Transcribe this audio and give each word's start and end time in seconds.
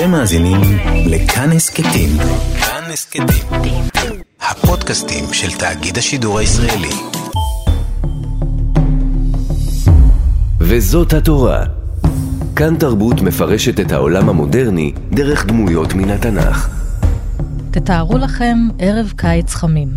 אתם 0.00 0.10
מאזינים 0.10 0.60
לכאן 1.06 1.52
הסכתים. 1.52 2.08
כאן 2.60 2.92
הסכתים. 2.92 3.84
הפודקאסטים 4.40 5.24
של 5.32 5.58
תאגיד 5.58 5.98
השידור 5.98 6.38
הישראלי. 6.38 6.94
וזאת 10.60 11.12
התורה. 11.12 11.64
כאן 12.56 12.76
תרבות 12.76 13.22
מפרשת 13.22 13.80
את 13.80 13.92
העולם 13.92 14.28
המודרני 14.28 14.92
דרך 15.10 15.46
דמויות 15.46 15.94
מן 15.94 16.10
התנ"ך. 16.10 16.68
תתארו 17.70 18.18
לכם 18.18 18.58
ערב 18.78 19.12
קיץ 19.16 19.54
חמים. 19.54 19.88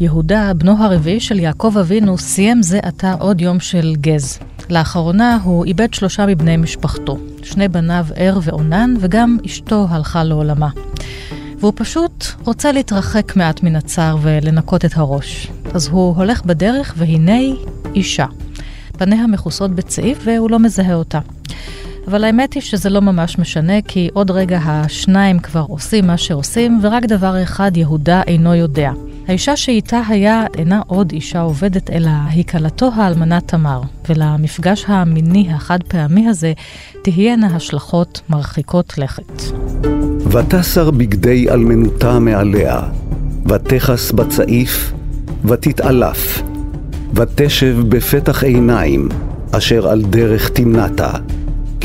יהודה, 0.00 0.52
בנו 0.54 0.84
הרביעי 0.84 1.20
של 1.20 1.38
יעקב 1.38 1.74
אבינו, 1.80 2.18
סיים 2.18 2.62
זה 2.62 2.78
עתה 2.82 3.12
עוד 3.12 3.40
יום 3.40 3.60
של 3.60 3.94
גז. 4.00 4.38
לאחרונה 4.70 5.38
הוא 5.42 5.64
איבד 5.64 5.94
שלושה 5.94 6.26
מבני 6.26 6.56
משפחתו, 6.56 7.18
שני 7.42 7.68
בניו 7.68 8.06
ער 8.16 8.38
ועונן, 8.42 8.94
וגם 9.00 9.38
אשתו 9.46 9.86
הלכה 9.90 10.24
לעולמה. 10.24 10.68
והוא 11.58 11.72
פשוט 11.76 12.24
רוצה 12.44 12.72
להתרחק 12.72 13.36
מעט 13.36 13.62
מן 13.62 13.76
הצער 13.76 14.16
ולנקות 14.22 14.84
את 14.84 14.96
הראש. 14.96 15.48
אז 15.74 15.88
הוא 15.88 16.16
הולך 16.16 16.44
בדרך, 16.44 16.94
והנה 16.96 17.38
אישה. 17.94 18.26
פניה 18.98 19.26
מכוסות 19.26 19.70
בצעיף 19.70 20.18
והוא 20.24 20.50
לא 20.50 20.58
מזהה 20.58 20.94
אותה. 20.94 21.18
אבל 22.08 22.24
האמת 22.24 22.54
היא 22.54 22.62
שזה 22.62 22.90
לא 22.90 23.00
ממש 23.00 23.38
משנה, 23.38 23.82
כי 23.88 24.08
עוד 24.12 24.30
רגע 24.30 24.58
השניים 24.64 25.38
כבר 25.38 25.64
עושים 25.68 26.06
מה 26.06 26.16
שעושים, 26.16 26.78
ורק 26.82 27.04
דבר 27.04 27.42
אחד 27.42 27.76
יהודה 27.76 28.22
אינו 28.26 28.54
יודע. 28.54 28.92
האישה 29.28 29.56
שאיתה 29.56 30.00
היה 30.08 30.44
אינה 30.58 30.80
עוד 30.86 31.12
אישה 31.12 31.40
עובדת, 31.40 31.90
אלא 31.90 32.10
היא 32.30 32.44
כלתו 32.44 32.90
האלמנה 32.94 33.40
תמר, 33.40 33.80
ולמפגש 34.08 34.84
המיני 34.88 35.48
החד 35.52 35.82
פעמי 35.82 36.28
הזה 36.28 36.52
תהיינה 37.02 37.46
השלכות 37.46 38.20
מרחיקות 38.28 38.98
לכת. 38.98 39.42
ותסר 40.30 40.90
בגדי 40.90 41.50
אלמנותה 41.50 42.18
מעליה, 42.18 42.80
ותכס 43.46 44.12
בצעיף, 44.12 44.92
ותתעלף, 45.44 46.42
ותשב 47.14 47.76
בפתח 47.88 48.44
עיניים, 48.44 49.08
אשר 49.52 49.88
על 49.88 50.02
דרך 50.02 50.48
תמנתה, 50.48 51.10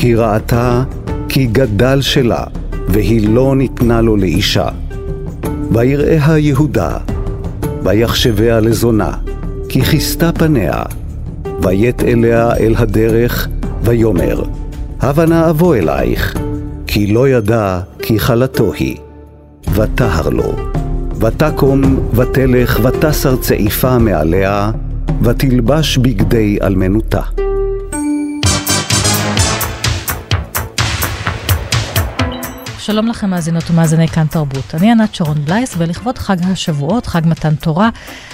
כי 0.02 0.14
ראתה 0.14 0.82
כי 1.28 1.46
גדל 1.46 2.00
שלה, 2.00 2.44
והיא 2.88 3.28
לא 3.28 3.56
ניתנה 3.56 4.00
לו 4.00 4.16
לאישה. 4.16 4.68
ויראיה 5.70 6.38
יהודה, 6.38 6.96
ויחשביה 7.82 8.60
לזונה, 8.60 9.10
כי 9.68 9.82
כיסתה 9.82 10.32
פניה, 10.32 10.82
ויט 11.62 12.02
אליה 12.02 12.56
אל 12.56 12.74
הדרך, 12.78 13.48
ויאמר, 13.82 14.42
הבה 15.00 15.26
נא 15.26 15.50
אבוא 15.50 15.76
אלייך, 15.76 16.38
כי 16.86 17.06
לא 17.06 17.28
ידע 17.28 17.80
כי 17.98 18.18
חלתו 18.18 18.72
היא. 18.72 18.96
ותהר 19.74 20.28
לו, 20.28 20.56
ותקום 21.20 22.10
ותלך 22.14 22.80
ותסר 22.82 23.36
צעיפה 23.36 23.98
מעליה, 23.98 24.70
ותלבש 25.22 25.98
בגדי 25.98 26.58
אלמנותה. 26.62 27.22
שלום 32.84 33.06
לכם 33.06 33.30
מאזינות 33.30 33.70
ומאזיני 33.70 34.08
כאן 34.08 34.26
תרבות. 34.26 34.74
אני 34.74 34.90
ענת 34.90 35.14
שרון 35.14 35.44
בלייס, 35.44 35.74
ולכבוד 35.78 36.18
חג 36.18 36.36
השבועות, 36.44 37.06
חג 37.06 37.20
מתן 37.24 37.54
תורה, 37.54 37.90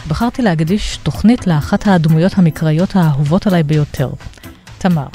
בחרתי 0.09 0.43
להקדיש 0.43 0.97
תוכנית 0.97 1.47
לאחת 1.47 1.87
הדמויות 1.87 2.33
המקראיות 2.37 2.97
האהובות 2.97 3.47
עליי 3.47 3.63
ביותר, 3.63 4.11
תמר. 4.79 5.07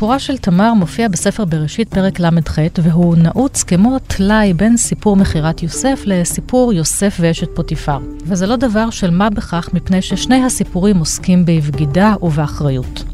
סיפורה 0.00 0.18
של 0.18 0.38
תמר 0.38 0.74
מופיע 0.74 1.08
בספר 1.08 1.44
בראשית 1.44 1.88
פרק 1.88 2.20
ל"ח, 2.20 2.58
והוא 2.82 3.16
נעוץ 3.16 3.62
כמו 3.62 3.98
טלאי 3.98 4.52
בין 4.52 4.76
סיפור 4.76 5.16
מכירת 5.16 5.62
יוסף 5.62 6.02
לסיפור 6.06 6.72
יוסף 6.72 7.16
ואשת 7.20 7.48
פוטיפר. 7.54 7.98
וזה 8.24 8.46
לא 8.46 8.56
דבר 8.56 8.90
של 8.90 9.10
מה 9.10 9.30
בכך, 9.30 9.68
מפני 9.72 10.02
ששני 10.02 10.44
הסיפורים 10.44 10.98
עוסקים 10.98 11.44
בבגידה 11.44 12.14
ובאחריות. 12.22 13.04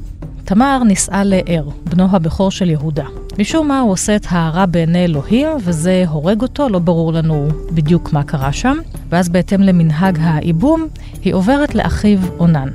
תמר 0.44 0.82
נישאה 0.84 1.24
לער, 1.24 1.69
בנו 1.84 2.08
הבכור 2.12 2.50
של 2.50 2.70
יהודה. 2.70 3.06
משום 3.38 3.68
מה 3.68 3.80
הוא 3.80 3.92
עושה 3.92 4.16
את 4.16 4.26
הרע 4.28 4.66
בעיני 4.66 5.04
אלוהים, 5.04 5.48
וזה 5.64 6.04
הורג 6.08 6.42
אותו, 6.42 6.68
לא 6.68 6.78
ברור 6.78 7.12
לנו 7.12 7.48
בדיוק 7.70 8.12
מה 8.12 8.22
קרה 8.22 8.53
שם. 8.53 8.76
ואז 9.08 9.28
בהתאם 9.28 9.62
למנהג 9.62 10.18
הייבום, 10.22 10.86
היא 11.22 11.34
עוברת 11.34 11.74
לאחיו 11.74 12.18
אונן. 12.38 12.68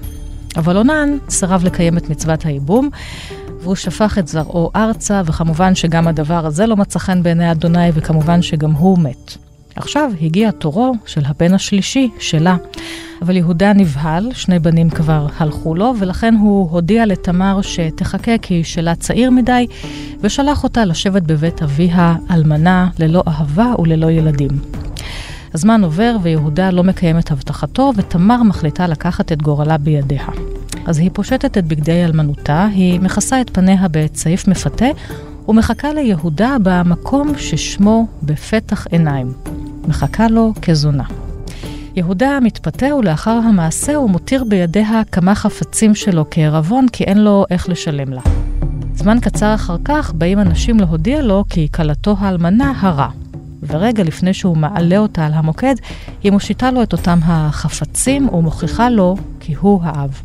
אבל 0.57 0.77
אונן 0.77 1.17
סירב 1.29 1.63
לקיים 1.63 1.97
את 1.97 2.09
מצוות 2.09 2.45
הייבום, 2.45 2.89
והוא 3.61 3.75
שפך 3.75 4.17
את 4.17 4.27
זרעו 4.27 4.71
ארצה, 4.75 5.21
וכמובן 5.25 5.75
שגם 5.75 6.07
הדבר 6.07 6.45
הזה 6.45 6.65
לא 6.65 6.77
מצא 6.77 6.99
חן 6.99 7.23
בעיני 7.23 7.51
אדוני, 7.51 7.89
וכמובן 7.93 8.41
שגם 8.41 8.71
הוא 8.71 8.99
מת. 8.99 9.37
עכשיו 9.75 10.11
הגיע 10.21 10.51
תורו 10.51 10.93
של 11.05 11.21
הבן 11.25 11.53
השלישי 11.53 12.09
שלה. 12.19 12.55
אבל 13.21 13.37
יהודה 13.37 13.73
נבהל, 13.73 14.29
שני 14.33 14.59
בנים 14.59 14.89
כבר 14.89 15.27
הלכו 15.37 15.75
לו, 15.75 15.93
ולכן 15.99 16.35
הוא 16.35 16.69
הודיע 16.71 17.05
לתמר 17.05 17.61
שתחכה 17.61 18.37
כי 18.37 18.63
שלה 18.63 18.95
צעיר 18.95 19.31
מדי, 19.31 19.67
ושלח 20.21 20.63
אותה 20.63 20.85
לשבת 20.85 21.21
בבית 21.21 21.63
אביה, 21.63 22.15
אלמנה, 22.31 22.89
ללא 22.99 23.23
אהבה 23.27 23.73
וללא 23.79 24.11
ילדים. 24.11 24.49
הזמן 25.53 25.83
עובר 25.83 26.15
ויהודה 26.21 26.71
לא 26.71 26.83
מקיים 26.83 27.19
את 27.19 27.31
הבטחתו, 27.31 27.91
ותמר 27.95 28.43
מחליטה 28.43 28.87
לקחת 28.87 29.31
את 29.31 29.41
גורלה 29.41 29.77
בידיה. 29.77 30.25
אז 30.85 30.99
היא 30.99 31.09
פושטת 31.13 31.57
את 31.57 31.65
בגדי 31.65 32.05
אלמנותה, 32.05 32.65
היא 32.65 32.99
מכסה 32.99 33.41
את 33.41 33.49
פניה 33.49 33.87
בצעיף 33.91 34.47
מפתה, 34.47 34.85
ומחכה 35.47 35.93
ליהודה 35.93 36.57
במקום 36.63 37.33
ששמו 37.37 38.07
בפתח 38.23 38.87
עיניים. 38.91 39.33
מחכה 39.87 40.27
לו 40.27 40.53
כזונה. 40.61 41.03
יהודה 41.95 42.39
מתפתה 42.41 42.95
ולאחר 42.95 43.31
המעשה 43.31 43.95
הוא 43.95 44.09
מותיר 44.09 44.43
בידיה 44.43 45.01
כמה 45.11 45.35
חפצים 45.35 45.95
שלו 45.95 46.25
כערבון 46.31 46.87
כי 46.87 47.03
אין 47.03 47.17
לו 47.17 47.45
איך 47.49 47.69
לשלם 47.69 48.13
לה. 48.13 48.21
זמן 48.95 49.19
קצר 49.19 49.55
אחר 49.55 49.77
כך 49.85 50.13
באים 50.13 50.39
אנשים 50.39 50.79
להודיע 50.79 51.21
לו 51.21 51.43
כי 51.49 51.67
כלתו 51.71 52.15
האלמנה 52.19 52.73
הרע. 52.79 53.09
ורגע 53.63 54.03
לפני 54.03 54.33
שהוא 54.33 54.57
מעלה 54.57 54.97
אותה 54.97 55.25
על 55.25 55.33
המוקד, 55.33 55.75
היא 56.23 56.31
מושיטה 56.31 56.71
לו 56.71 56.83
את 56.83 56.93
אותם 56.93 57.19
החפצים 57.23 58.29
ומוכיחה 58.29 58.89
לו 58.89 59.15
כי 59.39 59.53
הוא 59.53 59.79
האב. 59.83 60.21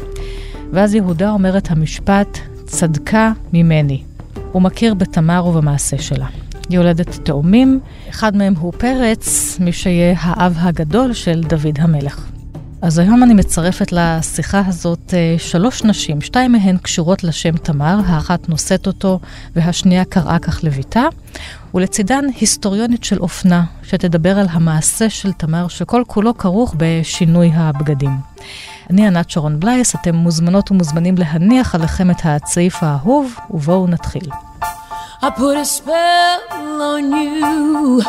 ואז 0.73 0.95
יהודה 0.95 1.31
אומר 1.31 1.59
את 1.59 1.71
המשפט, 1.71 2.39
צדקה 2.65 3.33
ממני. 3.53 4.03
הוא 4.53 4.63
מכיר 4.63 4.95
בתמר 4.95 5.47
ובמעשה 5.47 5.99
שלה. 5.99 6.27
היא 6.69 6.77
יולדת 6.77 7.09
תאומים, 7.09 7.81
אחד 8.11 8.37
מהם 8.37 8.55
הוא 8.59 8.73
פרץ, 8.73 9.57
מי 9.61 9.73
שיהיה 9.73 10.15
האב 10.19 10.57
הגדול 10.61 11.13
של 11.13 11.41
דוד 11.41 11.79
המלך. 11.79 12.36
אז 12.87 12.99
היום 12.99 13.23
אני 13.23 13.35
מצרפת 13.35 13.93
לשיחה 13.93 14.63
הזאת 14.67 15.15
אה, 15.15 15.35
שלוש 15.39 15.85
נשים, 15.85 16.21
שתיים 16.21 16.53
מהן 16.53 16.77
קשורות 16.77 17.25
לשם 17.25 17.57
תמר, 17.57 17.99
האחת 18.07 18.49
נושאת 18.49 18.87
אותו 18.87 19.21
והשנייה 19.57 20.05
קראה 20.05 20.39
כך 20.39 20.65
לביתה, 20.65 21.03
ולצידן 21.75 22.25
היסטוריונית 22.41 23.05
של 23.05 23.19
אופנה, 23.19 23.65
שתדבר 23.83 24.39
על 24.39 24.47
המעשה 24.51 25.11
של 25.11 25.33
תמר 25.33 25.69
שכל 25.69 26.03
כולו 26.07 26.39
כרוך 26.39 26.75
בשינוי 26.79 27.51
הבגדים. 27.55 28.17
אני 28.91 29.07
ענת 29.07 29.31
שרון 29.31 29.61
בלייס, 29.61 29.95
אתם 29.95 30.15
מוזמנות 30.15 30.71
ומוזמנים 30.71 31.15
להניח 31.19 31.75
עליכם 31.75 32.11
את 32.11 32.21
הצעיף 32.25 32.83
האהוב, 32.83 33.37
ובואו 33.51 33.87
נתחיל. 33.87 34.31
I 35.23 35.31
put 35.31 35.57
a 35.57 35.65
spell 35.65 36.43
on 36.93 37.05
you 37.21 38.03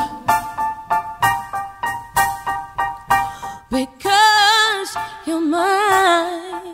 because. 3.71 4.26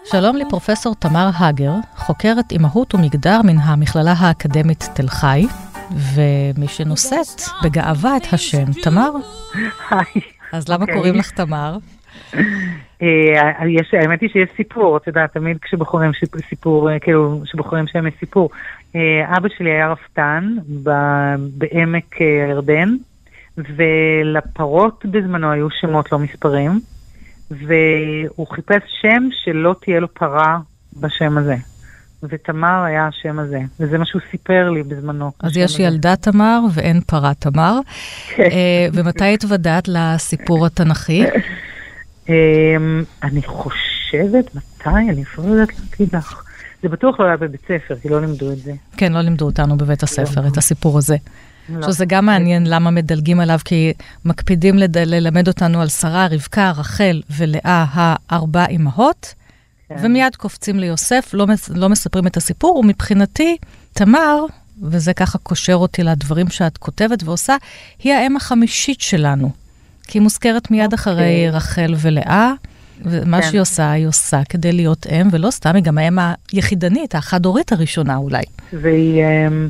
שלום 0.06 0.36
לפרופסור 0.38 0.96
תמר 0.96 1.30
הגר, 1.40 1.74
חוקרת 1.96 2.52
אימהות 2.52 2.96
ומגדר 2.96 3.42
מן 3.44 3.58
המכללה 3.58 4.14
האקדמית 4.18 4.84
תל 4.96 5.08
חי, 5.08 5.46
ומי 5.92 6.68
שנושאת 6.68 7.42
בגאווה 7.64 8.18
את 8.18 8.34
השם 8.34 8.66
תמר. 8.84 9.12
היי. 9.90 10.22
אז 10.54 10.70
למה 10.70 10.86
okay. 10.86 10.94
קוראים 10.94 11.16
לך 11.16 11.32
תמר? 11.32 11.78
אה, 13.02 13.68
יש, 13.68 13.94
האמת 13.94 14.22
היא 14.22 14.30
שיש 14.30 14.50
סיפור, 14.58 14.98
את 14.98 15.08
יודעת, 15.08 15.34
תמיד 15.34 15.58
כשבוחרים 15.62 16.12
סיפור, 16.50 16.92
אה, 16.92 17.00
כאילו, 17.00 17.42
כשבוחרים 17.44 17.88
שם 17.88 18.08
יש 18.08 18.14
סיפור. 18.20 18.50
אה, 18.96 19.38
אבא 19.38 19.50
שלי 19.58 19.72
היה 19.72 19.92
רפתן 19.92 20.56
בעמק 21.58 22.16
הירדן, 22.20 22.96
ולפרות 23.58 25.06
בזמנו 25.06 25.52
היו 25.52 25.68
שמות 25.70 26.12
לא 26.12 26.20
מספרים, 26.20 26.80
והוא 27.52 28.48
חיפש 28.48 28.82
שם 29.02 29.30
שלא 29.44 29.76
תהיה 29.82 30.00
לו 30.00 30.14
פרה 30.14 30.58
בשם 31.00 31.38
הזה. 31.38 31.56
ותמר 32.30 32.84
היה 32.84 33.08
השם 33.08 33.40
הזה, 33.40 33.60
וזה 33.80 33.98
מה 33.98 34.06
שהוא 34.06 34.22
סיפר 34.32 34.70
לי 34.70 34.84
בזמנו. 34.84 35.32
אז 35.40 35.58
יש 35.58 35.74
הזה. 35.74 35.84
ילדה 35.84 36.16
תמר 36.16 36.60
ואין 36.74 37.02
פרה 37.02 37.34
תמר. 37.34 37.80
כן. 38.36 38.44
אה, 38.44 38.88
ומתי 38.94 39.34
התוודעת 39.34 39.88
לסיפור 39.88 40.66
התנ"כי? 40.66 41.24
אמ, 42.30 43.04
אני 43.24 43.42
חושבת, 43.44 44.56
מתי? 44.56 44.90
אני 44.90 45.24
אפילו 45.24 45.48
לא 45.48 45.52
יודעת 45.52 45.70
להגיד 45.80 46.16
לך. 46.16 46.44
זה 46.84 46.90
בטוח 46.90 47.20
לא 47.20 47.26
היה 47.26 47.38
בבית 47.38 47.62
ספר, 47.62 47.96
כי 48.02 48.10
לא 48.10 48.22
לימדו 48.22 48.52
את 48.52 48.58
זה. 48.58 48.74
כן, 48.98 49.14
לא 49.14 49.22
לימדו 49.22 49.46
אותנו 49.46 49.78
בבית 49.78 50.04
הספר, 50.04 50.42
לא. 50.42 50.48
את 50.48 50.58
הסיפור 50.58 50.98
הזה. 50.98 51.16
לא. 51.70 51.92
שזה 51.92 52.06
גם 52.06 52.26
מעניין 52.26 52.68
למה 52.68 52.92
מדלגים 52.92 53.40
עליו, 53.40 53.60
כי 53.66 53.94
מקפידים 54.26 54.78
לד... 54.78 54.98
ללמד 54.98 55.48
אותנו 55.48 55.82
על 55.82 55.88
שרה, 55.88 56.28
רבקה, 56.32 56.72
רחל 56.72 57.22
ולאה, 57.38 57.86
הארבע 57.92 58.66
אמהות, 58.66 59.34
כן. 59.90 59.96
ומיד 60.02 60.36
קופצים 60.36 60.80
ליוסף, 60.80 61.30
לא, 61.34 61.48
מס... 61.48 61.70
לא 61.70 61.90
מספרים 61.90 62.28
את 62.28 62.38
הסיפור, 62.38 62.78
ומבחינתי, 62.78 63.58
תמר, 63.94 64.46
וזה 64.82 65.14
ככה 65.14 65.38
קושר 65.38 65.76
אותי 65.76 66.04
לדברים 66.04 66.50
שאת 66.50 66.78
כותבת 66.78 67.24
ועושה, 67.24 67.56
היא 68.04 68.14
האם 68.14 68.36
החמישית 68.36 69.02
שלנו. 69.02 69.52
כי 70.08 70.18
היא 70.18 70.24
מוזכרת 70.24 70.72
מיד 70.72 70.94
okay. 70.94 70.98
אוקיי. 70.98 71.14
אחרי 71.14 71.50
רחל 71.50 71.96
ולאה. 71.98 72.54
ומה 73.06 73.42
כן. 73.42 73.48
שהיא 73.50 73.62
עושה, 73.62 73.92
היא 73.92 74.08
עושה 74.08 74.42
כדי 74.50 74.72
להיות 74.72 75.08
אם, 75.08 75.28
ולא 75.32 75.52
סתם, 75.52 75.76
היא 75.76 75.84
גם 75.84 75.98
האם 75.98 76.18
היחידנית, 76.52 77.16
החד-הורית 77.16 77.72
הראשונה 77.72 78.16
אולי. 78.16 78.44
והיא 78.74 79.24
אמ, 79.24 79.70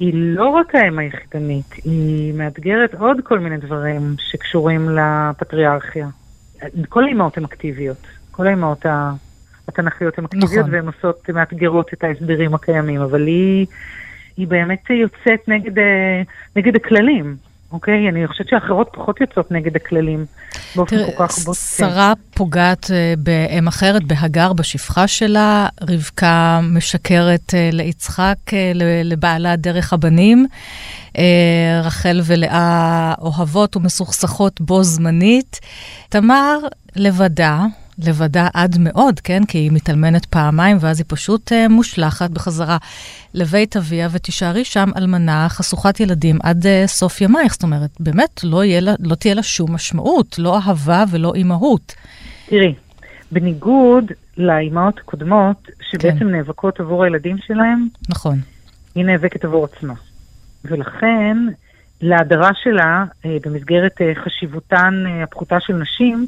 היא 0.00 0.12
לא 0.14 0.48
רק 0.48 0.74
האם 0.74 0.98
היחידנית, 0.98 1.72
היא 1.84 2.34
מאתגרת 2.34 2.94
עוד 2.94 3.20
כל 3.24 3.38
מיני 3.38 3.56
דברים 3.56 4.14
שקשורים 4.18 4.88
לפטריארכיה. 4.88 6.08
כל 6.88 7.04
האימהות 7.04 7.36
הן 7.36 7.44
אקטיביות, 7.44 8.06
כל 8.30 8.46
האימהות 8.46 8.86
התנ"כיות 9.68 10.18
הן 10.18 10.24
אקטיביות, 10.24 10.52
נכון. 10.52 10.74
והן 10.74 10.86
עושות, 10.86 11.30
מאתגרות 11.30 11.90
את 11.92 12.04
ההסברים 12.04 12.54
הקיימים, 12.54 13.00
אבל 13.00 13.26
היא, 13.26 13.66
היא 14.36 14.48
באמת 14.48 14.90
יוצאת 14.90 15.48
נגד, 15.48 15.78
אה, 15.78 16.22
נגד 16.56 16.76
הכללים. 16.76 17.36
אוקיי? 17.72 18.08
אני 18.08 18.26
חושבת 18.26 18.48
שאחרות 18.48 18.88
פחות 18.92 19.20
יוצאות 19.20 19.50
נגד 19.50 19.76
הכללים 19.76 20.24
באופן 20.76 20.96
תראה, 20.96 21.12
כל 21.16 21.26
כך 21.26 21.38
בוטה. 21.38 21.58
שרה 21.58 22.12
פוגעת 22.34 22.84
uh, 22.84 22.90
באם 23.18 23.68
אחרת, 23.68 24.04
בהגר, 24.04 24.52
בשפחה 24.52 25.08
שלה, 25.08 25.68
רבקה 25.80 26.60
משקרת 26.62 27.50
uh, 27.50 27.74
ליצחק, 27.74 28.36
uh, 28.48 28.52
לבעלה 29.04 29.56
דרך 29.56 29.92
הבנים, 29.92 30.46
רחל 31.82 32.20
ולאה 32.24 33.14
אוהבות 33.20 33.76
ומסוכסכות 33.76 34.60
בו 34.60 34.82
זמנית. 34.82 35.60
תמר 36.08 36.58
לבדה, 36.96 37.64
לבדה 38.04 38.48
עד 38.54 38.76
מאוד, 38.78 39.20
כן? 39.20 39.44
כי 39.44 39.58
היא 39.58 39.72
מתאלמנת 39.72 40.24
פעמיים, 40.24 40.76
ואז 40.80 40.98
היא 41.00 41.04
פשוט 41.08 41.52
uh, 41.52 41.68
מושלכת 41.68 42.30
בחזרה 42.30 42.76
לבית 43.34 43.76
אביה, 43.76 44.08
ותישארי 44.12 44.64
שם 44.64 44.90
אלמנה 44.96 45.46
חשוכת 45.48 46.00
ילדים 46.00 46.38
עד 46.42 46.66
uh, 46.66 46.86
סוף 46.86 47.20
ימייך. 47.20 47.52
זאת 47.52 47.62
אומרת, 47.62 47.90
באמת 48.00 48.40
לא, 48.44 48.64
לה, 48.64 48.94
לא 49.00 49.14
תהיה 49.14 49.34
לה 49.34 49.42
שום 49.42 49.74
משמעות, 49.74 50.38
לא 50.38 50.56
אהבה 50.56 51.04
ולא 51.10 51.32
אימהות. 51.34 51.94
תראי, 52.46 52.74
בניגוד 53.32 54.04
לאימהות 54.36 54.98
הקודמות, 54.98 55.68
שבעצם 55.90 56.18
כן. 56.18 56.30
נאבקות 56.30 56.80
עבור 56.80 57.04
הילדים 57.04 57.36
שלהם, 57.46 57.88
נכון. 58.08 58.38
היא 58.94 59.04
נאבקת 59.04 59.44
עבור 59.44 59.64
עצמה. 59.64 59.94
ולכן, 60.64 61.36
להדרה 62.00 62.50
שלה, 62.62 63.04
אה, 63.24 63.36
במסגרת 63.44 63.96
חשיבותן 64.24 65.04
הפחותה 65.22 65.56
של 65.60 65.72
נשים, 65.72 66.26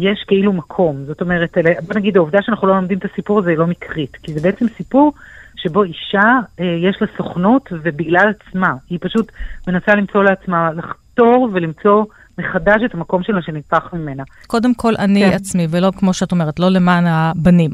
יש 0.00 0.24
כאילו 0.26 0.52
מקום. 0.52 1.04
זאת 1.06 1.20
אומרת, 1.20 1.58
בוא 1.86 1.94
נגיד, 1.94 2.16
העובדה 2.16 2.38
שאנחנו 2.42 2.66
לא 2.66 2.74
לומדים 2.74 2.98
את 2.98 3.04
הסיפור 3.12 3.38
הזה 3.38 3.50
היא 3.50 3.58
לא 3.58 3.66
מקרית, 3.66 4.16
כי 4.22 4.32
זה 4.32 4.40
בעצם 4.40 4.66
סיפור 4.76 5.12
שבו 5.56 5.82
אישה, 5.82 6.38
אה, 6.60 6.64
יש 6.64 6.96
לה 7.00 7.06
סוכנות, 7.16 7.68
ובגלל 7.72 8.32
עצמה, 8.40 8.74
היא 8.90 8.98
פשוט 9.02 9.32
מנסה 9.68 9.94
למצוא 9.94 10.24
לעצמה, 10.24 10.70
לחתור 10.72 11.48
ולמצוא 11.52 12.04
מחדש 12.38 12.82
את 12.84 12.94
המקום 12.94 13.22
שלה 13.22 13.42
שנתפח 13.42 13.88
ממנה. 13.92 14.22
קודם 14.46 14.74
כל, 14.74 14.94
אני 14.98 15.20
כן. 15.20 15.32
עצמי, 15.32 15.66
ולא 15.70 15.90
כמו 15.96 16.14
שאת 16.14 16.32
אומרת, 16.32 16.58
לא 16.58 16.68
למען 16.68 17.06
הבנים 17.06 17.70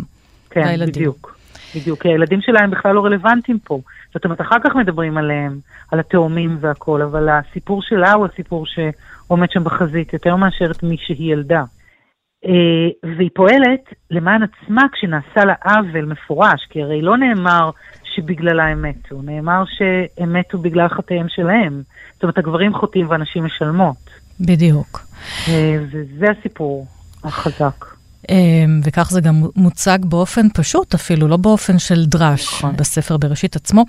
כן, 0.51 0.61
והילדים. 0.61 0.95
כן, 0.95 1.01
בדיוק. 1.01 1.37
בדיוק, 1.77 2.03
כי 2.03 2.09
הילדים 2.09 2.41
שלהם 2.41 2.71
בכלל 2.71 2.95
לא 2.95 3.05
רלוונטיים 3.05 3.59
פה. 3.59 3.81
זאת 4.15 4.25
אומרת, 4.25 4.41
אחר 4.41 4.57
כך 4.65 4.75
מדברים 4.75 5.19
עליהם, 5.19 5.59
על 5.93 6.01
התאומים 6.01 6.57
והכול, 6.61 7.03
אבל 7.03 7.29
הסיפור 7.29 7.83
שלה 7.83 8.13
הוא 8.13 8.27
הסיפור 8.27 8.67
שעומד 8.67 9.51
שם 9.51 9.65
בחזית, 9.65 10.13
יותר 10.13 10.37
מאשר 10.37 10.71
את 10.71 10.83
מי 10.83 10.97
שהיא 10.99 11.33
ילדה. 11.33 11.65
אה, 12.47 13.13
והיא 13.17 13.31
פועלת 13.35 13.95
למען 14.11 14.43
עצמה 14.43 14.83
כשנעשה 14.93 15.45
לה 15.45 15.55
עוול 15.65 16.05
מפורש, 16.05 16.67
כי 16.71 16.83
הרי 16.83 17.03
לא 17.03 17.17
נאמר 17.17 17.71
שבגללה 18.15 18.67
הם 18.67 18.83
מתו, 18.83 19.23
נאמר 19.23 19.65
שהם 19.67 20.33
מתו 20.33 20.59
בגלל 20.59 20.89
חטאיהם 20.89 21.27
שלהם. 21.29 21.83
זאת 22.15 22.23
אומרת, 22.23 22.39
הגברים 22.39 22.75
חוטאים 22.75 23.11
ואנשים 23.11 23.45
משלמות. 23.45 23.97
בדיוק. 24.41 25.01
אה, 25.49 25.79
וזה 25.93 26.27
הסיפור 26.41 26.87
החזק. 27.25 27.85
אה, 28.31 28.65
וכך 28.85 29.11
זה 29.11 29.21
גם 29.21 29.43
מוצג 29.57 29.99
באופן 30.05 30.49
פשוט 30.55 30.95
אפילו, 30.95 31.29
לא 31.29 31.37
באופן 31.37 31.79
של 31.79 32.07
דרש, 32.07 32.55
נכון. 32.55 32.77
בספר 32.77 33.17
בראשית 33.17 33.57
עצמו. 33.57 33.85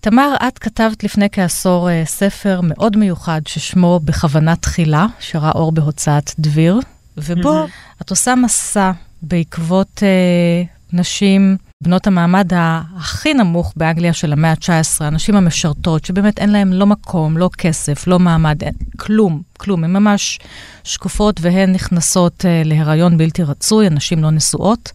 תמר, 0.00 0.34
את 0.48 0.58
כתבת 0.58 1.04
לפני 1.04 1.28
כעשור 1.32 1.88
ספר 2.04 2.60
מאוד 2.62 2.96
מיוחד 2.96 3.40
ששמו 3.46 4.00
בכוונה 4.04 4.56
תחילה, 4.56 5.06
שראה 5.20 5.50
אור 5.50 5.72
בהוצאת 5.72 6.30
דביר. 6.38 6.80
ובו 7.16 7.64
mm-hmm. 7.64 8.02
את 8.02 8.10
עושה 8.10 8.34
מסע 8.34 8.92
בעקבות 9.22 10.02
אה, 10.02 10.62
נשים, 10.92 11.56
בנות 11.82 12.06
המעמד 12.06 12.52
הכי 12.96 13.34
נמוך 13.34 13.72
באנגליה 13.76 14.12
של 14.12 14.32
המאה 14.32 14.50
ה-19, 14.50 15.04
הנשים 15.04 15.36
המשרתות, 15.36 16.04
שבאמת 16.04 16.38
אין 16.38 16.50
להן 16.50 16.72
לא 16.72 16.86
מקום, 16.86 17.38
לא 17.38 17.50
כסף, 17.58 18.06
לא 18.06 18.18
מעמד, 18.18 18.62
אין, 18.62 18.74
כלום, 18.96 19.42
כלום. 19.56 19.84
הן 19.84 19.92
ממש 19.92 20.38
שקופות 20.84 21.40
והן 21.40 21.72
נכנסות 21.72 22.44
אה, 22.44 22.62
להיריון 22.64 23.18
בלתי 23.18 23.42
רצוי, 23.42 23.86
הנשים 23.86 24.22
לא 24.22 24.30
נשואות, 24.30 24.92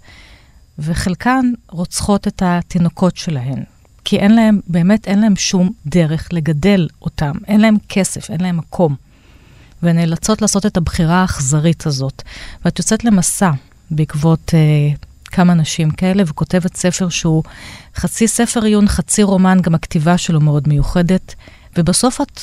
וחלקן 0.79 1.51
רוצחות 1.69 2.27
את 2.27 2.41
התינוקות 2.45 3.17
שלהן. 3.17 3.63
כי 4.05 4.17
אין 4.17 4.35
להם, 4.35 4.59
באמת 4.67 5.07
אין 5.07 5.19
להם 5.21 5.35
שום 5.35 5.71
דרך 5.85 6.27
לגדל 6.31 6.87
אותם. 7.01 7.31
אין 7.47 7.61
להם 7.61 7.75
כסף, 7.89 8.29
אין 8.29 8.41
להם 8.41 8.57
מקום. 8.57 8.95
ונאלצות 9.83 10.41
לעשות 10.41 10.65
את 10.65 10.77
הבחירה 10.77 11.21
האכזרית 11.21 11.85
הזאת. 11.85 12.21
ואת 12.65 12.79
יוצאת 12.79 13.03
למסע 13.03 13.51
בעקבות 13.91 14.51
אה, 14.53 14.95
כמה 15.31 15.53
נשים 15.53 15.91
כאלה, 15.91 16.23
וכותבת 16.27 16.75
ספר 16.75 17.09
שהוא 17.09 17.43
חצי 17.95 18.27
ספר 18.27 18.63
עיון, 18.63 18.87
חצי 18.87 19.23
רומן, 19.23 19.57
גם 19.61 19.75
הכתיבה 19.75 20.17
שלו 20.17 20.39
מאוד 20.39 20.67
מיוחדת, 20.67 21.35
ובסוף 21.77 22.21
את 22.21 22.41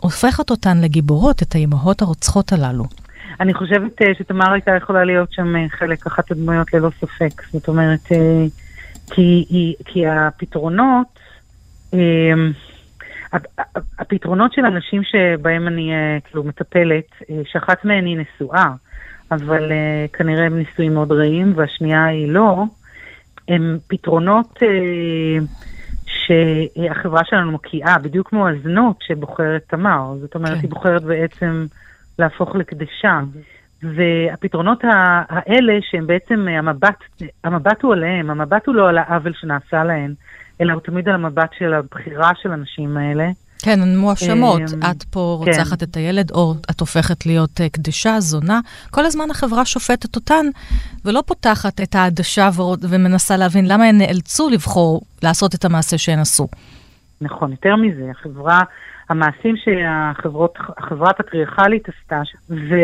הופכת 0.00 0.50
אותן 0.50 0.80
לגיבורות, 0.80 1.42
את 1.42 1.54
האימהות 1.54 2.02
הרוצחות 2.02 2.52
הללו. 2.52 2.84
אני 3.40 3.54
חושבת 3.54 4.02
uh, 4.02 4.04
שתמר 4.18 4.52
הייתה 4.52 4.70
יכולה 4.76 5.04
להיות 5.04 5.32
שם 5.32 5.56
uh, 5.56 5.76
חלק, 5.78 6.06
אחת 6.06 6.30
הדמויות 6.30 6.74
ללא 6.74 6.90
ספק. 7.00 7.42
זאת 7.52 7.68
אומרת, 7.68 8.00
uh, 8.06 9.14
כי, 9.14 9.74
כי 9.84 10.06
הפתרונות, 10.06 11.06
הפתרונות 13.98 14.52
של 14.52 14.64
אנשים 14.64 15.02
שבהם 15.04 15.68
אני 15.68 15.92
אה, 15.92 16.18
כאילו 16.24 16.44
מטפלת, 16.44 17.04
אה, 17.30 17.40
שאחת 17.44 17.84
מהן 17.84 18.06
היא 18.06 18.18
נשואה, 18.18 18.72
אבל 19.30 19.72
אה, 19.72 20.06
כנראה 20.12 20.46
הם 20.46 20.58
נישואים 20.58 20.94
מאוד 20.94 21.12
רעים, 21.12 21.52
והשנייה 21.56 22.04
היא 22.04 22.28
לא, 22.28 22.64
הם 23.48 23.78
פתרונות 23.88 24.58
שהחברה 26.06 27.24
שלנו 27.24 27.50
מוקיעה, 27.50 27.98
בדיוק 27.98 28.28
כמו 28.28 28.48
הזנות 28.48 28.96
שבוחרת 29.00 29.62
תמר. 29.66 30.14
זאת 30.20 30.34
אומרת, 30.34 30.54
כן. 30.54 30.58
היא 30.62 30.70
בוחרת 30.70 31.02
בעצם 31.02 31.66
להפוך 32.18 32.54
לקדשה. 32.54 33.20
והפתרונות 33.82 34.84
האלה, 35.28 35.78
שהם 35.90 36.06
בעצם 36.06 36.48
המבט, 36.48 37.04
המבט 37.44 37.82
הוא 37.82 37.92
עליהם, 37.92 38.30
המבט 38.30 38.66
הוא 38.66 38.74
לא 38.74 38.88
על 38.88 38.98
העוול 38.98 39.32
שנעשה 39.40 39.84
להן, 39.84 40.14
אלא 40.62 40.72
הוא 40.72 40.80
תמיד 40.80 41.08
על 41.08 41.14
המבט 41.14 41.50
של 41.58 41.74
הבחירה 41.74 42.30
של 42.42 42.52
הנשים 42.52 42.96
האלה. 42.96 43.30
כן, 43.64 43.82
הן 43.82 43.96
מואשמות. 43.96 44.60
אמ, 44.60 44.90
את 44.90 45.02
פה 45.02 45.40
כן. 45.44 45.50
רוצחת 45.50 45.78
כן. 45.78 45.86
את 45.90 45.96
הילד, 45.96 46.30
או 46.30 46.54
את 46.70 46.80
הופכת 46.80 47.26
להיות 47.26 47.60
uh, 47.60 47.68
קדשה, 47.72 48.20
זונה. 48.20 48.60
כל 48.90 49.04
הזמן 49.04 49.30
החברה 49.30 49.64
שופטת 49.64 50.16
אותן, 50.16 50.46
ולא 51.04 51.22
פותחת 51.26 51.80
את 51.80 51.94
העדשה 51.94 52.48
ומנסה 52.90 53.36
להבין 53.36 53.64
למה 53.68 53.84
הן 53.84 53.98
נאלצו 53.98 54.50
לבחור 54.50 55.00
לעשות 55.22 55.54
את 55.54 55.64
המעשה 55.64 55.98
שהן 55.98 56.18
עשו. 56.18 56.48
נכון, 57.20 57.50
יותר 57.50 57.76
מזה, 57.76 58.10
החברה, 58.10 58.60
המעשים 59.08 59.54
שהחברה 59.56 61.10
הפטריארכלית 61.10 61.88
עשתה, 61.88 62.20
ו, 62.50 62.74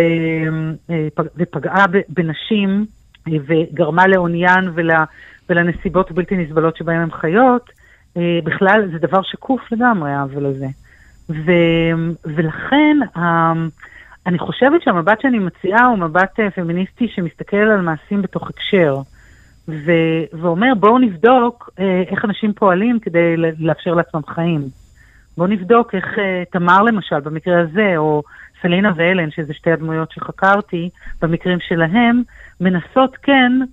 אה, 0.91 1.09
ופגעה 1.37 1.85
בנשים, 2.09 2.87
אה, 3.29 3.33
וגרמה 3.47 4.07
לעוניין 4.07 4.71
ול, 4.75 4.91
ולנסיבות 5.51 6.13
בלתי 6.13 6.37
נסבלות 6.37 6.77
שבהן 6.77 7.01
הן 7.01 7.11
חיות, 7.11 7.71
אה, 8.17 8.39
בכלל 8.45 8.89
זה 8.93 8.99
דבר 8.99 9.23
שקוף 9.23 9.73
לגמרי, 9.73 10.11
העוול 10.13 10.47
הזה. 10.47 10.67
ו, 11.31 11.53
ולכן 12.25 12.97
אני 14.27 14.39
חושבת 14.39 14.83
שהמבט 14.83 15.21
שאני 15.21 15.39
מציעה 15.39 15.87
הוא 15.87 15.99
מבט 15.99 16.41
פמיניסטי 16.55 17.09
שמסתכל 17.09 17.57
על 17.57 17.81
מעשים 17.81 18.23
בתוך 18.23 18.51
הקשר. 18.51 18.97
ו, 19.69 19.93
ואומר 20.33 20.75
בואו 20.81 20.99
נבדוק 20.99 21.71
אה, 21.79 22.03
איך 22.07 22.25
אנשים 22.25 22.53
פועלים 22.53 22.99
כדי 22.99 23.37
לאפשר 23.59 23.95
לעצמם 23.95 24.21
חיים. 24.27 24.61
בואו 25.37 25.49
נבדוק 25.49 25.95
איך 25.95 26.19
אה, 26.19 26.43
תמר 26.53 26.83
למשל, 26.83 27.21
במקרה 27.21 27.61
הזה, 27.61 27.97
או 27.97 28.23
סלינה 28.63 28.93
ואלן, 28.97 29.31
שזה 29.31 29.55
שתי 29.55 29.71
הדמויות 29.73 30.11
שחקרתי, 30.11 30.91
במקרים 31.23 31.59
שלהם, 31.61 32.23
מנסות 32.61 33.17
כן, 33.23 33.53
אה, 33.63 33.67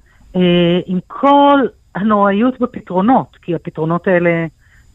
עם 0.85 0.99
כל 1.07 1.59
הנוראיות 1.95 2.59
בפתרונות, 2.59 3.37
כי 3.41 3.55
הפתרונות 3.55 4.07
האלה, 4.07 4.45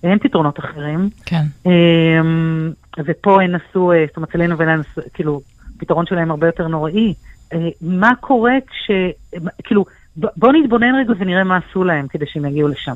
אין 0.03 0.19
פתרונות 0.19 0.59
אחרים. 0.59 1.09
כן. 1.27 1.43
אה, 1.67 2.21
ופה 3.07 3.43
הן 3.43 3.55
עשו, 3.55 3.93
אה, 3.93 4.05
זאת 4.09 4.17
אומרת, 4.17 4.33
סלינה 4.33 4.55
ואלן, 4.59 4.81
כאילו, 5.15 5.41
הפתרון 5.77 6.07
שלהם 6.07 6.31
הרבה 6.31 6.47
יותר 6.47 6.69
נוראי. 6.69 7.15
אה, 7.53 7.69
מה 7.83 8.11
קורה 8.21 8.55
כש... 8.67 8.91
כאילו, 9.65 9.85
בוא 10.17 10.53
נתבונן 10.53 10.95
רגע 10.95 11.13
ונראה 11.19 11.45
מה 11.45 11.59
עשו 11.71 11.85
להם 11.85 12.07
כדי 12.09 12.25
שהם 12.27 12.45
יגיעו 12.45 12.69
לשם. 12.69 12.95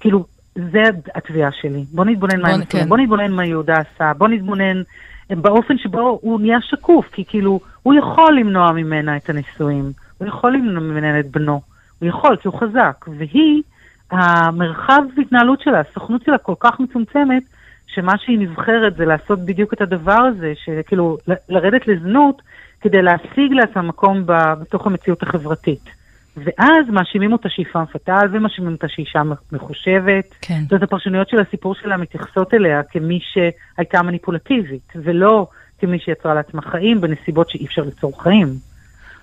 כאילו, 0.00 0.24
זה 0.54 0.82
התביעה 1.14 1.50
שלי. 1.52 1.84
בוא 1.92 2.04
נתבונן 2.04 2.40
מה 2.40 2.48
הם 2.48 2.60
עשו, 2.60 2.70
כן. 2.70 2.88
בוא 2.88 2.98
נתבונן 2.98 3.32
מה 3.32 3.46
יהודה 3.46 3.74
עשה, 3.74 4.12
בוא 4.18 4.28
נתבונן 4.28 4.82
באופן 5.30 5.78
שבו 5.78 6.18
הוא 6.22 6.40
נהיה 6.40 6.58
שקוף, 6.60 7.06
כי 7.12 7.24
כאילו, 7.24 7.60
הוא 7.82 7.94
יכול 7.94 8.38
למנוע 8.38 8.72
ממנה 8.72 9.16
את 9.16 9.30
הנישואים, 9.30 9.92
הוא 10.18 10.28
יכול 10.28 10.52
למנוע 10.52 10.82
ממנה 10.82 11.20
את 11.20 11.30
בנו, 11.30 11.60
הוא 12.04 12.08
יכול, 12.08 12.36
כי 12.36 12.48
הוא 12.48 12.60
חזק, 12.60 13.04
והיא, 13.18 13.62
המרחב 14.10 15.02
התנהלות 15.18 15.60
שלה, 15.60 15.80
הסוכנות 15.80 16.22
שלה 16.24 16.38
כל 16.38 16.54
כך 16.60 16.80
מצומצמת, 16.80 17.42
שמה 17.86 18.18
שהיא 18.18 18.38
נבחרת 18.38 18.96
זה 18.96 19.04
לעשות 19.04 19.38
בדיוק 19.38 19.72
את 19.74 19.80
הדבר 19.80 20.20
הזה, 20.20 20.52
שכאילו, 20.64 21.18
לרדת 21.48 21.86
לזנות, 21.86 22.42
כדי 22.80 23.02
להשיג 23.02 23.52
לעצמה 23.52 23.82
מקום 23.82 24.22
בתוך 24.26 24.86
המציאות 24.86 25.22
החברתית. 25.22 25.90
ואז 26.36 26.88
מאשימים 26.88 27.32
אותה 27.32 27.48
שהיא 27.48 27.66
פעם 27.72 27.86
פטאל, 27.86 28.28
ומאשימים 28.32 28.72
אותה 28.72 28.88
שהיא 28.88 29.06
אישה 29.06 29.22
מחושבת. 29.52 30.34
כן. 30.40 30.60
זאת 30.70 30.82
הפרשנויות 30.82 31.28
של 31.28 31.40
הסיפור 31.40 31.74
שלה 31.74 31.96
מתייחסות 31.96 32.54
אליה 32.54 32.82
כמי 32.82 33.20
שהייתה 33.22 34.02
מניפולטיבית, 34.02 34.92
ולא 34.96 35.46
כמי 35.78 35.98
שיצרה 35.98 36.34
לעצמה 36.34 36.62
חיים 36.62 37.00
בנסיבות 37.00 37.50
שאי 37.50 37.66
אפשר 37.66 37.82
ליצור 37.82 38.22
חיים. 38.22 38.48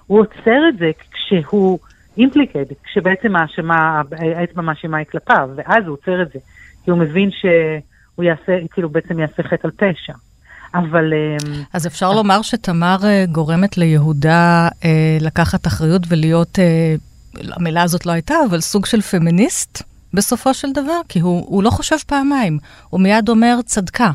הוא 0.08 0.20
עוצר 0.20 0.62
את 0.70 0.78
זה 0.78 0.92
כשהוא 1.12 1.80
אימפליקד, 2.18 2.66
כשבעצם 2.84 3.36
האשמה, 3.36 4.02
האצבע 4.12 4.62
מאשימה 4.62 4.98
היא 4.98 5.06
כלפיו, 5.12 5.50
ואז 5.56 5.84
הוא 5.86 5.94
עוצר 5.94 6.22
את 6.22 6.28
זה, 6.34 6.40
כי 6.84 6.92
הוא 6.92 7.00
מבין 7.00 7.30
שהוא 7.32 8.24
יעשה, 8.24 8.58
כאילו 8.72 8.90
בעצם 8.90 9.20
יעשה 9.20 9.44
חטא 9.44 9.68
על 9.68 9.72
פשע. 9.72 10.14
אבל... 10.74 11.14
אמ, 11.14 11.64
אז 11.74 11.88
אפשר. 11.88 12.12
לומר 12.14 12.42
שתמר 12.42 12.98
אה, 13.04 13.26
גורמת 13.32 13.78
ליהודה 13.78 14.68
אה, 14.86 15.18
לקחת 15.22 15.68
אחריות 15.68 16.02
ולהיות, 16.10 16.60
אה, 16.60 16.96
המילה 17.56 17.84
הזאת 17.84 18.06
לא 18.06 18.12
הייתה, 18.12 18.36
אבל 18.50 18.60
סוג 18.60 18.86
של 18.86 19.02
פמיניסט 19.02 19.84
בסופו 20.14 20.54
של 20.54 20.72
דבר, 20.72 21.00
כי 21.10 21.20
הוא, 21.20 21.46
הוא 21.48 21.64
לא 21.64 21.70
חושב 21.70 21.96
פעמיים, 22.08 22.58
הוא 22.90 23.02
מיד 23.02 23.30
אומר 23.30 23.60
צדקה. 23.66 24.12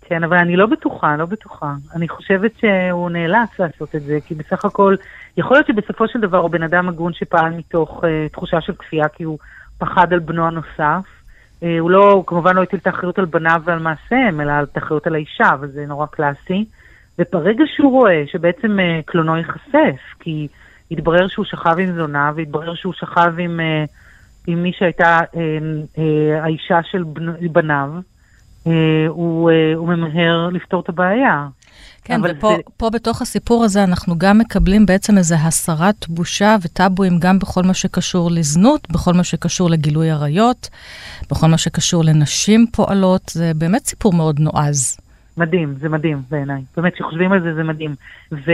כן, 0.00 0.24
אבל 0.24 0.36
אני 0.36 0.56
לא 0.56 0.66
בטוחה, 0.66 1.16
לא 1.16 1.26
בטוחה. 1.26 1.74
אני 1.94 2.08
חושבת 2.08 2.50
שהוא 2.60 3.10
נאלץ 3.10 3.48
לעשות 3.58 3.94
את 3.94 4.02
זה, 4.02 4.18
כי 4.26 4.34
בסך 4.34 4.64
הכל, 4.64 4.96
יכול 5.38 5.56
להיות 5.56 5.66
שבסופו 5.66 6.08
של 6.08 6.20
דבר 6.20 6.38
הוא 6.38 6.50
בן 6.50 6.62
אדם 6.62 6.88
הגון 6.88 7.12
שפעל 7.12 7.52
מתוך 7.52 8.04
uh, 8.04 8.32
תחושה 8.32 8.60
של 8.60 8.72
כפייה, 8.74 9.08
כי 9.08 9.24
הוא 9.24 9.38
פחד 9.78 10.12
על 10.12 10.18
בנו 10.18 10.46
הנוסף, 10.46 11.18
אה, 11.62 11.78
הוא 11.78 11.90
לא, 11.90 12.12
הוא 12.12 12.26
כמובן 12.26 12.56
לא 12.56 12.62
הטיל 12.62 12.78
את 12.78 12.86
האחריות 12.86 13.18
על 13.18 13.24
בניו 13.24 13.62
ועל 13.64 13.78
מעשיהם, 13.78 14.40
אלא 14.40 14.52
את 14.62 14.76
האחריות 14.76 15.06
על 15.06 15.14
האישה, 15.14 15.50
וזה 15.60 15.86
נורא 15.86 16.06
קלאסי. 16.06 16.64
וברגע 17.18 17.64
שהוא 17.76 17.90
רואה 17.90 18.24
שבעצם 18.26 18.80
אה, 18.80 19.00
קלונו 19.04 19.36
ייחשף, 19.36 20.00
כי 20.20 20.48
התברר 20.90 21.28
שהוא 21.28 21.44
שכב 21.44 21.78
עם 21.78 21.94
זונה, 21.96 22.32
והתברר 22.34 22.74
שהוא 22.74 22.92
שכב 22.92 23.32
עם, 23.38 23.60
אה, 23.60 23.84
עם 24.46 24.62
מי 24.62 24.72
שהייתה 24.72 25.20
האישה 26.42 26.82
של 26.82 27.04
בניו, 27.52 27.90
הוא, 29.08 29.50
הוא 29.76 29.88
ממהר 29.88 30.48
לפתור 30.52 30.80
את 30.80 30.88
הבעיה. 30.88 31.46
כן, 32.08 32.20
ופה 32.24 32.52
זה... 32.56 32.62
פה 32.76 32.90
בתוך 32.90 33.22
הסיפור 33.22 33.64
הזה 33.64 33.84
אנחנו 33.84 34.18
גם 34.18 34.38
מקבלים 34.38 34.86
בעצם 34.86 35.18
איזו 35.18 35.34
הסרת 35.34 36.08
בושה 36.08 36.56
וטאבואים 36.62 37.18
גם 37.18 37.38
בכל 37.38 37.62
מה 37.62 37.74
שקשור 37.74 38.30
לזנות, 38.30 38.90
בכל 38.90 39.12
מה 39.12 39.24
שקשור 39.24 39.70
לגילוי 39.70 40.10
עריות, 40.10 40.68
בכל 41.30 41.46
מה 41.46 41.58
שקשור 41.58 42.04
לנשים 42.04 42.66
פועלות. 42.72 43.22
זה 43.28 43.52
באמת 43.54 43.86
סיפור 43.86 44.12
מאוד 44.12 44.40
נועז. 44.40 44.96
מדהים, 45.36 45.74
זה 45.80 45.88
מדהים 45.88 46.22
בעיניי. 46.30 46.62
באמת, 46.76 46.94
כשחושבים 46.94 47.32
על 47.32 47.42
זה, 47.42 47.54
זה 47.54 47.62
מדהים. 47.62 47.94
ו... 48.32 48.52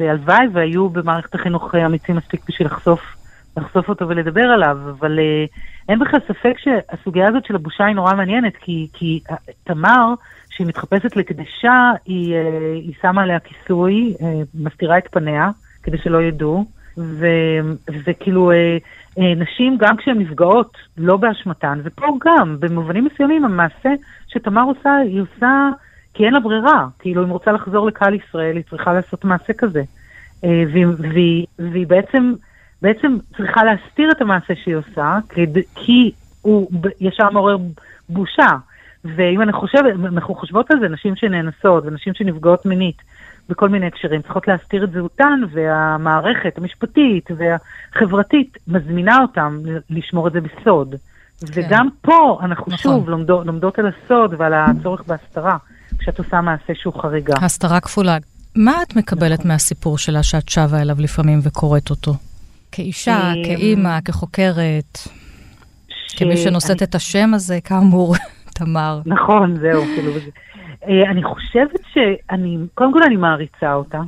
והלוואי 0.00 0.46
והיו 0.52 0.88
במערכת 0.88 1.34
החינוך 1.34 1.74
אמיצים 1.74 2.16
מספיק 2.16 2.40
בשביל 2.48 2.68
לחשוף, 2.68 3.00
לחשוף 3.56 3.88
אותו 3.88 4.08
ולדבר 4.08 4.44
עליו, 4.44 4.78
אבל 4.90 5.18
uh, 5.18 5.58
אין 5.88 5.98
בכלל 5.98 6.20
ספק 6.28 6.54
שהסוגיה 6.58 7.28
הזאת 7.28 7.44
של 7.44 7.54
הבושה 7.54 7.84
היא 7.84 7.94
נורא 7.94 8.14
מעניינת, 8.14 8.56
כי, 8.56 8.88
כי 8.92 9.20
תמר, 9.64 10.14
כשהיא 10.56 10.66
מתחפשת 10.66 11.16
לקדשה, 11.16 11.92
היא, 12.06 12.34
אה, 12.34 12.72
היא 12.74 12.92
שמה 13.02 13.22
עליה 13.22 13.38
כיסוי, 13.40 14.14
אה, 14.22 14.40
מסתירה 14.54 14.98
את 14.98 15.08
פניה, 15.10 15.50
כדי 15.82 15.98
שלא 15.98 16.22
ידעו, 16.22 16.64
ו, 16.98 17.26
וכאילו 18.04 18.52
אה, 18.52 18.78
נשים, 19.36 19.76
גם 19.78 19.96
כשהן 19.96 20.18
נפגעות, 20.18 20.76
לא 20.96 21.16
באשמתן, 21.16 21.80
ופה 21.84 22.06
גם, 22.24 22.56
במובנים 22.60 23.04
מסוימים, 23.04 23.44
המעשה 23.44 23.88
שתמר 24.28 24.62
עושה, 24.62 24.96
היא 24.96 25.20
עושה 25.20 25.68
כי 26.14 26.24
אין 26.24 26.34
לה 26.34 26.40
ברירה. 26.40 26.86
כאילו, 26.98 27.24
אם 27.24 27.30
רוצה 27.30 27.52
לחזור 27.52 27.86
לקהל 27.86 28.14
ישראל, 28.14 28.56
היא 28.56 28.64
צריכה 28.70 28.92
לעשות 28.92 29.24
מעשה 29.24 29.52
כזה. 29.52 29.82
והיא 31.58 31.86
בעצם, 31.86 32.32
בעצם 32.82 33.16
צריכה 33.36 33.64
להסתיר 33.64 34.10
את 34.10 34.20
המעשה 34.20 34.54
שהיא 34.54 34.76
עושה, 34.76 35.18
כי 35.74 36.12
הוא 36.42 36.70
ישר 37.00 37.30
מעורר 37.30 37.56
בושה. 38.08 38.48
ואם 39.16 39.42
אני 39.42 39.52
חושבת, 39.52 39.94
אנחנו 40.04 40.34
חושבות 40.34 40.70
על 40.70 40.80
זה, 40.80 40.88
נשים 40.88 41.16
שנאנסות 41.16 41.84
ונשים 41.86 42.14
שנפגעות 42.14 42.66
מינית 42.66 42.96
בכל 43.48 43.68
מיני 43.68 43.86
הקשרים, 43.86 44.22
צריכות 44.22 44.48
להסתיר 44.48 44.84
את 44.84 44.92
זהותן, 44.92 45.40
והמערכת 45.52 46.58
המשפטית 46.58 47.28
והחברתית 47.36 48.58
מזמינה 48.68 49.22
אותן 49.22 49.58
לשמור 49.90 50.28
את 50.28 50.32
זה 50.32 50.40
בסוד. 50.40 50.94
כן. 51.40 51.46
וגם 51.54 51.88
פה 52.00 52.38
אנחנו 52.42 52.72
נכון. 52.72 52.78
שוב 52.78 53.08
לומדות, 53.08 53.46
לומדות 53.46 53.78
על 53.78 53.86
הסוד 53.86 54.34
ועל 54.38 54.52
הצורך 54.54 55.02
בהסתרה, 55.06 55.56
כשאת 55.98 56.18
עושה 56.18 56.40
מעשה 56.40 56.74
שהוא 56.74 56.94
חריגה. 57.02 57.34
הסתרה 57.40 57.80
כפולה. 57.80 58.18
מה 58.56 58.82
את 58.82 58.96
מקבלת 58.96 59.38
נכון. 59.38 59.50
מהסיפור 59.50 59.98
שלה 59.98 60.22
שאת 60.22 60.48
שבה 60.48 60.82
אליו 60.82 60.96
לפעמים 60.98 61.40
וקוראת 61.42 61.90
אותו? 61.90 62.14
כאישה, 62.72 63.32
אמ, 63.32 63.44
כאימא, 63.44 64.00
כחוקרת, 64.00 64.98
ש... 65.88 66.14
כמי 66.16 66.36
שנושאת 66.36 66.70
אני... 66.70 66.88
את 66.88 66.94
השם 66.94 67.34
הזה, 67.34 67.58
כאמור. 67.64 68.16
תמר. 68.58 69.00
נכון, 69.06 69.56
זהו, 69.56 69.82
כאילו. 69.84 70.12
אה, 70.88 71.10
אני 71.10 71.24
חושבת 71.24 71.80
שאני, 71.92 72.58
קודם 72.74 72.92
כל 72.92 73.02
אני 73.02 73.16
מעריצה 73.16 73.74
אותה. 73.74 74.00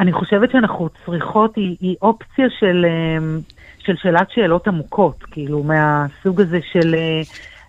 אני 0.00 0.12
חושבת 0.12 0.50
שאנחנו 0.50 0.88
צריכות, 1.06 1.56
היא, 1.56 1.76
היא 1.80 1.96
אופציה 2.02 2.46
של, 2.58 2.86
אה, 2.88 3.38
של 3.78 3.96
שאלת 3.96 4.30
שאלות 4.30 4.68
עמוקות, 4.68 5.24
כאילו, 5.30 5.62
מהסוג 5.62 6.40
הזה 6.40 6.58
של 6.72 6.94
אה, 6.94 7.20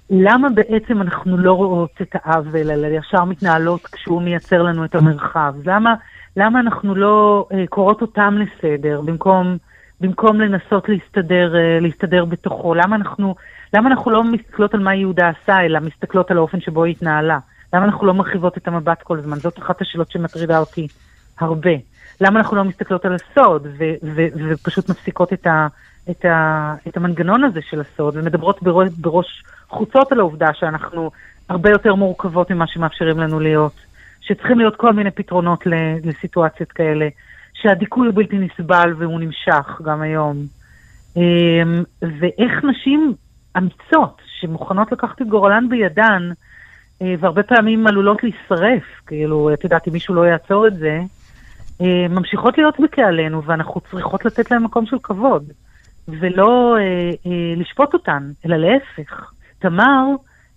למה 0.10 0.50
בעצם 0.50 1.02
אנחנו 1.02 1.38
לא 1.38 1.54
רואות 1.54 2.02
את 2.02 2.16
העוול, 2.16 2.72
אלא 2.72 2.88
ישר 2.88 3.24
מתנהלות 3.24 3.86
כשהוא 3.86 4.22
מייצר 4.22 4.64
לנו 4.64 4.86
את 4.86 4.96
המרחב? 4.96 5.54
למה, 5.66 5.94
למה 6.38 6.60
אנחנו 6.60 6.96
לא 6.96 7.48
קוראות 7.70 8.02
אותם 8.02 8.38
לסדר 8.38 9.02
במקום, 9.02 9.58
במקום 10.02 10.42
לנסות 10.42 10.90
להסתדר, 10.90 11.54
להסתדר 11.82 12.26
בתוכו? 12.26 12.74
למה 12.74 12.96
אנחנו 12.96 13.36
למה 13.74 13.90
אנחנו 13.90 14.12
לא 14.12 14.24
מסתכלות 14.24 14.74
על 14.74 14.80
מה 14.80 14.96
יהודה 14.96 15.30
עשה, 15.30 15.62
אלא 15.62 15.80
מסתכלות 15.80 16.32
על 16.32 16.38
האופן 16.38 16.62
שבו 16.62 16.84
היא 16.84 16.92
התנהלה? 16.92 17.40
למה 17.74 17.86
אנחנו 17.86 18.08
לא 18.08 18.14
מרחיבות 18.14 18.58
את 18.58 18.68
המבט 18.68 19.02
כל 19.02 19.20
הזמן? 19.20 19.38
זאת 19.38 19.60
אחת 19.60 19.82
השאלות 19.82 20.12
שמטרידה 20.12 20.60
אותי 20.60 20.88
הרבה. 21.40 21.72
למה 22.22 22.40
אנחנו 22.40 22.58
לא 22.58 22.64
מסתכלות 22.64 23.06
על 23.06 23.16
הסוד 23.16 23.68
ו- 23.78 23.94
ו- 24.16 24.28
ופשוט 24.50 24.90
מפסיקות 24.90 25.34
את, 25.34 25.48
ה- 25.48 25.68
את, 26.10 26.26
ה- 26.26 26.76
את 26.88 26.98
המנגנון 26.98 27.44
הזה 27.44 27.60
של 27.70 27.82
הסוד 27.82 28.18
ומדברות 28.18 28.64
בראש, 28.64 28.90
בראש 28.98 29.44
חוצות 29.70 30.12
על 30.12 30.20
העובדה 30.20 30.54
שאנחנו 30.54 31.12
הרבה 31.50 31.70
יותר 31.70 31.96
מורכבות 31.96 32.52
ממה 32.52 32.68
שמאפשרים 32.68 33.20
לנו 33.20 33.40
להיות, 33.40 33.74
שצריכים 34.22 34.60
להיות 34.60 34.76
כל 34.76 34.94
מיני 34.94 35.12
פתרונות 35.12 35.64
לסיטואציות 36.04 36.72
כאלה, 36.72 37.08
שהדיכוי 37.62 38.08
הוא 38.08 38.16
בלתי 38.16 38.38
נסבל 38.38 38.94
והוא 38.98 39.20
נמשך 39.20 39.82
גם 39.84 40.02
היום. 40.02 40.38
אמ, 41.18 41.84
ואיך 42.02 42.64
נשים 42.64 43.14
אמיצות, 43.58 44.22
שמוכנות 44.40 44.92
לקחת 44.92 45.22
את 45.22 45.28
גורלן 45.28 45.70
בידן, 45.70 46.30
אה, 47.02 47.16
והרבה 47.20 47.44
פעמים 47.44 47.88
עלולות 47.88 48.24
להישרף, 48.24 48.84
כאילו, 49.08 49.54
את 49.54 49.64
יודעת, 49.64 49.88
אם 49.88 49.94
מישהו 49.94 50.16
לא 50.16 50.22
יעצור 50.22 50.68
את 50.68 50.76
זה, 50.76 51.00
אה, 51.82 52.08
ממשיכות 52.10 52.58
להיות 52.58 52.80
בקהלנו, 52.80 53.44
ואנחנו 53.44 53.82
צריכות 53.82 54.26
לתת 54.26 54.52
להם 54.52 54.64
מקום 54.64 54.86
של 54.86 54.98
כבוד, 55.04 55.44
ולא 56.08 56.78
אה, 56.80 57.32
לשפוט 57.56 57.94
אותן, 57.94 58.32
אלא 58.46 58.58
להפך. 58.58 59.32
תמר 59.60 60.06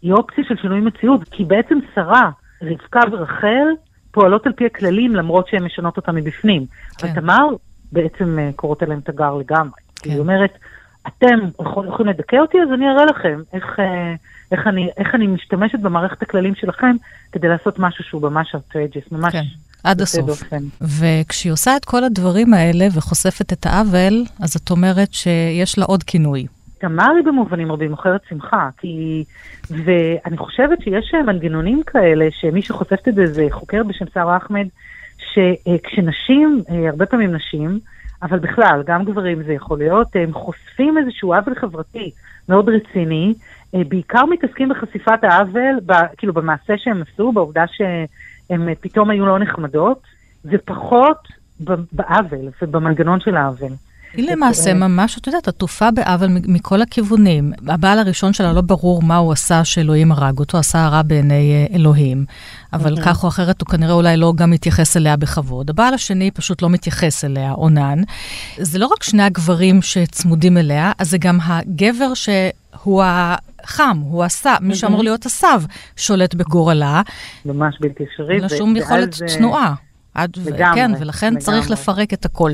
היא 0.02 0.12
אופציה 0.12 0.44
של 0.48 0.56
שינוי 0.56 0.80
מציאות, 0.80 1.28
כי 1.30 1.44
בעצם 1.44 1.78
שרה 1.94 2.30
רבקה 2.62 3.00
ורחל 3.12 3.66
פועלות 4.10 4.46
על 4.46 4.52
פי 4.52 4.66
הכללים 4.66 5.16
למרות 5.16 5.48
שהן 5.48 5.62
משנות 5.64 5.96
אותם 5.96 6.14
מבפנים. 6.14 6.66
כן. 6.98 7.06
אבל 7.08 7.20
תמר 7.20 7.46
בעצם 7.92 8.38
אה, 8.38 8.50
קוראת 8.56 8.82
עליהם 8.82 9.00
תגר 9.00 9.34
לגמרי. 9.34 9.70
כן. 9.96 10.10
היא 10.10 10.18
אומרת, 10.18 10.50
אתם 11.06 11.38
יכול- 11.60 11.88
יכולים 11.88 12.12
לדכא 12.12 12.36
אותי, 12.36 12.58
אז 12.62 12.68
אני 12.74 12.88
אראה 12.88 13.04
לכם 13.04 13.40
איך, 13.52 13.64
אה, 13.78 14.14
איך, 14.52 14.66
אני, 14.66 14.88
איך 14.96 15.14
אני 15.14 15.26
משתמשת 15.26 15.78
במערכת 15.78 16.22
הכללים 16.22 16.54
שלכם 16.54 16.96
כדי 17.32 17.48
לעשות 17.48 17.78
משהו 17.78 18.04
שהוא 18.04 18.22
ממש 18.22 18.54
outrageous, 18.54 19.08
ממש 19.12 19.32
כן, 19.32 19.42
עד 19.84 20.00
הסוף. 20.00 20.26
דופן. 20.26 20.62
וכשהיא 20.80 21.52
עושה 21.52 21.76
את 21.76 21.84
כל 21.84 22.04
הדברים 22.04 22.54
האלה 22.54 22.86
וחושפת 22.94 23.52
את 23.52 23.66
העוול, 23.66 24.24
אז 24.40 24.54
את 24.56 24.70
אומרת 24.70 25.12
שיש 25.12 25.78
לה 25.78 25.84
עוד 25.84 26.02
כינוי. 26.02 26.46
תמר 26.80 27.10
היא 27.16 27.24
במובנים 27.24 27.72
רבים 27.72 27.90
מוכרת 27.90 28.20
שמחה, 28.28 28.68
כי... 28.78 29.24
ואני 29.70 30.36
חושבת 30.36 30.82
שיש 30.82 31.14
אה, 31.14 31.22
מנגנונים 31.22 31.82
כאלה, 31.86 32.28
שמי 32.30 32.62
שחושפת 32.62 33.08
את 33.08 33.14
זה 33.14 33.26
זה 33.32 33.46
חוקר 33.50 33.82
בשם 33.82 34.04
שרה 34.14 34.36
אחמד, 34.36 34.66
שכשנשים, 35.18 36.62
אה, 36.70 36.88
הרבה 36.88 37.06
פעמים 37.06 37.34
נשים, 37.34 37.80
אבל 38.22 38.38
בכלל, 38.38 38.82
גם 38.86 39.04
גברים 39.04 39.42
זה 39.42 39.52
יכול 39.52 39.78
להיות, 39.78 40.08
הם 40.14 40.32
חושפים 40.32 40.98
איזשהו 40.98 41.34
עוול 41.34 41.54
חברתי 41.54 42.10
מאוד 42.48 42.68
רציני, 42.68 43.34
אה, 43.74 43.84
בעיקר 43.88 44.24
מתעסקים 44.26 44.68
בחשיפת 44.68 45.24
העוול, 45.24 45.80
ב, 45.86 45.92
כאילו 46.16 46.32
במעשה 46.32 46.74
שהם 46.78 47.02
עשו, 47.02 47.32
בעובדה 47.32 47.64
שהם 47.66 48.68
אה, 48.68 48.74
פתאום 48.80 49.10
היו 49.10 49.26
לא 49.26 49.38
נחמדות, 49.38 50.02
ופחות 50.44 51.28
בעוול 51.92 52.48
ובמנגנון 52.62 53.20
של 53.20 53.36
העוול. 53.36 53.72
היא 54.14 54.30
למעשה 54.30 54.74
ממש, 54.74 55.18
את 55.18 55.26
יודעת, 55.26 55.48
עטופה 55.48 55.90
בעוול 55.90 56.28
מכל 56.30 56.82
הכיוונים. 56.82 57.52
הבעל 57.68 57.98
הראשון 57.98 58.32
שלה 58.32 58.52
לא 58.52 58.60
ברור 58.60 59.02
מה 59.02 59.16
הוא 59.16 59.32
עשה 59.32 59.64
שאלוהים 59.64 60.12
הרג 60.12 60.38
אותו, 60.38 60.58
עשה 60.58 60.84
הרע 60.84 61.02
בעיני 61.02 61.52
אה, 61.52 61.76
אלוהים, 61.76 62.24
אבל 62.72 63.02
כך 63.02 63.24
או 63.24 63.28
אחרת 63.28 63.60
הוא 63.60 63.68
כנראה 63.68 63.92
אולי 63.92 64.16
לא 64.16 64.32
גם 64.36 64.50
מתייחס 64.50 64.96
אליה 64.96 65.16
בכבוד. 65.16 65.70
הבעל 65.70 65.94
השני 65.94 66.30
פשוט 66.30 66.62
לא 66.62 66.70
מתייחס 66.70 67.24
אליה, 67.24 67.52
אונן. 67.52 68.02
זה 68.58 68.78
לא 68.78 68.86
רק 68.86 69.02
שני 69.02 69.22
הגברים 69.22 69.82
שצמודים 69.82 70.58
אליה, 70.58 70.92
אז 70.98 71.10
זה 71.10 71.18
גם 71.18 71.38
הגבר 71.42 72.14
שהוא 72.14 73.02
החם, 73.04 73.98
הוא 74.02 74.24
הסב, 74.24 74.56
מי 74.60 74.74
שאמור 74.74 75.02
להיות 75.02 75.26
הסב, 75.26 75.62
שולט 75.96 76.34
בגורלה. 76.34 77.02
ממש 77.44 77.74
בלתי 77.80 78.04
אפשרי. 78.04 78.34
אין 78.34 78.40
לה 78.40 78.46
ו- 78.46 78.56
שום 78.56 78.76
יכולת 78.76 79.08
ואז, 79.08 79.22
אה, 79.22 79.28
צנועה. 79.28 79.74
עד, 80.14 80.30
ו- 80.38 80.50
לגמרי, 80.50 80.74
כן, 80.80 80.92
ולכן 81.00 81.38
צריך 81.38 81.66
לגמרי. 81.66 81.72
לפרק 81.72 82.12
את 82.12 82.24
הכל. 82.24 82.52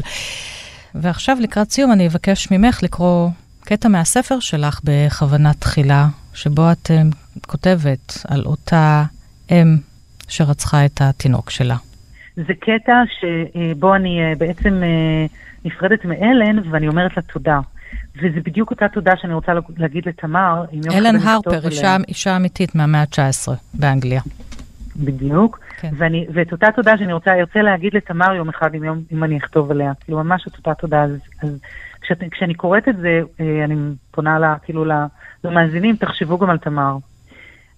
ועכשיו, 1.01 1.37
לקראת 1.41 1.71
סיום, 1.71 1.93
אני 1.93 2.07
אבקש 2.07 2.51
ממך 2.51 2.83
לקרוא 2.83 3.31
קטע 3.65 3.89
מהספר 3.89 4.41
שלך 4.41 4.81
בכוונה 4.85 5.55
תחילה, 5.55 6.07
שבו 6.35 6.73
את 6.73 6.91
אה, 6.91 7.03
כותבת 7.47 8.25
על 8.29 8.43
אותה 8.47 9.05
אם 9.51 9.77
שרצחה 10.29 10.85
את 10.85 11.01
התינוק 11.01 11.51
שלה. 11.51 11.77
זה 12.37 12.55
קטע 12.61 13.03
שבו 13.21 13.95
אני 13.95 14.21
אה, 14.21 14.33
בעצם 14.39 14.83
אה, 14.83 15.27
נפרדת 15.65 16.05
מאלן 16.05 16.71
ואני 16.71 16.89
אומרת 16.89 17.17
לה 17.17 17.23
תודה. 17.23 17.61
וזה 18.17 18.41
בדיוק 18.45 18.71
אותה 18.71 18.89
תודה 18.89 19.13
שאני 19.17 19.35
רוצה 19.35 19.53
להגיד 19.77 20.09
לתמר. 20.09 20.65
אלן 20.93 21.17
הרפר. 21.17 21.69
אישה, 21.69 21.97
אישה 22.09 22.37
אמיתית 22.37 22.75
מהמאה 22.75 23.01
ה-19 23.01 23.53
באנגליה. 23.75 24.21
בדיוק. 24.97 25.59
כן. 25.77 25.91
ואני, 25.97 26.27
ואת 26.33 26.53
אותה 26.53 26.67
תודה 26.77 26.99
שאני 26.99 27.13
רוצה, 27.13 27.35
ארצה 27.35 27.63
להגיד 27.63 27.95
לתמר 27.95 28.35
יום 28.35 28.49
אחד, 28.49 28.75
אם, 28.75 28.85
יום, 28.85 29.03
אם 29.13 29.25
אני 29.25 29.39
אכתוב 29.39 29.71
עליה. 29.71 29.93
כאילו, 30.01 30.25
ממש 30.25 30.47
את 30.47 30.57
אותה 30.57 30.75
תודה. 30.75 31.03
אז, 31.03 31.19
אז 31.43 31.61
כשאת, 32.01 32.19
כשאני 32.31 32.55
קוראת 32.55 32.89
את 32.89 32.97
זה, 32.97 33.21
אה, 33.41 33.65
אני 33.65 33.75
פונה 34.11 34.39
לה, 34.39 34.57
כאילו, 34.63 34.85
למאזינים, 35.45 35.97
תחשבו 35.97 36.39
גם 36.39 36.51
על 36.51 36.59
תמר. 36.59 36.97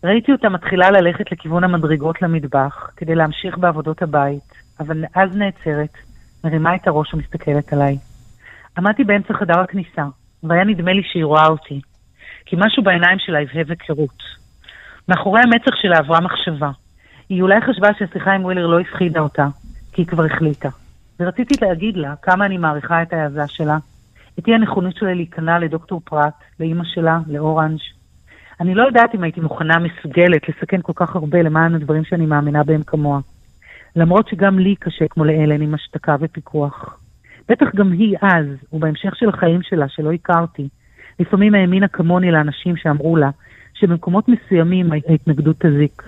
ראיתי 0.04 0.32
אותה 0.32 0.48
מתחילה 0.48 0.90
ללכת 0.90 1.32
לכיוון 1.32 1.64
המדרגות 1.64 2.22
למטבח, 2.22 2.90
כדי 2.96 3.14
להמשיך 3.14 3.58
בעבודות 3.58 4.02
הבית, 4.02 4.52
אבל 4.80 5.04
אז 5.14 5.36
נעצרת, 5.36 5.92
מרימה 6.44 6.74
את 6.74 6.88
הראש 6.88 7.14
ומסתכלת 7.14 7.72
עליי. 7.72 7.98
עמדתי 8.78 9.04
באמצע 9.04 9.34
חדר 9.34 9.60
הכניסה, 9.60 10.04
והיה 10.42 10.64
נדמה 10.64 10.92
לי 10.92 11.02
שהיא 11.02 11.24
רואה 11.24 11.46
אותי, 11.46 11.80
כי 12.46 12.56
משהו 12.58 12.82
בעיניים 12.82 13.18
שלה 13.18 13.38
הבהב 13.40 13.70
היכרות. 13.70 14.22
מאחורי 15.08 15.40
המצח 15.40 15.76
שלה 15.82 15.98
עברה 15.98 16.20
מחשבה. 16.20 16.70
היא 17.28 17.42
אולי 17.42 17.60
חשבה 17.60 17.88
שהשיחה 17.98 18.32
עם 18.32 18.44
ווילר 18.44 18.66
לא 18.66 18.80
הפחידה 18.80 19.20
אותה, 19.20 19.48
כי 19.92 20.02
היא 20.02 20.06
כבר 20.06 20.24
החליטה. 20.24 20.68
ורציתי 21.20 21.54
להגיד 21.66 21.96
לה 21.96 22.14
כמה 22.22 22.46
אני 22.46 22.58
מעריכה 22.58 23.02
את 23.02 23.12
ההעזה 23.12 23.48
שלה, 23.48 23.78
את 24.38 24.48
אי 24.48 24.54
הנכונות 24.54 24.96
שלה 24.96 25.14
להיכנע 25.14 25.58
לדוקטור 25.58 26.00
פרט, 26.04 26.34
לאימא 26.60 26.84
שלה, 26.84 27.18
לאורנג'. 27.26 27.80
אני 28.60 28.74
לא 28.74 28.82
יודעת 28.82 29.14
אם 29.14 29.22
הייתי 29.22 29.40
מוכנה, 29.40 29.78
מסוגלת, 29.78 30.48
לסכן 30.48 30.80
כל 30.82 30.92
כך 30.96 31.16
הרבה 31.16 31.42
למען 31.42 31.74
הדברים 31.74 32.04
שאני 32.04 32.26
מאמינה 32.26 32.64
בהם 32.64 32.82
כמוה. 32.82 33.20
למרות 33.96 34.28
שגם 34.28 34.58
לי 34.58 34.74
קשה 34.76 35.08
כמו 35.10 35.24
לאלן 35.24 35.62
עם 35.62 35.74
השתקה 35.74 36.16
ופיקוח. 36.20 36.98
בטח 37.48 37.66
גם 37.74 37.92
היא 37.92 38.16
אז, 38.22 38.46
ובהמשך 38.72 39.16
של 39.16 39.28
החיים 39.28 39.62
שלה, 39.62 39.88
שלא 39.88 40.12
הכרתי, 40.12 40.68
לפעמים 41.20 41.54
האמינה 41.54 41.88
כמוני 41.88 42.30
לאנשים 42.30 42.76
שאמרו 42.76 43.16
לה 43.16 43.30
שבמקומות 43.74 44.28
מסוימים 44.28 44.92
ההתנגדות 44.92 45.56
תזיק. 45.58 46.02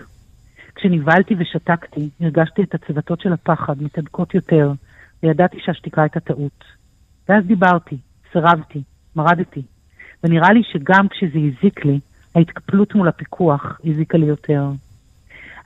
כשנבהלתי 0.75 1.35
ושתקתי, 1.39 2.09
הרגשתי 2.21 2.63
את 2.63 2.75
הצוותות 2.75 3.21
של 3.21 3.33
הפחד 3.33 3.83
מתהדקות 3.83 4.35
יותר, 4.35 4.73
וידעתי 5.23 5.57
שהשתיקה 5.65 6.03
הייתה 6.03 6.21
טעות. 6.21 6.65
ואז 7.29 7.45
דיברתי, 7.45 7.97
סירבתי, 8.33 8.83
מרדתי, 9.17 9.63
ונראה 10.25 10.53
לי 10.53 10.63
שגם 10.73 11.09
כשזה 11.09 11.39
הזיק 11.39 11.85
לי, 11.85 12.01
ההתקפלות 12.35 12.95
מול 12.95 13.09
הפיקוח 13.09 13.81
הזיקה 13.85 14.19
לי 14.19 14.27
יותר. 14.27 14.65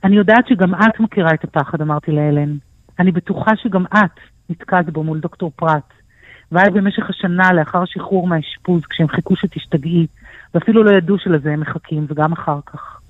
אני 0.03 0.15
יודעת 0.15 0.47
שגם 0.47 0.75
את 0.75 0.99
מכירה 0.99 1.33
את 1.33 1.43
הפחד, 1.43 1.81
אמרתי 1.81 2.11
לאלן. 2.11 2.57
אני 2.99 3.11
בטוחה 3.11 3.51
שגם 3.55 3.85
את 3.85 4.19
נתקעת 4.49 4.89
בו 4.89 5.03
מול 5.03 5.19
דוקטור 5.19 5.51
פרט. 5.55 5.93
והיה 6.51 6.69
במשך 6.69 7.09
השנה 7.09 7.53
לאחר 7.53 7.81
השחרור 7.81 8.27
מהאשפוז, 8.27 8.81
כשהם 8.89 9.07
חיכו 9.07 9.35
שתשתגעי, 9.35 10.07
ואפילו 10.53 10.83
לא 10.83 10.91
ידעו 10.97 11.17
שלזה 11.19 11.53
הם 11.53 11.59
מחכים, 11.59 12.05
וגם 12.09 12.33
אחר 12.33 12.59
כך. 12.65 13.01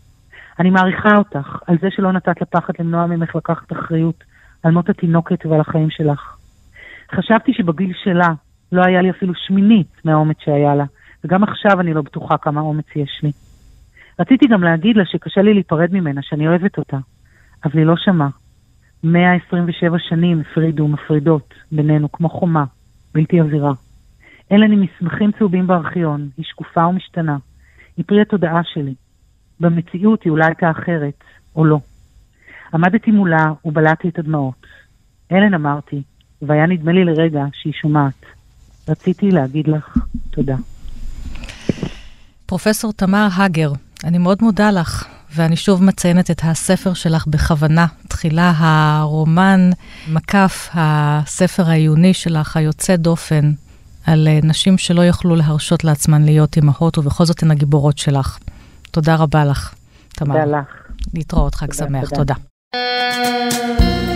אני 0.60 0.70
מעריכה 0.70 1.18
אותך 1.18 1.58
על 1.68 1.78
זה 1.82 1.88
שלא 1.92 2.12
נתת 2.12 2.42
לפחד 2.42 2.74
למנוע 2.80 3.06
ממך 3.06 3.36
לקחת 3.36 3.72
אחריות 3.72 4.24
על 4.64 4.72
מות 4.72 4.90
התינוקת 4.90 5.46
ועל 5.46 5.62
החיים 5.62 5.90
שלך. 5.90 6.38
חשבתי 7.12 7.54
שבגיל 7.54 7.94
שלה 8.04 8.34
לא 8.72 8.82
היה 8.86 9.02
לי 9.02 9.10
אפילו 9.10 9.34
שמינית 9.36 9.88
מהאומץ 10.06 10.38
שהיה 10.40 10.76
לה, 10.76 10.86
וגם 11.24 11.44
עכשיו 11.44 11.82
אני 11.82 11.94
לא 11.94 12.02
בטוחה 12.02 12.38
כמה 12.38 12.62
אומץ 12.62 12.86
יש 12.96 13.20
לי. 13.24 13.32
רציתי 14.20 14.48
גם 14.48 14.64
להגיד 14.64 14.98
לה 14.98 15.06
שקשה 15.06 15.42
לי 15.42 15.54
להיפרד 15.54 15.94
ממנה, 15.94 16.22
שאני 16.24 16.48
אוהבת 16.48 16.78
אותה, 16.78 16.98
אבל 17.66 17.78
היא 17.78 17.86
לא 17.86 17.96
שמעה. 17.98 18.30
127 19.04 19.98
שנים 20.00 20.42
הפרידו 20.42 20.84
ומפרידות 20.84 21.54
בינינו 21.72 22.12
כמו 22.12 22.30
חומה, 22.30 22.66
בלתי 23.14 23.40
עבירה. 23.40 23.72
אלן 24.52 24.72
עם 24.72 24.82
מסמכים 24.82 25.32
צהובים 25.32 25.68
בארכיון, 25.68 26.30
היא 26.38 26.46
שקופה 26.46 26.88
ומשתנה. 26.88 27.38
היא 27.98 28.06
פרי 28.08 28.22
התודעה 28.22 28.62
שלי. 28.64 28.94
במציאות 29.60 30.24
היא 30.24 30.32
אולי 30.32 30.46
הייתה 30.46 30.72
אחרת, 30.72 31.24
או 31.56 31.66
לא. 31.66 31.80
עמדתי 32.74 33.12
מולה 33.12 33.46
ובלעתי 33.66 34.10
את 34.10 34.20
הדמעות. 34.20 34.66
אלן 35.32 35.54
אמרתי, 35.54 36.02
והיה 36.42 36.66
נדמה 36.66 36.92
לי 36.92 37.06
לרגע 37.06 37.44
שהיא 37.54 37.74
שומעת. 37.74 38.26
רציתי 38.90 39.32
להגיד 39.32 39.68
לך 39.68 39.98
תודה. 40.30 40.56
פרופסור 42.46 42.94
תמר 42.94 43.28
הגר, 43.38 43.72
אני 44.04 44.18
מאוד 44.18 44.38
מודה 44.42 44.72
לך, 44.72 45.08
ואני 45.36 45.56
שוב 45.56 45.84
מציינת 45.84 46.32
את 46.32 46.42
הספר 46.44 46.94
שלך 46.94 47.28
בכוונה. 47.28 47.86
תחילה 48.08 48.54
הרומן 48.56 49.70
מקף, 50.12 50.70
הספר 50.74 51.70
העיוני 51.70 52.14
שלך, 52.14 52.58
היוצא 52.58 52.96
דופן, 52.96 53.52
על 54.06 54.28
נשים 54.44 54.78
שלא 54.78 55.06
יכלו 55.06 55.36
להרשות 55.36 55.84
לעצמן 55.84 56.24
להיות 56.24 56.58
אימהות, 56.58 56.98
ובכל 56.98 57.26
זאת 57.26 57.44
הן 57.44 57.52
הגיבורות 57.52 57.98
שלך. 57.98 58.40
תודה 58.96 59.16
רבה 59.16 59.46
לך, 59.46 59.74
תמר. 60.10 60.46
תודה 60.46 60.60
לך. 60.60 60.66
להתראות, 61.14 61.56
חג 61.56 61.72
תודה, 61.72 61.88
שמח, 61.88 62.10
תודה. 62.10 62.34
תודה. 62.72 64.15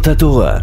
וזאת 0.00 0.16
התורה. 0.16 0.58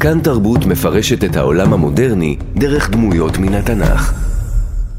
כאן 0.00 0.20
תרבות 0.20 0.66
מפרשת 0.66 1.24
את 1.24 1.36
העולם 1.36 1.72
המודרני 1.72 2.36
דרך 2.54 2.90
דמויות 2.90 3.38
מן 3.38 3.54
התנ"ך. 3.54 4.12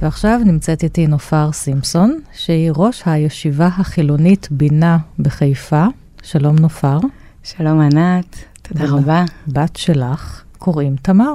ועכשיו 0.02 0.40
נמצאת 0.46 0.84
איתי 0.84 1.08
נופר 1.08 1.52
סימפסון, 1.52 2.20
שהיא 2.34 2.72
ראש 2.76 3.04
הישיבה 3.06 3.70
החילונית 3.78 4.48
בינה 4.52 4.98
בחיפה. 5.20 5.86
שלום 6.24 6.56
נופר. 6.56 6.98
שלום 7.44 7.80
ענת, 7.80 8.36
תודה 8.62 8.88
תודה. 8.88 8.98
רבה. 8.98 9.26
בת 9.48 9.76
שלך, 9.76 10.44
קוראים 10.58 10.96
תמר. 11.02 11.34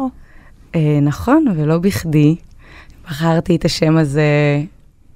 אה, 0.75 0.99
נכון, 1.03 1.45
ולא 1.57 1.79
בכדי. 1.79 2.37
בחרתי 3.09 3.57
את 3.57 3.65
השם 3.65 3.97
הזה 3.97 4.63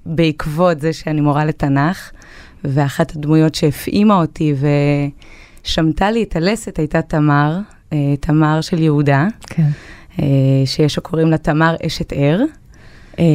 בעקבות 0.05 0.81
זה 0.81 0.93
שאני 0.93 1.21
מורה 1.21 1.45
לתנ"ך, 1.45 2.11
ואחת 2.63 3.15
הדמויות 3.15 3.55
שהפעימה 3.55 4.15
אותי 4.15 4.53
ושמטה 5.65 6.11
לי 6.11 6.23
את 6.23 6.35
הלסת 6.35 6.79
הייתה 6.79 7.01
תמר, 7.01 7.59
אה, 7.93 8.15
תמר 8.19 8.61
של 8.61 8.79
יהודה, 8.79 9.27
כן. 9.41 9.67
אה, 10.19 10.25
שיש 10.65 10.93
שקוראים 10.93 11.27
לה 11.31 11.37
תמר 11.37 11.75
אשת 11.85 12.13
ער. 12.13 12.43
אה, 13.19 13.25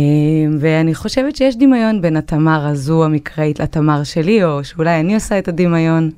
ואני 0.60 0.94
חושבת 0.94 1.36
שיש 1.36 1.56
דמיון 1.56 2.02
בין 2.02 2.16
התמר 2.16 2.66
הזו 2.66 3.04
המקראית 3.04 3.60
לתמר 3.60 4.04
שלי, 4.04 4.44
או 4.44 4.64
שאולי 4.64 5.00
אני 5.00 5.14
עושה 5.14 5.38
את 5.38 5.48
הדמיון. 5.48 6.10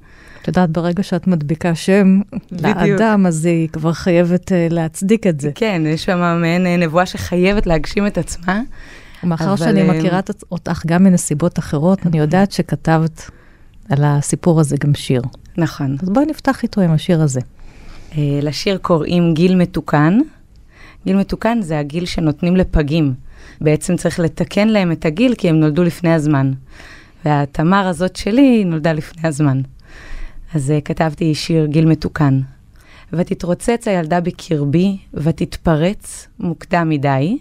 את 0.43 0.49
יודעת, 0.49 0.71
ברגע 0.71 1.03
שאת 1.03 1.27
מדביקה 1.27 1.75
שם 1.75 2.21
בדיוק. 2.53 2.77
לאדם, 2.77 3.27
אז 3.27 3.45
היא 3.45 3.69
כבר 3.69 3.93
חייבת 3.93 4.53
uh, 4.53 4.55
להצדיק 4.71 5.27
את 5.27 5.41
זה. 5.41 5.51
כן, 5.55 5.83
יש 5.87 6.05
שם 6.05 6.39
מעין 6.41 6.67
אה, 6.67 6.77
נבואה 6.77 7.07
שחייבת 7.07 7.67
להגשים 7.67 8.07
את 8.07 8.19
עצמה. 8.19 8.61
מאחר 9.25 9.49
אבל, 9.49 9.57
שאני 9.57 9.83
מכירה 9.83 10.21
אותך 10.53 10.83
גם 10.87 11.05
מנסיבות 11.05 11.59
אחרות, 11.59 12.07
אני 12.07 12.19
יודעת 12.19 12.53
שכתבת 12.53 13.31
על 13.89 14.05
הסיפור 14.05 14.61
הזה 14.61 14.77
גם 14.81 14.95
שיר. 14.95 15.23
נכון. 15.57 15.97
אז 16.03 16.09
בואי 16.09 16.27
נפתח 16.27 16.63
איתו 16.63 16.81
עם 16.81 16.91
השיר 16.91 17.23
הזה. 17.23 17.41
אה, 18.19 18.39
לשיר 18.43 18.79
קוראים 18.79 19.35
גיל 19.35 19.57
מתוקן. 19.57 20.19
גיל 21.07 21.17
מתוקן 21.17 21.59
זה 21.63 21.79
הגיל 21.79 22.07
שנותנים 22.07 22.57
לפגים. 22.57 23.15
בעצם 23.61 23.97
צריך 23.97 24.21
לתקן 24.21 24.69
להם 24.69 24.93
את 24.93 25.05
הגיל 25.05 25.35
כי 25.35 25.49
הם 25.49 25.61
נולדו 25.61 25.85
לפני 25.85 26.15
הזמן. 26.15 26.53
והתמר 27.25 27.87
הזאת 27.87 28.17
שלי 28.17 28.65
נולדה 28.65 28.93
לפני 28.93 29.29
הזמן. 29.29 29.61
אז 30.55 30.73
uh, 30.77 30.81
כתבתי 30.85 31.35
שיר 31.35 31.67
גיל 31.67 31.87
מתוקן. 31.87 32.41
ותתרוצץ 33.13 33.89
הילדה 33.89 34.21
בקרבי, 34.21 34.97
ותתפרץ 35.15 36.29
מוקדם 36.39 36.89
מדי, 36.89 37.39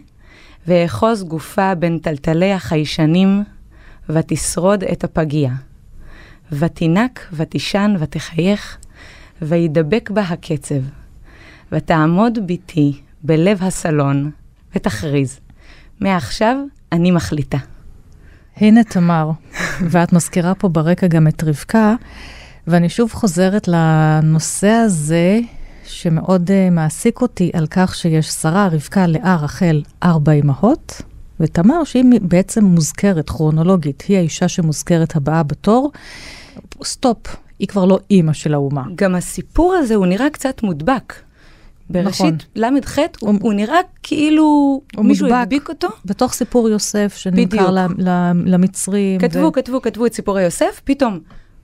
ואחוז 0.67 1.23
גופה 1.23 1.75
בין 1.75 1.97
טלטלי 1.97 2.51
החיישנים, 2.51 3.43
ותשרוד 4.09 4.83
את 4.83 5.03
הפגיע. 5.03 5.49
ותינק, 6.51 7.27
ותישן, 7.33 7.95
ותחייך, 7.99 8.77
וידבק 9.41 10.09
בה 10.09 10.21
הקצב. 10.21 10.81
ותעמוד 11.71 12.39
בתי 12.47 13.01
בלב 13.23 13.63
הסלון, 13.63 14.31
ותכריז, 14.75 15.39
מעכשיו 15.99 16.57
אני 16.91 17.11
מחליטה. 17.11 17.57
הנה 18.57 18.83
תמר, 18.83 19.31
ואת 19.89 20.13
מזכירה 20.13 20.55
פה 20.55 20.67
ברקע 20.67 21.07
גם 21.07 21.27
את 21.27 21.43
רבקה, 21.43 21.95
ואני 22.67 22.89
שוב 22.89 23.11
חוזרת 23.11 23.67
לנושא 23.67 24.67
הזה 24.67 25.39
שמאוד 25.83 26.49
uh, 26.49 26.71
מעסיק 26.71 27.21
אותי 27.21 27.51
על 27.53 27.67
כך 27.69 27.95
שיש 27.95 28.27
שרה, 28.27 28.67
רבקה, 28.67 29.07
לאה, 29.07 29.35
רחל, 29.35 29.81
ארבע 30.03 30.31
אמהות, 30.31 31.01
ותמר, 31.39 31.83
שהיא 31.83 32.03
בעצם 32.21 32.63
מוזכרת 32.65 33.29
כרונולוגית, 33.29 34.03
היא 34.07 34.17
האישה 34.17 34.47
שמוזכרת 34.47 35.15
הבאה 35.15 35.43
בתור, 35.43 35.91
סטופ, 36.83 37.35
היא 37.59 37.67
כבר 37.67 37.85
לא 37.85 37.99
אימא 38.11 38.33
של 38.33 38.53
האומה. 38.53 38.83
גם 38.95 39.15
הסיפור 39.15 39.73
הזה, 39.73 39.95
הוא 39.95 40.05
נראה 40.05 40.29
קצת 40.29 40.63
מודבק. 40.63 41.13
בראשית 41.89 42.25
נכון. 42.25 42.37
ל"ח, 42.55 42.97
הוא, 43.19 43.33
הוא 43.41 43.53
נראה 43.53 43.77
כאילו 44.03 44.81
הוא 44.95 45.05
מישהו. 45.05 45.33
הדביק 45.33 45.69
אותו. 45.69 45.87
בתוך 46.05 46.33
סיפור 46.33 46.69
יוסף 46.69 47.13
שנמכר. 47.17 47.71
ל- 47.71 47.87
ל- 47.97 48.31
למצרים. 48.45 49.19
כתבו, 49.19 49.51
כתבו, 49.51 49.81
כתבו 49.81 50.05
את 50.05 50.13
סיפורי 50.13 50.43
יוסף, 50.43 50.81
פתאום 50.83 51.19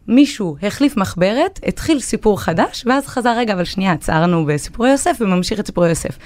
מישהו 0.08 0.56
החליף 0.64 0.98
מחברת, 0.98 1.60
התחיל 1.68 2.00
סיפור 2.00 2.42
חדש, 2.42 2.84
ואז 2.88 3.08
חזר, 3.08 3.38
רגע, 3.38 3.54
אבל 3.54 3.64
שנייה, 3.64 3.92
עצרנו 3.92 4.46
בסיפורי 4.46 4.92
יוסף 4.92 5.18
וממשיך 5.20 5.60
את 5.60 5.66
סיפורי 5.66 5.90
יוסף. 5.90 6.18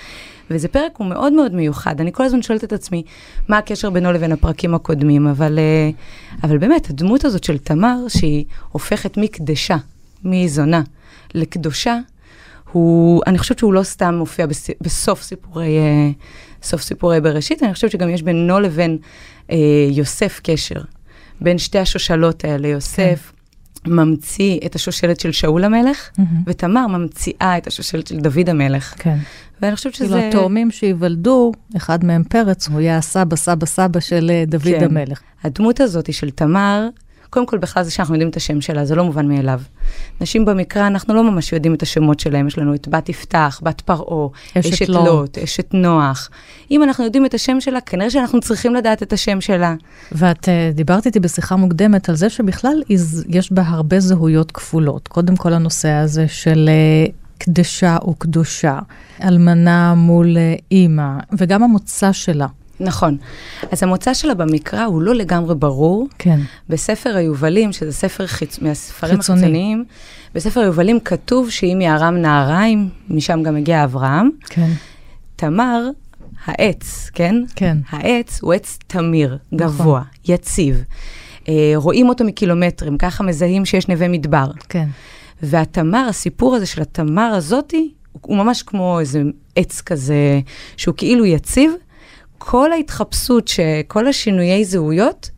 וזה 0.50 0.68
פרק 0.68 0.92
הוא 0.98 1.08
מאוד 1.08 1.34
מאוד 1.34 1.54
מיוחד. 1.54 2.02
אני 2.02 2.12
כל 2.14 2.24
הזמן 2.24 2.42
שואלת 2.42 2.64
את 2.64 2.74
עצמי, 2.74 3.04
מה 3.48 3.58
הקשר 3.58 3.90
בינו 3.90 4.12
לבין 4.12 4.32
הפרקים 4.32 4.76
הקודמים, 4.76 5.28
אבל, 5.28 5.60
אה, 5.60 5.90
אבל 6.44 6.58
באמת, 6.58 6.90
הדמות 6.90 7.26
הזאת 7.26 7.44
של 7.44 7.58
תמר, 7.58 7.98
שהיא 8.08 8.46
הופכת 8.72 9.18
מקדשה, 9.18 9.78
מזונה, 10.24 10.82
לקדושה, 11.34 11.98
הוא, 12.72 13.22
אני 13.28 13.38
חושבת 13.38 13.60
שהוא 13.60 13.74
לא 13.74 13.84
סתם 13.84 14.14
מופיע 14.14 14.46
בס, 14.46 14.70
בסוף 14.82 15.22
סיפורי, 15.22 15.78
אה, 15.78 16.10
סוף 16.64 16.82
סיפורי 16.82 17.22
בראשית, 17.22 17.64
אני 17.64 17.74
חושבת 17.74 17.92
שגם 17.92 18.10
יש 18.10 18.22
בינו 18.22 18.60
לבין 18.60 18.98
אה, 19.52 19.58
יוסף 19.92 20.40
קשר. 20.44 20.82
בין 21.42 21.58
שתי 21.58 21.80
השושלות 21.80 22.46
האלה, 22.46 22.68
יוסף 22.68 23.32
כן. 23.32 23.37
ממציא 23.88 24.60
את 24.66 24.76
השושלת 24.76 25.20
של 25.20 25.32
שאול 25.32 25.64
המלך, 25.64 26.10
מהמם. 26.18 26.42
ותמר 26.46 26.88
ממציאה 26.88 27.58
את 27.58 27.68
השושלת 27.68 28.08
של 28.08 28.18
דוד 28.18 28.50
המלך. 28.50 28.94
כן. 28.98 29.18
ואני 29.62 29.76
חושבת 29.76 29.96
כאילו, 29.96 30.10
שזה... 30.10 30.28
התאומים 30.28 30.72
שייוולדו, 30.72 31.52
אחד 31.78 32.06
מהם 32.06 32.24
פרץ, 32.24 32.68
הוא 32.68 32.82
יהיה 32.82 32.98
הסבא, 32.98 33.36
סבא, 33.36 33.66
סבא 33.66 34.00
של 34.00 34.32
אה, 34.34 34.44
דוד 34.48 34.64
כן. 34.64 34.84
המלך. 34.84 35.22
הדמות 35.44 35.80
הזאת 35.80 36.14
של 36.14 36.30
תמר, 36.30 36.88
קודם 37.30 37.46
כל 37.46 37.58
בכלל 37.58 37.84
זה 37.84 37.92
שאנחנו 37.92 38.16
יודעים 38.16 38.30
את 38.30 38.36
השם 38.36 38.62
שלה, 38.62 38.86
זה 38.86 38.96
לא 38.96 39.04
מובן 39.04 39.28
מאליו. 39.28 39.62
נשים 40.22 40.46
במקרא, 40.46 40.88
אנחנו 40.88 41.14
לא 41.14 41.24
ממש 41.24 41.54
יודעים 41.54 41.74
את 41.74 41.82
השמות 41.82 42.20
שלהם, 42.20 42.48
יש 42.48 42.58
לנו 42.58 42.76
את 42.76 42.88
בת 42.88 43.10
יפתח, 43.10 43.60
בת 43.64 43.82
פרעה, 43.82 44.28
אשת 44.58 44.74
אשת 44.74 44.90
לוט. 44.90 45.08
לוט, 45.08 45.38
אשת 45.38 45.74
נוח. 45.74 46.30
אם 46.72 46.84
אנחנו 46.84 47.04
יודעים 47.04 47.26
את 47.26 47.34
השם 47.34 47.62
שלה, 47.62 47.82
כנראה 47.82 48.10
שאנחנו 48.10 48.40
צריכים 48.40 48.76
לדעת 48.76 49.04
את 49.04 49.14
השם 49.14 49.42
שלה. 49.42 49.76
ואת 50.12 50.46
uh, 50.46 50.76
דיברת 50.76 51.06
איתי 51.06 51.20
בשיחה 51.20 51.56
מוקדמת 51.56 52.10
על 52.10 52.16
זה 52.16 52.30
שבכלל 52.30 52.82
יש 53.30 53.52
בה 53.52 53.64
הרבה 53.66 54.00
זהויות 54.00 54.52
כפולות. 54.52 55.08
קודם 55.08 55.36
כל 55.36 55.54
הנושא 55.54 55.90
הזה 55.90 56.28
של 56.28 56.70
uh, 57.10 57.12
קדשה 57.38 57.98
וקדושה, 58.10 58.80
אלמנה 59.24 59.94
מול 59.94 60.38
uh, 60.38 60.62
אימא, 60.72 61.10
וגם 61.38 61.64
המוצא 61.64 62.12
שלה. 62.12 62.48
נכון. 62.80 63.18
אז 63.72 63.84
המוצא 63.84 64.14
שלה 64.14 64.34
במקרא 64.34 64.84
הוא 64.84 65.02
לא 65.02 65.16
לגמרי 65.16 65.56
ברור. 65.56 66.08
כן. 66.18 66.40
בספר 66.70 67.16
היובלים, 67.16 67.74
שזה 67.74 67.94
ספר 67.94 68.28
חיצ... 68.28 68.60
מהספרים 68.60 69.18
חיצוני. 69.18 69.40
החיצוניים, 69.40 69.86
בספר 70.36 70.60
היובלים 70.60 71.00
כתוב 71.00 71.50
שהיא 71.50 71.76
מארם 71.76 72.16
נהריים, 72.18 72.90
משם 73.10 73.44
גם 73.44 73.56
הגיע 73.56 73.84
אברהם. 73.84 74.30
כן. 74.50 74.70
תמר, 75.36 75.90
העץ, 76.46 77.10
כן? 77.14 77.36
כן. 77.56 77.78
העץ 77.90 78.40
הוא 78.42 78.54
עץ 78.54 78.80
תמיר, 78.88 79.38
נכון. 79.52 79.68
גבוה, 79.68 80.02
יציב. 80.26 80.84
אה, 81.50 81.72
רואים 81.76 82.10
אותו 82.10 82.24
מקילומטרים, 82.24 82.98
ככה 82.98 83.24
מזהים 83.24 83.66
שיש 83.66 83.88
נווה 83.88 84.08
מדבר. 84.08 84.52
כן. 84.70 84.88
והתמר, 85.42 86.06
הסיפור 86.10 86.56
הזה 86.56 86.66
של 86.66 86.82
התמר 86.82 87.34
הזאתי, 87.36 87.92
הוא 88.22 88.38
ממש 88.38 88.64
כמו 88.64 89.00
איזה 89.00 89.22
עץ 89.56 89.82
כזה, 89.82 90.40
שהוא 90.78 90.96
כאילו 90.98 91.26
יציב. 91.26 91.72
כל 92.38 92.72
ההתחפשות, 92.72 93.50
כל 93.88 94.08
השינויי 94.08 94.66
זהויות, 94.66 95.30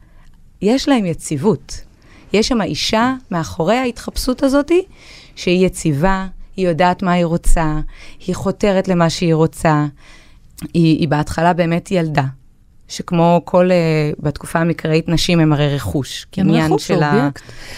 יש 0.62 0.90
להם 0.90 1.06
יציבות. 1.06 1.82
יש 2.34 2.48
שם 2.48 2.62
אישה 2.62 3.14
מאחורי 3.32 3.76
ההתחפשות 3.76 4.44
הזאתי, 4.44 4.86
שהיא 5.36 5.66
יציבה, 5.66 6.28
היא 6.56 6.68
יודעת 6.68 7.04
מה 7.04 7.12
היא 7.12 7.26
רוצה, 7.26 7.80
היא 8.28 8.36
חותרת 8.36 8.88
למה 8.88 9.10
שהיא 9.10 9.34
רוצה. 9.34 9.86
היא, 10.74 11.00
היא 11.00 11.08
בהתחלה 11.08 11.54
באמת 11.54 11.92
ילדה, 11.92 12.24
שכמו 12.90 13.42
כל, 13.46 13.70
uh, 13.70 14.22
בתקופה 14.24 14.60
המקראית, 14.60 15.10
נשים 15.10 15.40
הם 15.40 15.54
הרי 15.54 15.76
רכוש. 15.76 16.28
כן, 16.32 16.42
קניין 16.44 16.66
רכוש, 16.66 16.88
של, 16.88 17.04
ה. 17.04 17.30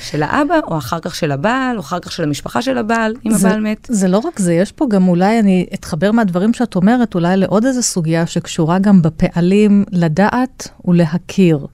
של 0.02 0.24
האבא, 0.24 0.60
או 0.68 0.78
אחר 0.78 1.00
כך 1.00 1.16
של 1.16 1.32
הבעל, 1.32 1.76
או 1.76 1.82
אחר 1.82 2.00
כך 2.00 2.12
של 2.12 2.24
המשפחה 2.24 2.62
של 2.62 2.78
הבעל, 2.78 3.16
אם 3.26 3.32
זה- 3.34 3.48
הבעל 3.48 3.62
מת. 3.62 3.88
זה 3.90 4.08
לא 4.08 4.18
רק 4.18 4.40
זה, 4.40 4.54
יש 4.54 4.72
פה 4.72 4.86
גם 4.90 5.08
אולי, 5.08 5.40
אני 5.40 5.66
אתחבר 5.74 6.12
מהדברים 6.12 6.54
שאת 6.54 6.76
אומרת, 6.76 7.16
אולי 7.16 7.38
לעוד 7.38 7.66
איזו 7.66 7.82
סוגיה 7.84 8.26
שקשורה 8.28 8.80
גם 8.80 9.02
בפעלים 9.02 9.84
לדעת 9.92 10.68
ולהכיר. 10.86 11.68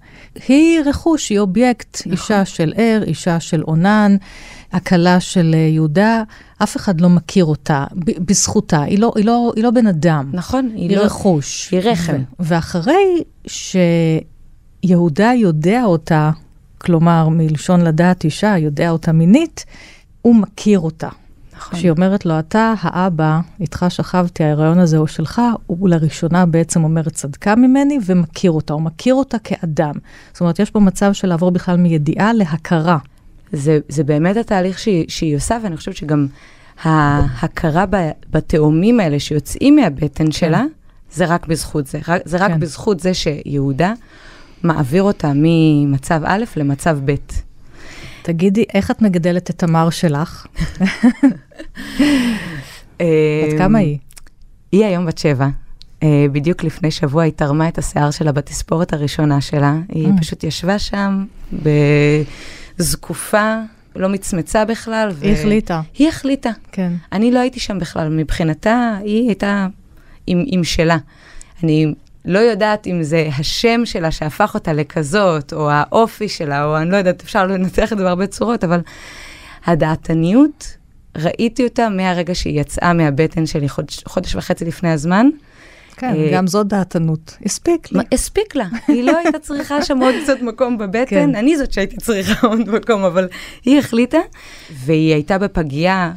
היא 0.47 0.80
רכוש, 0.86 1.30
היא 1.30 1.39
אובייקט, 1.39 1.97
נכון. 2.00 2.12
אישה 2.12 2.45
של 2.45 2.73
ער, 2.78 3.04
אישה 3.04 3.39
של 3.39 3.63
אונן, 3.63 4.15
הכלה 4.73 5.19
של 5.19 5.52
אה, 5.54 5.60
יהודה, 5.60 6.23
אף 6.63 6.76
אחד 6.76 7.02
לא 7.02 7.10
מכיר 7.10 7.46
אותה 7.46 7.86
בזכותה, 7.96 8.82
היא 8.82 9.00
לא, 9.00 9.13
היא, 9.15 9.26
לא, 9.26 9.54
היא 9.56 9.63
לא 9.63 9.72
בן 9.72 9.88
אדם. 9.88 10.30
נכון, 10.34 10.70
היא, 10.76 10.89
היא 10.89 10.98
לא... 10.98 11.02
רכוש. 11.02 11.72
היא 11.72 11.80
רחם. 11.80 12.24
ואחרי 12.39 13.24
שיהודה 14.84 15.32
יודע 15.36 15.84
אותה, 15.86 16.32
כלומר, 16.78 17.30
מלשון 17.30 17.82
לדעת 17.82 18.24
אישה, 18.24 18.58
יודע 18.58 18.89
אותה 18.89 19.12
מינית, 19.12 19.65
הוא 20.22 20.36
מכיר 20.36 20.80
אותה. 20.80 21.10
נכון. 21.58 21.80
כשהיא 21.80 21.91
אומרת 21.91 22.26
לו, 22.26 22.39
אתה 22.39 22.74
האבא, 22.82 23.39
איתך 23.60 23.86
שכבתי, 23.89 24.43
ההיריון 24.43 24.80
הזה 24.80 24.98
הוא 24.98 25.08
שלך, 25.08 25.41
הוא 25.67 25.89
לראשונה 25.89 26.46
בעצם 26.46 26.84
אומרת, 26.84 27.13
צדקה 27.13 27.56
ממני, 27.56 28.00
ומכיר 28.06 28.52
אותה. 28.52 28.74
הוא 28.74 28.82
מכיר 28.82 29.13
אותה 29.13 29.39
כאדם. 29.39 29.93
זאת 30.34 30.41
אומרת, 30.41 30.60
יש 30.60 30.72
פה 30.72 30.80
מצב 30.80 31.13
של 31.13 31.28
לעבור 31.28 31.52
בכלל 31.52 31.78
מידיעה 31.78 32.34
להכרה. 32.34 32.98
זה, 33.51 33.79
זה 33.89 34.03
באמת 34.03 34.38
התהליך 34.38 34.79
שהיא, 34.79 35.05
שהיא 35.07 35.36
עושה, 35.36 35.57
ואני 35.63 35.77
חושבת 35.77 35.95
שגם 35.95 36.27
ההכרה 36.83 37.86
בתאומים 38.29 38.99
האלה 38.99 39.19
שיוצאים 39.19 39.75
מהבטן 39.75 40.31
שלה, 40.31 40.63
זה 41.12 41.25
רק 41.25 41.47
בזכות 41.47 41.88
זה. 41.88 41.99
רק- 42.07 42.21
זה 42.25 42.38
רק 42.38 42.51
כן. 42.51 42.60
בזכות 42.60 42.99
זה 42.99 43.13
שיהודה 43.13 43.93
מעביר 44.63 45.03
אותה 45.03 45.31
ממצב 45.36 46.21
א' 46.25 46.43
למצב 46.55 46.97
ב'. 47.05 47.15
תגידי, 48.21 48.65
איך 48.73 48.91
את 48.91 49.01
מגדלת 49.01 49.49
את 49.49 49.57
תמר 49.57 49.89
שלך? 49.89 50.45
בת 52.99 53.57
כמה 53.57 53.79
היא? 53.79 53.97
היא 54.71 54.86
היום 54.86 55.05
בת 55.05 55.17
שבע. 55.17 55.47
אה, 56.03 56.25
בדיוק 56.31 56.63
לפני 56.63 56.91
שבוע 56.91 57.23
היא 57.23 57.33
תרמה 57.36 57.67
את 57.67 57.77
השיער 57.77 58.12
שלה 58.12 58.31
בתספורת 58.31 58.93
הראשונה 58.93 59.41
שלה. 59.41 59.75
היא 59.89 60.07
Mm. 60.07 60.19
פשוט 60.19 60.43
ישבה 60.43 60.79
שם 60.79 61.25
בזקופה, 62.79 63.55
לא 63.95 64.10
מצמצה 64.10 64.65
בכלל. 64.65 65.10
ו- 65.13 65.25
היא 65.25 65.33
החליטה. 65.33 65.81
היא 65.97 66.10
החליטה. 66.10 66.51
כן. 66.71 66.91
אני 67.12 67.31
לא 67.31 67.39
הייתי 67.39 67.60
שם 67.60 67.79
בכלל, 67.79 68.10
מבחינתה 68.10 68.97
היא 69.03 69.27
הייתה 69.27 69.67
עם, 70.27 70.43
עם 70.47 70.63
שלה. 70.63 70.97
אני 71.63 71.93
לא 72.25 72.39
יודעת 72.39 72.88
אם 72.88 73.03
זה 73.03 73.29
השם 73.39 73.81
שלה 73.86 74.12
שהפך 74.12 74.51
אותה 74.53 74.73
לכזאת, 74.73 75.53
או 75.53 75.69
האופי 75.71 76.29
שלה, 76.29 76.65
או 76.65 76.77
אני 76.77 76.89
לא 76.91 76.97
יודעת, 76.97 77.21
אפשר 77.23 77.47
לנתח 77.47 77.93
את 77.93 77.97
זה 77.97 78.03
בהרבה 78.03 78.27
צורות, 78.27 78.63
אבל 78.63 78.79
הדעתניות, 79.65 80.77
ראיתי 81.17 81.63
אותה 81.63 81.89
מהרגע 81.89 82.36
שהיא 82.36 82.62
יצאה 82.62 82.93
מהבטן 82.93 83.45
שלי 83.45 83.69
חודש, 83.69 84.03
חודש 84.07 84.36
וחצי 84.36 84.65
לפני 84.65 84.89
הזמן. 84.91 85.27
כן, 85.97 86.13
אה, 86.15 86.29
גם 86.33 86.47
זאת 86.47 86.67
דעתנות. 86.67 87.38
הספיק 87.45 87.91
לי. 87.91 87.99
הספיק 88.12 88.55
לה, 88.55 88.67
היא 88.88 89.03
לא 89.03 89.17
הייתה 89.17 89.39
צריכה 89.39 89.83
שם 89.83 89.97
עוד 89.97 90.15
קצת 90.23 90.41
מקום 90.41 90.77
בבטן, 90.77 91.05
כן. 91.10 91.36
אני 91.36 91.57
זאת 91.57 91.73
שהייתי 91.73 91.95
צריכה 91.97 92.47
עוד 92.47 92.69
מקום, 92.69 93.03
אבל 93.03 93.27
היא 93.65 93.79
החליטה, 93.79 94.17
והיא 94.73 95.13
הייתה 95.13 95.38
בפגייה, 95.38 96.13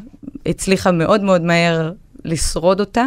הצליחה 0.47 0.93
מאוד 0.93 1.23
מאוד 1.23 1.43
מהר 1.43 1.93
לשרוד 2.25 2.81
אותה, 2.81 3.07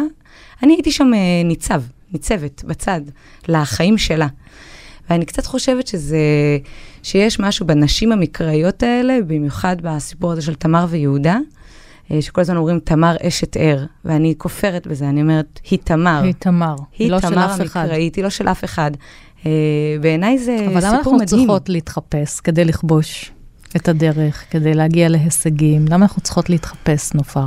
אני 0.62 0.74
הייתי 0.74 0.92
שם 0.92 1.14
אה, 1.14 1.18
ניצב, 1.44 1.82
ניצבת 2.12 2.64
בצד, 2.64 3.00
לחיים 3.48 3.98
שלה. 3.98 4.26
ואני 5.10 5.26
קצת 5.26 5.46
חושבת 5.46 5.86
שזה, 5.86 6.18
שיש 7.02 7.40
משהו 7.40 7.66
בנשים 7.66 8.12
המקראיות 8.12 8.82
האלה, 8.82 9.18
במיוחד 9.26 9.76
בסיפור 9.82 10.32
הזה 10.32 10.42
של 10.42 10.54
תמר 10.54 10.86
ויהודה, 10.88 11.38
שכל 12.20 12.40
הזמן 12.40 12.56
אומרים 12.56 12.80
תמר 12.84 13.16
אשת 13.22 13.56
ער, 13.56 13.84
ואני 14.04 14.34
כופרת 14.38 14.86
בזה, 14.86 15.08
אני 15.08 15.22
אומרת, 15.22 15.60
היא 15.70 15.78
תמר. 15.84 16.20
היא 16.24 16.34
תמר, 16.38 16.76
היא 16.98 17.10
לא 17.10 17.20
של 17.20 17.30
תמר 17.30 17.54
אף 17.54 17.60
אחד. 17.60 17.80
המקראית, 17.80 18.14
היא 18.14 18.24
לא 18.24 18.30
של 18.30 18.48
אף 18.48 18.64
אחד. 18.64 18.90
אה, 19.46 19.50
בעיניי 20.00 20.38
זה 20.38 20.56
אבל 20.66 20.76
למה 20.76 20.78
אנחנו 20.78 20.98
סיפור 20.98 21.14
מדהים. 21.14 21.26
צריכות 21.28 21.68
להתחפש 21.68 22.40
כדי 22.40 22.64
לכבוש 22.64 23.32
את 23.76 23.88
הדרך, 23.88 24.44
כדי 24.50 24.74
להגיע 24.74 25.08
להישגים? 25.08 25.84
למה 25.88 26.04
אנחנו 26.04 26.22
צריכות 26.22 26.50
להתחפש, 26.50 27.14
נופר? 27.14 27.46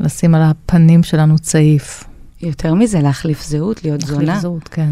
לשים 0.00 0.34
על 0.34 0.42
הפנים 0.42 1.02
שלנו 1.02 1.38
צעיף. 1.38 2.04
יותר 2.42 2.74
מזה, 2.74 3.00
להחליף 3.00 3.42
זהות, 3.44 3.84
להיות 3.84 4.00
זונה. 4.00 4.22
להחליף 4.22 4.42
זהות, 4.42 4.68
כן. 4.68 4.90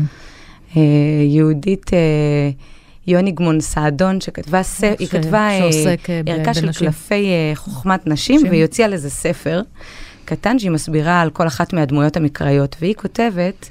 אה, 0.76 0.82
יהודית 1.28 1.90
אה, 3.08 3.12
יוניגמון 3.12 3.60
סעדון, 3.60 4.20
שכתבה, 4.20 4.62
ס... 4.62 4.84
היא 4.84 5.06
ש- 5.06 5.10
כתבה 5.10 5.38
אה, 5.38 5.70
אה, 6.08 6.20
ערכה 6.26 6.54
של. 6.54 6.72
קלפי 6.72 7.26
אה, 7.26 7.52
חוכמת 7.54 8.06
נשים. 8.06 8.40
והיא 8.50 8.62
הוציאה 8.62 8.88
לזה 8.88 9.10
ספר 9.10 9.62
קטן 10.24 10.58
שהיא 10.58 10.70
מסבירה 10.70 11.20
על 11.20 11.30
כל 11.30 11.46
אחת 11.46 11.72
מהדמויות 11.72 12.16
המקראיות, 12.16 12.76
והיא 12.80 12.94
כותבת 12.94 13.68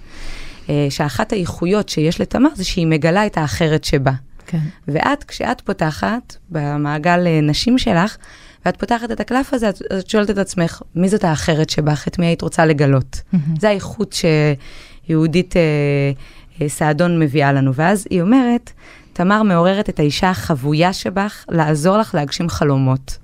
שאחת 0.90 1.34
האיכויות 1.34 1.90
שיש 1.90 2.22
לתמר 2.22 2.50
זה 2.56 2.64
שהיא 2.64 2.88
מגלה 2.88 3.26
את 3.26 3.38
האחרת 3.38 3.84
שבה. 3.84 4.12
כן. 4.48 4.58
ואת, 4.88 5.24
כשאת 5.24 5.62
פותחת 5.62 6.36
במעגל 6.50 7.28
נשים 7.42 7.78
שלך, 7.78 8.18
ואת 8.66 8.78
פותחת 8.78 9.12
את 9.12 9.20
הקלף 9.20 9.54
הזה, 9.54 9.70
את, 9.70 9.82
את 10.00 10.10
שואלת 10.10 10.30
את 10.30 10.38
עצמך, 10.38 10.82
מי 10.96 11.10
זאת 11.10 11.24
האחרת 11.24 11.70
שבך? 11.70 12.08
את 12.08 12.20
מי 12.20 12.26
היית 12.26 12.42
רוצה 12.42 12.66
לגלות? 12.66 13.22
מהמם. 13.34 13.56
זה 13.60 13.70
האיכות 13.70 14.16
שיהודית 15.08 15.58
אה, 15.58 15.62
אה, 16.62 16.70
סעדון 16.70 17.20
מביאה 17.20 17.54
לנו. 17.54 17.74
ואז 17.76 18.08
היא 18.10 18.22
אומרת, 18.22 18.72
תמר 19.14 19.44
מעוררת 19.44 19.90
את 19.90 20.00
האישה 20.00 20.30
החבויה 20.30 20.94
שבך 20.94 21.46
לעזור 21.50 21.98
לך 21.98 22.16
להגשים 22.16 22.50
חלומות. 22.50 23.18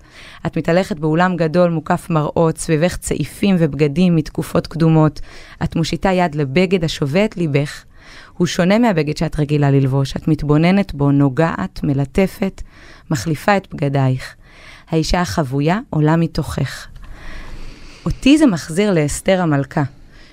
את 0.46 0.58
מתהלכת 0.58 1.00
באולם 1.00 1.36
גדול 1.36 1.70
מוקף 1.70 2.10
מראות, 2.10 2.58
סביבך 2.58 2.98
צעיפים 2.98 3.56
ובגדים 3.60 4.16
מתקופות 4.16 4.68
קדומות. 4.68 5.22
את 5.64 5.76
מושיטה 5.76 6.12
יד 6.12 6.36
לבגד 6.36 6.84
השובה 6.84 7.26
את 7.26 7.38
ליבך. 7.38 7.84
הוא 8.38 8.48
שונה 8.48 8.80
מהבגד 8.80 9.18
שאת 9.18 9.40
רגילה 9.40 9.72
ללבוש. 9.72 10.16
את 10.16 10.28
מתבוננת 10.28 10.94
בו, 10.94 11.12
נוגעת, 11.12 11.80
מלטפת, 11.84 12.62
מחליפה 13.12 13.58
את 13.58 13.74
בגדייך. 13.74 14.36
האישה 14.90 15.22
החבויה 15.22 15.80
עולה 15.90 16.16
מתוכך. 16.16 16.88
אותי 18.06 18.38
זה 18.38 18.46
מחזיר 18.46 18.94
לאסתר 18.94 19.42
המלכה, 19.42 19.84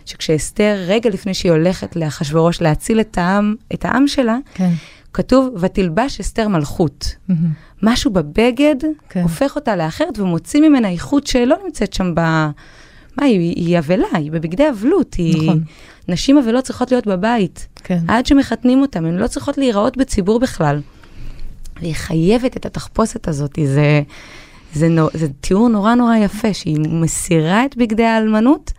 שכשאסתר, 0.07 0.77
רגע 0.87 1.11
לפני 1.11 1.35
שהיא 1.35 1.53
הולכת 1.53 1.97
לאחשוורוש 1.97 2.62
להציל 2.62 3.01
את 3.01 3.19
העם, 3.19 3.55
את 3.75 3.85
העם 3.85 4.09
שלה, 4.09 4.37
כן. 4.55 4.71
כתוב, 5.14 5.55
ותלבש 5.61 6.20
אסתר 6.20 6.48
מלכות. 6.48 7.16
מהמם. 7.29 7.50
משהו 7.83 8.11
בבגד 8.11 8.74
כן. 8.81 8.92
כן. 9.09 9.22
הופך 9.22 9.57
אותה 9.57 9.77
לאחרת 9.77 10.18
ומוציא 10.18 10.61
ממנה 10.61 10.88
איכות 10.88 11.27
שלא 11.27 11.57
נמצאת 11.64 11.92
שם 11.92 12.14
ב... 12.14 12.20
מה, 13.18 13.27
היא, 13.27 13.38
היא 13.57 13.79
אבלה, 13.79 14.07
היא 14.12 14.33
בבגדי 14.33 14.68
אבלות. 14.68 15.14
היא... 15.14 15.42
נכון. 15.42 15.62
נשים 16.09 16.38
אבלות 16.38 16.64
צריכות 16.64 16.90
להיות 16.90 17.07
בבית. 17.07 17.68
כן. 17.85 17.98
עד 18.09 18.27
שמחתנים 18.27 18.83
אותן, 18.83 19.05
הן 19.05 19.16
לא 19.16 19.27
צריכות 19.27 19.59
להיראות 19.59 19.96
בציבור 19.96 20.40
בכלל. 20.40 20.81
והיא 21.81 21.94
חייבת 21.94 22.57
את 22.57 22.66
התחפושת 22.66 23.29
הזאת, 23.29 23.59
זה, 23.64 24.03
זה, 24.72 24.88
נו, 24.88 25.09
זה 25.14 25.27
תיאור 25.40 25.68
נורא 25.68 25.94
נורא 25.94 26.16
יפה, 26.16 26.55
שהיא 26.55 26.79
מסירה 26.88 27.64
את 27.64 27.77
בגדי 27.77 28.05
האלמנות 28.05 28.72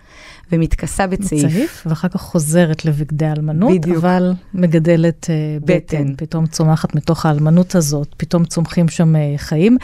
ומתכסה 0.51 1.07
בצעיף. 1.07 1.51
צעיף, 1.51 1.87
ואחר 1.89 2.07
כך 2.07 2.21
חוזרת 2.21 2.85
לבגדי 2.85 3.25
האלמנות, 3.25 3.71
בדיוק. 3.79 3.97
אבל 3.97 4.33
מגדלת 4.53 5.23
uh, 5.23 5.65
בטן. 5.65 5.77
בטן. 5.77 6.15
פתאום 6.17 6.47
צומחת 6.47 6.95
מתוך 6.95 7.25
האלמנות 7.25 7.75
הזאת, 7.75 8.07
פתאום 8.17 8.45
צומחים 8.45 8.87
שם 8.87 9.15
uh, 9.15 9.19
חיים. 9.37 9.77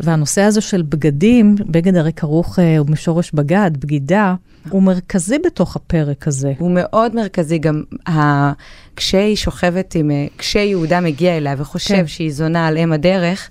והנושא 0.00 0.42
הזה 0.42 0.60
של 0.60 0.82
בגדים, 0.82 1.54
בגד 1.66 1.96
הרי 1.96 2.12
כרוך, 2.12 2.58
uh, 2.58 2.62
הוא 2.78 2.86
משורש 2.90 3.30
בגד, 3.32 3.70
בגידה, 3.78 4.34
הוא 4.70 4.82
מרכזי 4.82 5.38
בתוך 5.38 5.76
הפרק 5.76 6.28
הזה. 6.28 6.52
הוא 6.58 6.70
מאוד 6.74 7.14
מרכזי, 7.14 7.58
גם 7.58 7.82
ה... 8.08 8.52
כשהיא 8.96 9.36
שוכבת 9.36 9.94
עם, 9.94 10.10
אה, 10.10 10.26
כשיהודה 10.38 11.00
מגיע 11.00 11.36
אליה 11.36 11.54
וחושב. 11.58 11.94
כן. 11.94 12.06
שהיא 12.06 12.32
זונה 12.32 12.66
על 12.66 12.78
אם 12.78 12.92
הדרך, 12.92 13.50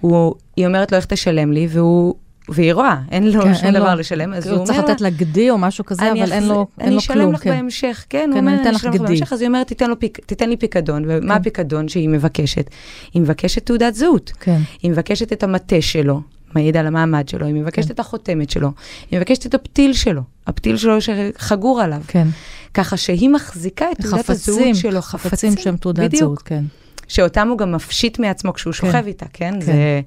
הוא, 0.00 0.34
היא 0.56 0.66
אומרת 0.66 0.92
לו 0.92 0.98
איך 0.98 1.06
תשלם 1.06 1.52
לי, 1.52 1.68
והוא, 1.70 2.14
והיא 2.48 2.72
רואה, 2.72 2.96
אין 3.10 3.26
לו 3.32 3.42
כן, 3.42 3.54
שום 3.54 3.64
אין 3.66 3.74
לו- 3.74 3.80
דבר 3.80 3.94
לשלם, 3.94 4.34
אז 4.34 4.46
הוא 4.46 4.56
הוא 4.58 4.66
צריך 4.66 4.78
אומר 4.78 4.88
לה, 4.88 4.92
לתת 4.92 5.00
לה 5.00 5.10
גדי 5.10 5.50
או 5.50 5.58
משהו 5.58 5.84
כזה, 5.84 6.12
אבל 6.12 6.32
אין 6.32 6.46
לו, 6.48 6.66
אין 6.80 6.88
לו 6.88 6.90
אני 6.90 6.98
אשלם 6.98 7.16
כלום. 7.16 7.32
לך 7.32 7.42
כן. 7.42 7.50
בהמשך, 7.50 8.04
כן, 8.10 8.18
כן, 8.24 8.30
הוא 8.30 8.38
אומר, 8.38 8.52
אני 8.52 8.60
אשלם 8.62 8.74
לך 8.74 8.96
גדי. 8.96 8.98
בהמשך, 8.98 9.32
אז 9.32 9.40
היא 9.40 9.48
אומרת, 9.48 9.66
תיתן, 9.66 9.90
לו 9.90 9.98
פיק, 9.98 10.18
תיתן 10.26 10.48
לי 10.48 10.56
פיקדון, 10.56 11.04
ומה 11.08 11.34
כן. 11.34 11.40
הפיקדון 11.40 11.88
שהיא 11.88 12.08
מבקשת? 12.08 12.70
היא 13.14 13.22
מבקשת 13.22 13.66
תעודת 13.66 13.94
זהות, 13.94 14.32
כן, 14.40 14.60
היא 14.82 14.90
מבקשת 14.90 15.32
את 15.32 15.42
המטה 15.42 15.76
שלו, 15.80 16.20
מעיד 16.54 16.76
על 16.76 16.86
המעמד 16.86 17.28
שלו, 17.28 17.46
היא 17.46 17.54
מבקשת 17.54 17.86
כן. 17.88 17.94
את 17.94 18.00
החותמת 18.00 18.50
שלו, 18.50 18.70
היא 19.10 19.18
מבקשת 19.18 19.46
את 19.46 19.54
הפתיל 19.54 19.92
שלו, 19.92 20.22
הפתיל 20.46 20.76
שלו 20.76 20.98
שחגור 21.00 21.80
עליו. 21.80 22.00
כן. 22.08 22.28
ככה 22.74 22.96
שהיא 22.96 23.28
מחזיקה 23.28 23.86
את 23.92 24.00
תעודת 24.00 24.30
הזהות 24.30 24.58
חפצים, 24.58 24.74
שלו, 24.74 25.02
חפצים 25.02 25.56
שהם 25.56 25.76
תעודת 25.76 26.16
זהות, 26.16 26.42
כן. 26.42 26.64
שאותם 27.08 27.48
הוא 27.48 27.58
גם 27.58 27.72
מפשיט 27.72 28.18
מעצמו 28.18 28.52
כשהוא 28.52 28.72
כן. 28.72 28.86
שוכב 28.86 29.06
איתה, 29.06 29.26
כן? 29.32 29.54
כן. 29.54 29.60
זה, 29.60 30.00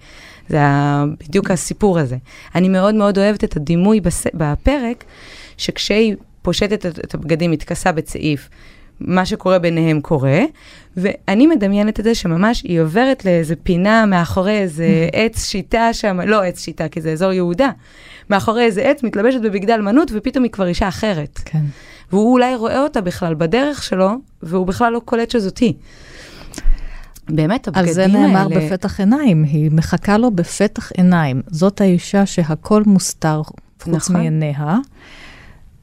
זה 0.50 0.60
בדיוק 1.20 1.52
הסיפור 1.52 2.00
הזה. 2.00 2.18
אני 2.56 2.70
מאוד 2.70 2.96
מאוד 2.96 3.18
אוהבת 3.18 3.44
את 3.44 3.56
הדימוי 3.56 4.00
בס, 4.00 4.28
בפרק, 4.34 5.04
שכשהיא 5.58 6.16
פושטת 6.42 6.86
את, 6.86 7.00
את 7.00 7.14
הבגדים, 7.14 7.52
מתכסה 7.52 7.92
בצעיף, 7.92 8.50
מה 9.00 9.26
שקורה 9.26 9.60
ביניהם 9.60 10.02
קורה, 10.02 10.42
ואני 10.98 11.48
מדמיינת 11.48 12.00
את 12.00 12.04
זה 12.04 12.16
שממש 12.16 12.62
היא 12.62 12.82
עוברת 12.82 13.26
לאיזה 13.26 13.56
פינה 13.56 14.06
מאחורי 14.06 14.58
איזה 14.60 14.88
עץ 15.14 15.46
שיטה 15.46 15.94
שם, 15.94 16.20
לא 16.26 16.44
עץ 16.44 16.64
שיטה, 16.64 16.88
כי 16.88 17.02
זה 17.02 17.12
אזור 17.12 17.32
יהודה, 17.32 17.70
מאחורי 18.30 18.64
איזה 18.64 18.82
עץ, 18.82 19.04
מתלבשת 19.04 19.42
בבגדי 19.42 19.74
אלמנות, 19.74 20.12
ופתאום 20.14 20.44
היא 20.44 20.52
כבר 20.52 20.68
אישה 20.68 20.88
אחרת. 20.88 21.40
כן. 21.46 21.62
והוא 22.12 22.34
אולי 22.34 22.56
רואה 22.56 22.84
אותה 22.84 23.02
בכלל 23.02 23.34
בדרך 23.34 23.84
שלו, 23.84 24.10
והוא 24.44 24.68
בכלל 24.68 24.94
לא 24.94 25.02
קולט 25.06 25.30
שזאת 25.30 25.58
היא. 25.58 25.74
באמת, 27.30 27.68
הבגדים 27.68 27.80
על 27.80 27.86
האלה... 27.86 27.94
זה 27.94 28.08
נאמר 28.08 28.48
בפתח 28.48 29.00
עיניים, 29.00 29.44
היא 29.44 29.72
מחכה 29.72 30.18
לו 30.18 30.32
בפתח 30.32 30.92
עיניים. 30.92 31.42
זאת 31.48 31.82
האישה 31.82 32.26
שהכל 32.26 32.84
מוסתר 32.84 33.42
חוץ 33.84 33.88
נכון. 33.96 34.16
מעיניה. 34.16 34.78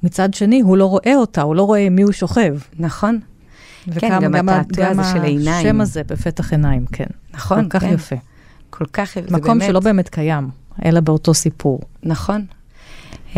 מצד 0.02 0.35
שני, 0.35 0.61
הוא 0.61 0.76
לא 0.76 0.85
רואה 0.87 1.16
אותה, 1.16 1.42
הוא 1.42 1.54
לא 1.57 1.62
רואה 1.62 1.88
מי 1.90 2.02
הוא 2.02 2.12
שוכב. 2.12 2.57
נכון, 2.78 3.18
וכמה- 3.88 4.20
גם 4.20 4.48
ה- 4.48 4.61
התעתוע 4.61 4.87
הזה 4.87 5.02
של 5.12 5.20
העיניים. 5.22 5.66
השם 5.66 5.80
הזה 5.80 6.02
בפתח 6.04 6.52
עיניים, 6.52 6.87
כן. 6.87 7.04
נכון, 7.35 7.62
כל 7.62 7.68
כך 7.68 7.80
כן. 7.85 7.92
יפה. 7.94 8.16
כל 8.70 8.85
כך 8.92 9.16
יפה. 9.16 9.30
זה 9.30 9.37
מקום 9.37 9.59
באמת- 9.59 9.70
שלא 9.70 9.80
באמת 9.80 10.09
קיים, 10.09 10.48
אלא 10.85 11.00
באותו 11.00 11.35
סיפור. 11.35 11.80
נכון. 12.02 12.44
Um, 13.35 13.37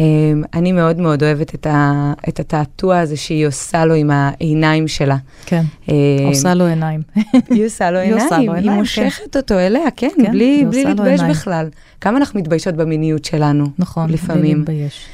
אני 0.54 0.72
מאוד 0.72 0.98
מאוד 1.00 1.22
אוהבת 1.22 1.54
את, 1.54 1.66
ה, 1.66 2.12
את 2.28 2.40
התעתוע 2.40 2.98
הזה 2.98 3.16
שהיא 3.16 3.46
עושה 3.46 3.85
לו 3.85 3.94
עם 3.94 4.11
העיניים 4.11 4.88
שלה. 4.88 5.16
כן, 5.46 5.62
Um, 5.87 5.90
עושה 6.26 6.54
לו 6.54 6.66
עיניים. 6.66 7.02
היא 7.50 7.66
עושה 7.66 7.90
לו 7.90 7.98
היא 8.00 8.12
עיניים, 8.14 8.46
לו 8.46 8.52
היא 8.52 8.61
עיניים, 8.61 8.78
מושכת 8.78 9.37
אותו 9.37 9.59
אליה, 9.59 9.90
כן, 9.96 10.09
כן, 10.22 10.32
בלי, 10.32 10.44
היא 10.44 10.66
בלי 10.66 10.85
להתבייש. 10.85 11.20
בכלל. 11.20 11.68
כמה 12.00 12.18
אנחנו 12.18 12.40
מתביישות 12.40 12.74
במיניות 12.74 13.24
שלנו, 13.24 13.66
נכון, 13.78 14.06
בלי 14.06 14.14
לפעמים. 14.14 14.59
להתבייש. 14.59 15.06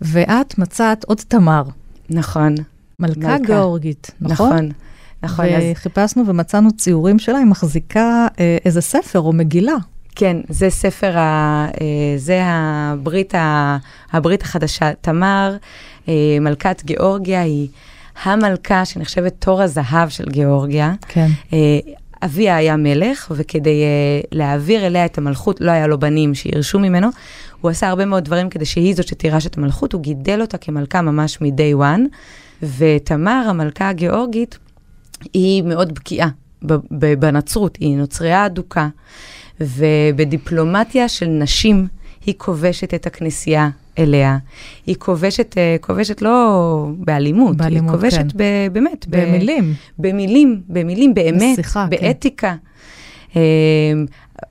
ואת 0.00 0.58
מצאת 0.58 1.04
עוד 1.04 1.20
תמר, 1.28 1.62
נכון, 2.10 2.54
מלכה 2.98 3.20
מלכה. 3.20 3.38
גיאורגית, 3.38 4.10
נכון? 4.20 4.52
נכון, 4.52 4.68
נכון. 5.22 5.44
אז 5.46 5.62
וחיפשנו 5.72 6.26
ומצאנו 6.26 6.72
ציורים 6.76 7.18
שלה, 7.18 7.38
היא 7.38 7.46
מחזיקה 7.46 8.26
אה, 8.40 8.56
איזה 8.64 8.80
ספר 8.80 9.20
או 9.20 9.32
מגילה. 9.32 9.74
כן, 10.14 10.36
זה 10.48 10.70
ספר, 10.70 11.18
ה, 11.18 11.66
אה, 11.80 11.86
זה 12.16 12.40
הברית, 12.44 13.34
ה, 13.34 13.76
הברית 14.12 14.42
החדשה. 14.42 14.92
תמר, 15.00 15.56
אה, 16.08 16.14
מלכת 16.40 16.82
גיאורגיה, 16.84 17.42
היא 17.42 17.68
המלכה 18.22 18.84
שנחשבת 18.84 19.34
תור 19.38 19.62
הזהב 19.62 20.08
של 20.08 20.24
גיאורגיה. 20.28 20.92
כן. 21.08 21.28
אה, 21.52 21.78
אביה 22.24 22.56
היה 22.56 22.76
מלך, 22.76 23.32
וכדי 23.36 23.82
להעביר 24.32 24.86
אליה 24.86 25.04
את 25.04 25.18
המלכות, 25.18 25.60
לא 25.60 25.70
היה 25.70 25.86
לו 25.86 25.98
בנים 25.98 26.34
שירשו 26.34 26.78
ממנו, 26.78 27.08
הוא 27.60 27.70
עשה 27.70 27.88
הרבה 27.88 28.04
מאוד 28.04 28.24
דברים 28.24 28.50
כדי 28.50 28.64
שהיא 28.64 28.94
זאת 28.94 29.08
שתירש 29.08 29.46
את 29.46 29.58
המלכות, 29.58 29.92
הוא 29.92 30.02
גידל 30.02 30.40
אותה 30.40 30.58
כמלכה 30.58 31.02
ממש 31.02 31.40
מ-day 31.40 31.80
one, 31.80 32.00
ותמר, 32.78 33.44
המלכה 33.48 33.88
הגיאורגית, 33.88 34.58
היא 35.34 35.62
מאוד 35.62 35.94
בקיאה 35.94 36.28
בנצרות, 37.18 37.76
היא 37.80 37.96
נוצריה 37.96 38.46
אדוקה, 38.46 38.88
ובדיפלומטיה 39.60 41.08
של 41.08 41.26
נשים 41.26 41.86
היא 42.26 42.34
כובשת 42.38 42.94
את 42.94 43.06
הכנסייה 43.06 43.68
אליה. 43.98 44.38
היא 44.86 44.96
כובשת, 44.98 45.54
אה, 45.58 45.76
כובשת 45.80 46.22
לא 46.22 46.86
באלימות, 46.98 47.56
באלימות, 47.56 47.90
היא 47.90 48.00
כובשת 48.00 48.18
כן. 48.18 48.28
ב- 48.36 48.72
באמת, 48.72 49.06
ב- 49.08 49.16
במילים. 49.20 49.74
במילים, 49.98 50.60
במילים 50.68 51.14
באמת, 51.14 51.58
בשיחה, 51.58 51.86
כן. 51.90 51.96
באתיקה. 52.06 52.54
אה, 53.36 53.42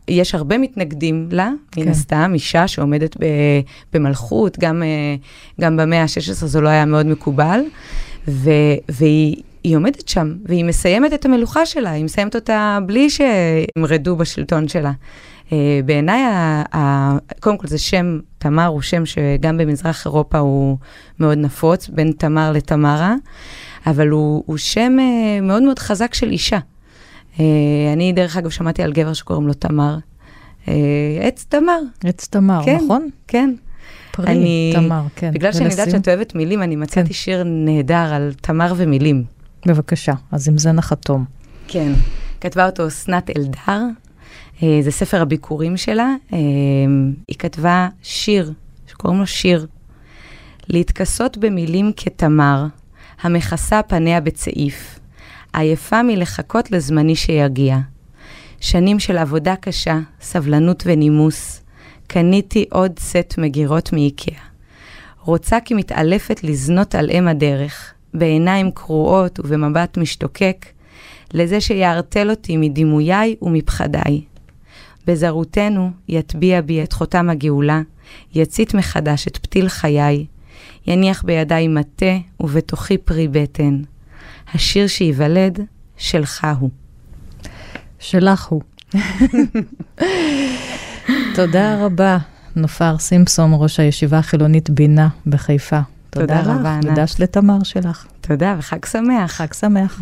יש 0.07 0.35
הרבה 0.35 0.57
מתנגדים 0.57 1.27
לה, 1.31 1.49
מן 1.77 1.83
כן. 1.83 1.89
הסתם, 1.89 2.31
אישה 2.33 2.67
שעומדת 2.67 3.17
ב, 3.19 3.25
במלכות, 3.93 4.59
גם, 4.59 4.83
אה, 4.83 5.15
גם 5.61 5.77
במאה 5.77 6.01
ה-16 6.01 6.45
זה 6.45 6.61
לא 6.61 6.69
היה 6.69 6.85
מאוד 6.85 7.05
מקובל, 7.05 7.59
ו, 8.27 8.49
והיא 8.89 9.35
היא 9.63 9.75
עומדת 9.77 10.07
שם, 10.07 10.33
והיא 10.45 10.65
מסיימת 10.65 11.13
את 11.13 11.25
המלוכה 11.25 11.65
שלה, 11.65 11.91
היא 11.91 12.03
מסיימת 12.05 12.35
אותה 12.35 12.79
בלי 12.85 13.07
שימרדו 13.09 14.15
בשלטון 14.15 14.67
שלה. 14.67 14.91
אה, 15.51 15.79
בעיניי, 15.85 16.21
קודם 17.39 17.57
כל 17.57 17.67
זה 17.67 17.77
שם, 17.77 18.19
תמר 18.37 18.65
הוא 18.65 18.81
שם 18.81 19.05
שגם 19.05 19.57
במזרח 19.57 20.05
אירופה 20.05 20.37
הוא 20.37 20.77
מאוד 21.19 21.37
נפוץ, 21.37 21.89
בין 21.89 22.11
תמר 22.17 22.51
לתמרה, 22.51 23.15
אבל 23.87 24.07
הוא, 24.07 24.43
הוא 24.45 24.57
שם 24.57 24.97
אה, 24.99 25.41
מאוד 25.41 25.63
מאוד 25.63 25.79
חזק 25.79 26.13
של 26.13 26.29
אישה. 26.29 26.59
אה, 27.39 27.45
אני, 27.93 28.13
דרך 28.13 28.37
אגב, 28.37 28.49
שמעתי 28.49 28.83
על 28.83 28.91
גבר 28.93 29.13
שקוראים 29.13 29.47
לו 29.47 29.53
תמר. 29.53 29.97
עץ 31.21 31.45
תמר, 31.49 31.79
עץ 32.03 32.27
תמר, 32.27 32.61
כן. 32.65 32.77
נכון? 32.83 33.09
כן. 33.27 33.53
פרי 34.11 34.27
אני- 34.27 34.73
תמר, 34.75 35.01
כן. 35.15 35.31
בגלל 35.33 35.51
שאני 35.51 35.69
יודעת? 35.69 35.91
שאת 35.91 36.07
אוהבת 36.07 36.35
מילים, 36.35 36.63
אני 36.63 36.75
מצאתי 36.75 37.07
כן. 37.07 37.13
שיר 37.13 37.43
נהדר 37.45 38.13
על 38.13 38.33
תמר 38.41 38.73
ומילים. 38.77 39.23
בבקשה, 39.65 40.13
אז 40.31 40.47
עם 40.47 40.57
זה 40.57 40.71
נחתום. 40.71 41.25
כן. 41.67 41.91
כתבה 42.41 42.65
אותו 42.65 42.87
אסנת 42.87 43.29
אלדר, 43.37 43.83
אה, 44.63 44.79
זה 44.81 44.91
ספר 44.91 45.21
הביקורים 45.21 45.77
שלה. 45.77 46.15
אה, 46.33 46.37
היא 47.27 47.37
כתבה 47.39 47.89
שיר, 48.03 48.53
שקוראים 48.87 49.19
לו 49.19 49.27
שיר. 49.27 49.67
להתכסות 50.69 51.37
במילים 51.37 51.91
כתמר, 51.97 52.65
המכסה 53.21 53.81
פניה 53.83 54.21
בצעיף, 54.21 54.99
עייפה 55.53 56.03
מלחכות 56.03 56.71
לזמני 56.71 57.15
שיגיע. 57.15 57.77
שנים 58.59 58.99
של 58.99 59.17
עבודה 59.17 59.55
קשה, 59.55 59.99
סבלנות 60.21 60.83
ונימוס, 60.85 61.61
קניתי 62.07 62.65
עוד 62.71 62.99
סט 62.99 63.35
מגירות 63.37 63.93
מאיקאה. 63.93 64.41
רוצה 65.19 65.57
כי 65.65 65.73
מתעלפת 65.73 66.43
לזנות 66.43 66.95
על 66.95 67.09
אם 67.09 67.27
הדרך, 67.27 67.93
בעיניים 68.13 68.71
קרועות 68.71 69.39
ובמבט 69.39 69.97
משתוקק, 69.97 70.65
לזה 71.33 71.61
שיערטל 71.61 72.29
אותי 72.29 72.57
מדימויי 72.57 73.35
ומפחדיי. 73.41 74.21
בזרותנו 75.07 75.91
יטביע 76.07 76.61
בי 76.61 76.83
את 76.83 76.93
חותם 76.93 77.29
הגאולה, 77.29 77.81
יצית 78.35 78.73
מחדש 78.73 79.27
את 79.27 79.37
פתיל 79.37 79.69
חיי, 79.69 80.25
יניח 80.87 81.23
בידיי 81.23 81.67
מטה 81.67 82.17
ובתוכי 82.39 82.97
פרי 82.97 83.27
בטן. 83.27 83.81
השיר 84.53 84.87
שייוולד, 84.87 85.59
שלך 85.97 86.47
הוא. 86.59 86.69
שלך 87.99 88.45
הוא. 88.45 88.61
תודה 91.35 91.85
רבה, 91.85 92.17
נופר 92.55 92.97
סימפסון, 92.97 93.51
ראש 93.53 93.79
הישיבה 93.79 94.17
החילונית 94.17 94.69
בינה 94.69 95.07
בחיפה. 95.25 95.79
תודה 96.11 96.41
רבה, 96.41 96.53
לך, 96.53 96.85
ענת. 96.85 96.97
ודש 96.97 97.15
לתמר 97.19 97.63
שלך. 97.63 98.05
תודה 98.21 98.55
וחג 98.59 98.85
שמח. 98.85 99.31
חג 99.31 99.53
שמח. 99.53 100.01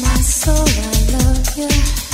my 0.00 0.14
soul, 0.20 0.54
I 0.56 1.12
love 1.12 1.56
you. 1.56 2.07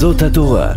וזאת 0.00 0.22
התורה. 0.22 0.72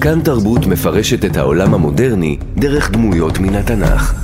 כאן 0.00 0.20
תרבות 0.20 0.66
מפרשת 0.66 1.24
את 1.24 1.36
העולם 1.36 1.74
המודרני 1.74 2.36
דרך 2.56 2.90
דמויות 2.90 3.38
מן 3.38 3.54
התנ"ך. 3.54 4.14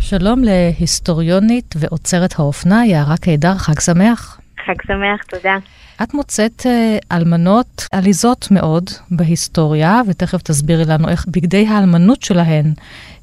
שלום 0.00 0.42
להיסטוריונית 0.44 1.74
ועוצרת 1.78 2.38
האופנה, 2.38 2.86
יערה 2.86 3.16
קידר, 3.16 3.54
חג 3.54 3.80
שמח. 3.80 4.40
חג 4.66 4.74
שמח, 4.86 5.22
תודה. 5.28 5.56
את 6.02 6.14
מוצאת 6.14 6.66
אה, 6.66 6.98
אלמנות 7.12 7.86
עליזות 7.92 8.48
מאוד 8.50 8.90
בהיסטוריה, 9.10 10.00
ותכף 10.08 10.42
תסבירי 10.42 10.84
לנו 10.84 11.08
איך 11.08 11.26
בגדי 11.28 11.66
האלמנות 11.66 12.22
שלהן 12.22 12.72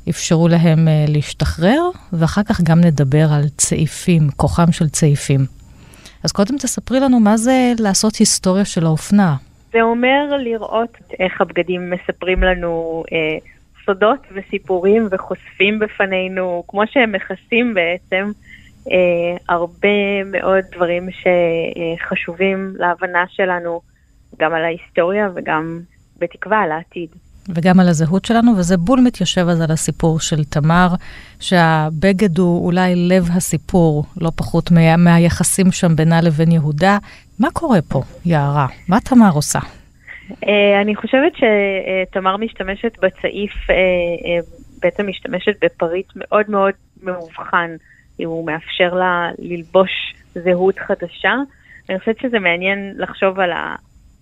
אפשרו 0.10 0.48
להם 0.48 0.88
אה, 0.88 1.06
להשתחרר, 1.08 1.82
ואחר 2.14 2.44
כך 2.44 2.62
גם 2.62 2.80
נדבר 2.80 3.34
על 3.34 3.44
צעיפים, 3.58 4.30
כוחם 4.36 4.72
של 4.72 4.90
צעיפים. 4.90 5.46
אז 6.24 6.32
קודם 6.32 6.58
תספרי 6.58 7.00
לנו 7.00 7.20
מה 7.20 7.38
זה 7.38 7.74
לעשות 7.80 8.16
היסטוריה 8.16 8.66
של 8.66 8.86
האופנה. 8.86 9.36
זה 9.72 9.82
אומר 9.82 10.38
לראות 10.38 10.98
איך 11.20 11.42
הבגדים 11.42 11.90
מספרים 11.90 12.44
לנו 12.44 13.04
אה, 13.12 13.38
סודות 13.86 14.20
וסיפורים 14.32 15.08
וחושפים 15.12 15.80
בפנינו, 15.80 16.64
כמו 16.68 16.82
שהם 16.88 17.12
מכסים 17.12 17.74
בעצם, 17.74 18.32
אה, 18.92 19.38
הרבה 19.50 20.24
מאוד 20.26 20.64
דברים 20.76 21.10
שחשובים 21.12 22.74
להבנה 22.78 23.26
שלנו, 23.28 23.82
גם 24.40 24.54
על 24.54 24.64
ההיסטוריה 24.64 25.30
וגם 25.36 25.80
בתקווה 26.18 26.62
על 26.62 26.72
העתיד. 26.72 27.10
וגם 27.56 27.80
על 27.80 27.88
הזהות 27.88 28.26
שלנו, 28.26 28.52
וזה 28.58 28.78
בול 28.78 29.00
מתיישב 29.00 29.48
אז 29.48 29.62
על 29.62 29.72
הסיפור 29.72 30.20
של 30.20 30.44
תמר, 30.44 30.88
שהבגד 31.40 32.38
הוא 32.38 32.66
אולי 32.66 32.94
לב 32.96 33.30
הסיפור, 33.36 34.04
לא 34.22 34.32
פחות 34.36 34.72
מה, 34.72 34.98
מהיחסים 34.98 35.72
שם 35.72 35.96
בינה 35.96 36.22
לבין 36.22 36.52
יהודה. 36.52 36.98
מה 37.40 37.48
קורה 37.54 37.80
פה, 37.82 38.02
יערה? 38.26 38.68
מה 38.88 39.00
תמר 39.00 39.32
עושה? 39.34 39.60
אה, 40.48 40.82
אני 40.82 40.96
חושבת 40.96 41.32
שתמר 41.36 42.38
משתמשת 42.38 42.98
בצעיף, 43.02 43.70
אה, 43.70 43.76
אה, 43.76 44.40
בעצם 44.82 45.08
משתמשת 45.08 45.64
בפריט 45.64 46.08
מאוד 46.16 46.46
מאוד 46.50 46.74
מאובחן. 47.04 47.76
הוא 48.18 48.46
מאפשר 48.46 48.94
לה 48.94 49.30
ללבוש 49.40 49.92
זהות 50.36 50.80
חדשה. 50.80 51.34
אני 51.90 52.00
חושבת 52.00 52.20
שזה 52.20 52.40
מעניין 52.40 52.94
לחשוב 52.98 53.40
על 53.40 53.52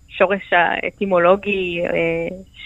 השורש 0.08 0.52
האטימולוגי 0.52 1.82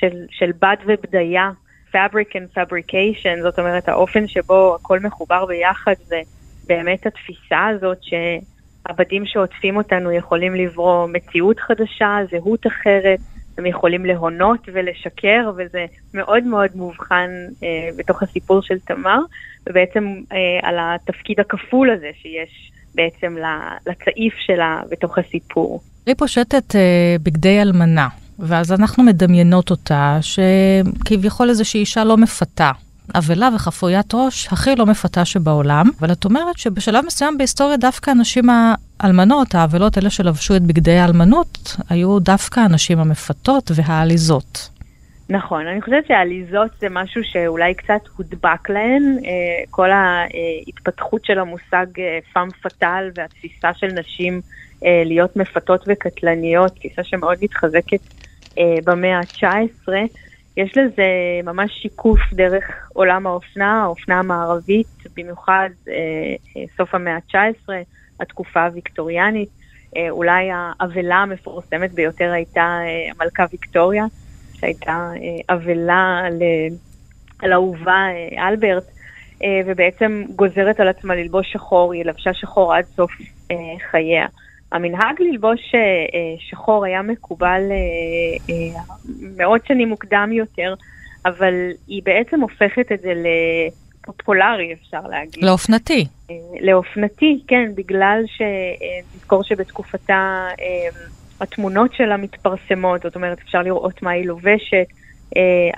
של, 0.01 0.27
של 0.31 0.51
בד 0.61 0.77
ובדיה, 0.87 1.51
fabric 1.93 2.33
and 2.35 2.59
fabrication, 2.59 3.43
זאת 3.43 3.59
אומרת 3.59 3.89
האופן 3.89 4.29
שבו 4.29 4.75
הכל 4.75 5.01
מחובר 5.01 5.47
ביחד 5.47 5.95
זה 6.05 6.21
באמת 6.67 7.07
התפיסה 7.07 7.67
הזאת 7.67 7.99
שהבדים 8.03 9.27
שעוטפים 9.27 9.77
אותנו 9.77 10.13
יכולים 10.13 10.55
לברוא 10.55 11.07
מציאות 11.07 11.61
חדשה, 11.61 12.17
זהות 12.31 12.67
אחרת, 12.67 13.19
הם 13.59 13.67
יכולים 13.67 14.07
להונות 14.07 14.69
ולשקר, 14.73 15.51
וזה 15.57 15.87
מאוד 16.15 16.45
מאוד 16.45 16.71
מובחן 16.75 17.31
אה, 17.63 17.89
בתוך 17.97 18.23
הסיפור 18.23 18.63
של 18.63 18.79
תמר, 18.79 19.19
ובעצם 19.69 20.05
אה, 20.33 20.69
על 20.69 20.77
התפקיד 20.81 21.41
הכפול 21.41 21.91
הזה 21.91 22.11
שיש 22.15 22.73
בעצם 22.95 23.37
לצעיף 23.87 24.35
שלה 24.47 24.81
בתוך 24.91 25.19
הסיפור. 25.19 25.81
היא 26.07 26.15
פושטת 26.19 26.77
אה, 26.77 27.17
בגדי 27.23 27.63
אלמנה, 27.63 28.09
ואז 28.39 28.73
אנחנו 28.73 29.03
מדמיינות 29.03 29.71
אותה 29.71 30.19
שכביכול 30.21 31.49
איזושהי 31.51 31.81
אישה 31.81 32.05
לא 32.05 32.17
מפתה. 32.17 32.71
אבלה 33.15 33.49
וחפוית 33.55 34.15
ראש 34.15 34.49
הכי 34.53 34.77
לא 34.77 34.87
מפתה 34.87 35.25
שבעולם, 35.25 35.91
אבל 36.01 36.13
את 36.13 36.25
אומרת 36.25 36.59
שבשלב 36.59 37.05
מסוים 37.07 37.39
בהיסטוריה 37.39 37.77
דווקא 37.77 38.11
הנשים 38.11 38.49
האלמנות, 39.01 39.55
האבלות, 39.55 39.99
אלה 39.99 40.11
שלבשו 40.11 40.57
את 40.57 40.63
בגדי 40.63 40.99
האלמנות, 40.99 41.77
היו 41.89 42.19
דווקא 42.19 42.61
הנשים 42.61 42.99
המפתות 42.99 43.71
והעליזות. 43.75 44.69
נכון, 45.29 45.67
אני 45.67 45.83
חושבת 45.83 46.07
שהעליזות 46.07 46.71
זה 46.81 46.87
משהו 46.91 47.25
שאולי 47.25 47.75
קצת 47.75 48.01
הודבק 48.17 48.71
להן, 48.71 49.19
אה, 49.25 49.65
כל 49.71 49.91
ההתפתחות 49.91 51.25
של 51.25 51.39
המושג 51.39 51.87
פאם 52.33 52.51
פטאל 52.51 53.11
והתפיסה 53.15 53.75
של 53.75 53.87
נשים 53.87 54.41
אה, 54.85 55.03
להיות 55.05 55.37
מפתות 55.37 55.85
וקטלניות, 55.89 56.75
תפיסה 56.75 57.05
שמאוד 57.05 57.39
מתחזקת 57.43 58.01
אה, 58.59 58.79
במאה 58.85 59.19
ה-19. 59.19 59.89
יש 60.57 60.77
לזה 60.77 61.05
ממש 61.45 61.73
שיקוף 61.83 62.21
דרך 62.33 62.65
עולם 62.93 63.27
האופנה, 63.27 63.83
האופנה 63.83 64.19
המערבית, 64.19 64.87
במיוחד 65.17 65.69
אה, 65.89 65.95
אה, 66.57 66.65
סוף 66.77 66.95
המאה 66.95 67.15
ה-19, 67.15 67.73
התקופה 68.21 68.65
הוויקטוריאנית. 68.65 69.49
אה, 69.97 70.11
אולי 70.11 70.49
האבלה 70.53 71.17
המפורסמת 71.17 71.93
ביותר 71.93 72.33
הייתה 72.33 72.61
אה, 72.61 73.13
המלכה 73.15 73.45
ויקטוריה, 73.53 74.05
שהייתה 74.63 75.11
אה, 75.17 75.55
אבלה 75.55 76.21
על 77.43 77.53
אהובה 77.53 78.07
אה, 78.11 78.49
אלברט, 78.49 78.85
אה, 79.43 79.61
ובעצם 79.67 80.23
גוזרת 80.37 80.81
על 80.81 80.89
עצמה 80.89 81.15
ללבוש 81.15 81.53
שחור, 81.53 81.93
היא 81.93 82.05
לבשה 82.05 82.35
שחור 82.35 82.75
עד 82.75 82.85
סוף 82.85 83.11
אה, 83.51 83.57
חייה. 83.91 84.27
המנהג 84.73 85.15
ללבוש 85.21 85.75
אה, 85.75 85.81
אה, 85.81 86.35
שחור 86.39 86.85
היה 86.85 87.03
מקובל 87.03 87.63
אה, 87.71 88.55
מאות 89.37 89.67
שנים 89.67 89.89
מוקדם 89.89 90.31
יותר, 90.33 90.75
אבל 91.27 91.55
היא 91.89 92.03
בעצם 92.05 92.41
הופכת 92.41 92.93
את 92.93 93.01
זה 93.01 93.13
לפופולרי, 93.15 94.73
אפשר 94.73 95.01
להגיד. 95.11 95.45
לאופנתי. 95.45 96.07
לאופנתי, 96.61 97.43
כן, 97.49 97.65
בגלל 97.75 98.23
שנזכור 98.27 99.45
שבתקופתה 99.45 100.49
התמונות 101.43 101.95
שלה 101.95 102.17
מתפרסמות, 102.17 103.03
זאת 103.03 103.15
אומרת, 103.15 103.39
אפשר 103.45 103.63
לראות 103.63 104.03
מה 104.03 104.11
היא 104.11 104.27
לובשת. 104.27 104.87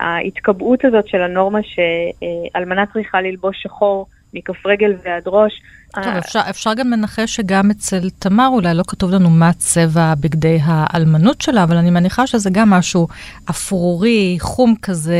ההתקבעות 0.01 0.85
הזאת 0.85 1.09
של 1.09 1.23
הנורמה 1.23 1.59
שאלמנה 1.63 2.85
צריכה 2.93 3.21
ללבוש 3.21 3.63
שחור 3.63 4.07
מכף 4.35 4.67
רגל 4.67 4.93
ועד 5.05 5.23
ראש. 5.27 5.53
טוב, 5.95 6.05
אפשר, 6.19 6.41
אפשר 6.51 6.75
גם 6.75 6.91
לנחש 6.91 7.37
שגם 7.37 7.71
אצל 7.71 8.11
תמר 8.19 8.49
אולי 8.49 8.75
לא 8.75 8.83
כתוב 8.89 9.11
לנו 9.11 9.31
מה 9.31 9.53
צבע 9.53 10.15
בגדי 10.21 10.59
האלמנות 10.63 11.41
שלה, 11.41 11.63
אבל 11.63 11.77
אני 11.77 11.91
מניחה 11.91 12.27
שזה 12.27 12.51
גם 12.53 12.71
משהו 12.71 13.09
אפרורי, 13.51 14.37
חום 14.41 14.75
כזה, 14.83 15.17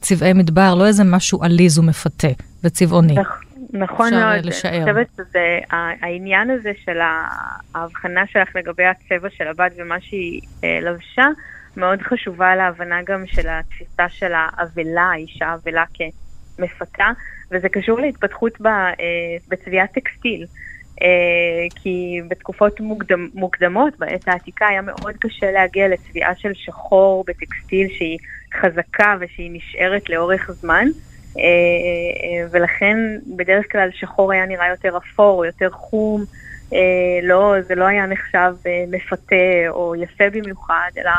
צבעי 0.00 0.32
מדבר, 0.32 0.74
לא 0.74 0.86
איזה 0.86 1.04
משהו 1.04 1.42
עליז 1.42 1.78
ומפתה 1.78 2.28
וצבעוני. 2.64 3.12
נכון 3.12 3.45
מאוד, 4.10 4.44
אני 4.64 4.80
חושבת 4.84 5.06
שזה, 5.16 5.58
העניין 6.02 6.50
הזה 6.50 6.72
של 6.84 6.98
ההבחנה 7.74 8.26
שלך 8.26 8.48
לגבי 8.56 8.84
הצבע 8.84 9.28
של 9.30 9.48
הבת 9.48 9.72
ומה 9.76 10.00
שהיא 10.00 10.40
אה, 10.64 10.78
לבשה, 10.82 11.26
מאוד 11.76 12.02
חשובה 12.02 12.56
להבנה 12.56 13.02
גם 13.02 13.26
של 13.26 13.48
התפיסה 13.48 14.08
של 14.08 14.32
האבלה, 14.34 15.02
האישה 15.02 15.54
אבלה 15.54 15.84
כמפתה. 15.94 17.10
וזה 17.50 17.68
קשור 17.68 18.00
להתפתחות 18.00 18.60
ב, 18.60 18.66
אה, 18.66 18.92
בצביעת 19.48 19.92
טקסטיל. 19.92 20.46
אה, 21.02 21.66
כי 21.82 22.20
בתקופות 22.28 22.80
מוקדמ, 22.80 23.28
מוקדמות, 23.34 23.98
בעת 23.98 24.28
העתיקה, 24.28 24.66
היה 24.66 24.82
מאוד 24.82 25.14
קשה 25.20 25.50
להגיע 25.50 25.88
לצביעה 25.88 26.36
של 26.36 26.52
שחור 26.54 27.24
בטקסטיל 27.26 27.88
שהיא 27.98 28.18
חזקה 28.60 29.16
ושהיא 29.20 29.50
נשארת 29.52 30.10
לאורך 30.10 30.50
זמן. 30.50 30.86
אה, 31.38 32.46
ולכן 32.50 32.96
בדרך 33.36 33.72
כלל 33.72 33.88
שחור 33.92 34.32
היה 34.32 34.46
נראה 34.46 34.68
יותר 34.68 34.96
אפור, 34.96 35.44
יותר 35.46 35.70
חום, 35.70 36.24
לא, 37.22 37.54
זה 37.68 37.74
לא 37.74 37.84
היה 37.84 38.06
נחשב 38.06 38.54
מפתה 38.88 39.68
או 39.68 39.94
יפה 39.94 40.24
במיוחד, 40.32 40.90
אלא 40.98 41.10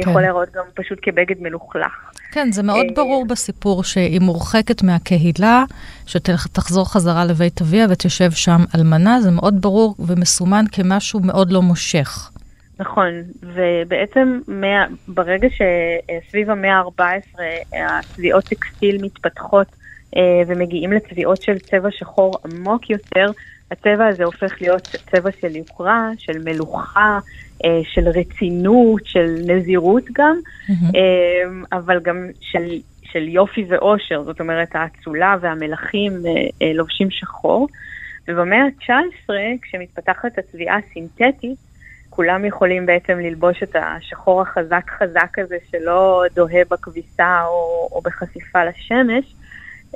יכול 0.00 0.12
כן. 0.12 0.20
להיראות 0.20 0.48
גם 0.54 0.64
פשוט 0.74 0.98
כבגד 1.02 1.40
מלוכלך. 1.40 2.12
כן, 2.32 2.52
זה 2.52 2.62
מאוד 2.62 2.86
ברור 2.94 3.26
בסיפור 3.26 3.84
שהיא 3.84 4.20
מורחקת 4.20 4.82
מהקהילה, 4.82 5.64
שתחזור 6.06 6.92
חזרה 6.92 7.24
לבית 7.24 7.60
אביה 7.60 7.86
ותשב 7.90 8.30
שם 8.30 8.64
אלמנה, 8.74 9.20
זה 9.20 9.30
מאוד 9.30 9.60
ברור 9.60 9.94
ומסומן 9.98 10.64
כמשהו 10.72 11.20
מאוד 11.20 11.52
לא 11.52 11.62
מושך. 11.62 12.31
נכון, 12.82 13.10
ובעצם 13.42 14.40
מה, 14.48 14.86
ברגע 15.08 15.48
שסביב 15.50 16.50
המאה 16.50 16.78
ה-14 16.78 17.40
הצביעות 17.72 18.44
טקסטיל 18.44 19.04
מתפתחות 19.04 19.66
אה, 20.16 20.42
ומגיעים 20.46 20.92
לצביעות 20.92 21.42
של 21.42 21.58
צבע 21.58 21.88
שחור 21.90 22.38
עמוק 22.44 22.90
יותר, 22.90 23.30
הצבע 23.70 24.06
הזה 24.06 24.24
הופך 24.24 24.52
להיות 24.60 24.88
צבע 25.10 25.30
של 25.40 25.56
יוקרה, 25.56 26.10
של 26.18 26.38
מלוכה, 26.44 27.18
אה, 27.64 27.80
של 27.84 28.08
רצינות, 28.08 29.06
של 29.06 29.36
נזירות 29.46 30.04
גם, 30.12 30.36
mm-hmm. 30.68 30.96
אבל 31.72 32.00
גם 32.00 32.28
של, 32.40 32.64
של 33.02 33.28
יופי 33.28 33.64
ואושר, 33.68 34.22
זאת 34.22 34.40
אומרת 34.40 34.68
האצולה 34.74 35.36
והמלכים 35.40 36.12
לובשים 36.74 37.10
שחור. 37.10 37.68
ובמאה 38.28 38.58
ה-19, 38.58 39.30
כשמתפתחת 39.62 40.38
הצביעה 40.38 40.76
הסינתטית, 40.76 41.71
כולם 42.14 42.44
יכולים 42.44 42.86
בעצם 42.86 43.18
ללבוש 43.18 43.62
את 43.62 43.76
השחור 43.76 44.42
החזק 44.42 44.90
חזק 44.98 45.38
הזה 45.38 45.56
שלא 45.70 46.22
דוהה 46.34 46.62
בכביסה 46.70 47.42
או, 47.44 47.88
או 47.92 48.00
בחשיפה 48.00 48.64
לשמש. 48.64 49.34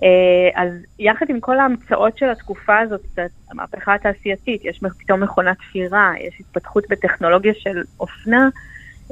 אה, 0.02 0.62
אז 0.62 0.72
יחד 0.98 1.26
עם 1.28 1.40
כל 1.40 1.58
ההמצאות 1.58 2.18
של 2.18 2.30
התקופה 2.30 2.78
הזאת, 2.78 3.18
המהפכה 3.50 3.94
התעשייתית, 3.94 4.64
יש 4.64 4.80
פתאום 4.98 5.22
מכונת 5.22 5.56
תפירה, 5.58 6.12
יש 6.20 6.40
התפתחות 6.40 6.84
בטכנולוגיה 6.90 7.52
של 7.54 7.82
אופנה, 8.00 8.48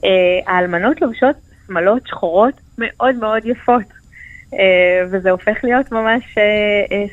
אה, 0.05 0.53
האלמנות 0.55 1.03
לובשות 1.03 1.37
שמלות 1.67 2.07
שחורות 2.07 2.61
מאוד 2.79 3.15
מאוד 3.15 3.47
יפות. 3.47 4.05
אה, 4.55 5.07
וזה 5.11 5.31
הופך 5.31 5.65
להיות 5.65 5.93
ממש 5.93 6.35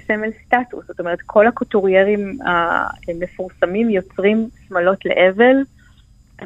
סמל 0.07 0.29
סטטוס, 0.45 0.87
זאת 0.87 0.99
אומרת 0.99 1.19
כל 1.25 1.47
הקוטוריירים 1.47 2.37
המפורסמים 2.45 3.89
יוצרים 3.89 4.49
שמלות 4.67 5.05
לאבל, 5.05 5.55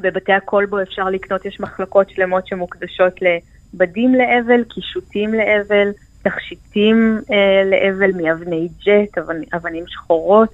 בבתי 0.01 0.33
הכלבו 0.33 0.81
אפשר 0.81 1.09
לקנות, 1.09 1.45
יש 1.45 1.59
מחלקות 1.59 2.09
שלמות 2.09 2.47
שמוקדשות 2.47 3.13
לבדים 3.21 4.15
לאבל, 4.15 4.63
קישוטים 4.63 5.33
לאבל, 5.33 5.91
תכשיטים 6.23 7.19
אה, 7.31 7.63
לאבל 7.69 8.11
מאבני 8.11 8.67
ג'ט, 8.85 9.17
אבנ, 9.17 9.41
אבנים 9.53 9.83
שחורות. 9.87 10.49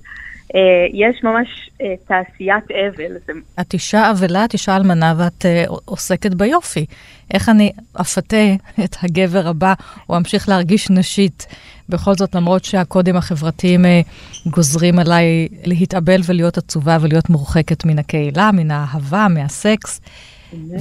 אה, 0.55 0.87
יש 0.93 1.23
ממש 1.23 1.69
אה, 1.81 1.93
תעשיית 2.07 2.63
אבל. 2.71 3.17
זה... 3.27 3.33
את 3.61 3.73
אישה 3.73 4.11
אבלה, 4.11 4.45
את 4.45 4.53
אישה 4.53 4.75
אלמנה, 4.75 5.13
ואת 5.17 5.45
אה, 5.45 5.63
עוסקת 5.85 6.33
ביופי. 6.33 6.85
איך 7.33 7.49
אני 7.49 7.71
אפתה 8.01 8.37
את 8.83 8.95
הגבר 9.01 9.47
הבא, 9.47 9.73
או 10.09 10.17
אמשיך 10.17 10.49
להרגיש 10.49 10.89
נשית, 10.89 11.47
בכל 11.91 12.13
זאת, 12.13 12.35
למרות 12.35 12.63
שהקודים 12.63 13.15
החברתיים 13.15 13.85
אה, 13.85 14.01
גוזרים 14.45 14.99
עליי 14.99 15.47
להתאבל 15.65 16.21
ולהיות 16.25 16.57
עצובה 16.57 16.97
ולהיות 17.01 17.29
מורחקת 17.29 17.85
מן 17.85 17.99
הקהילה, 17.99 18.51
מן 18.53 18.71
האהבה, 18.71 19.27
מהסקס. 19.29 20.01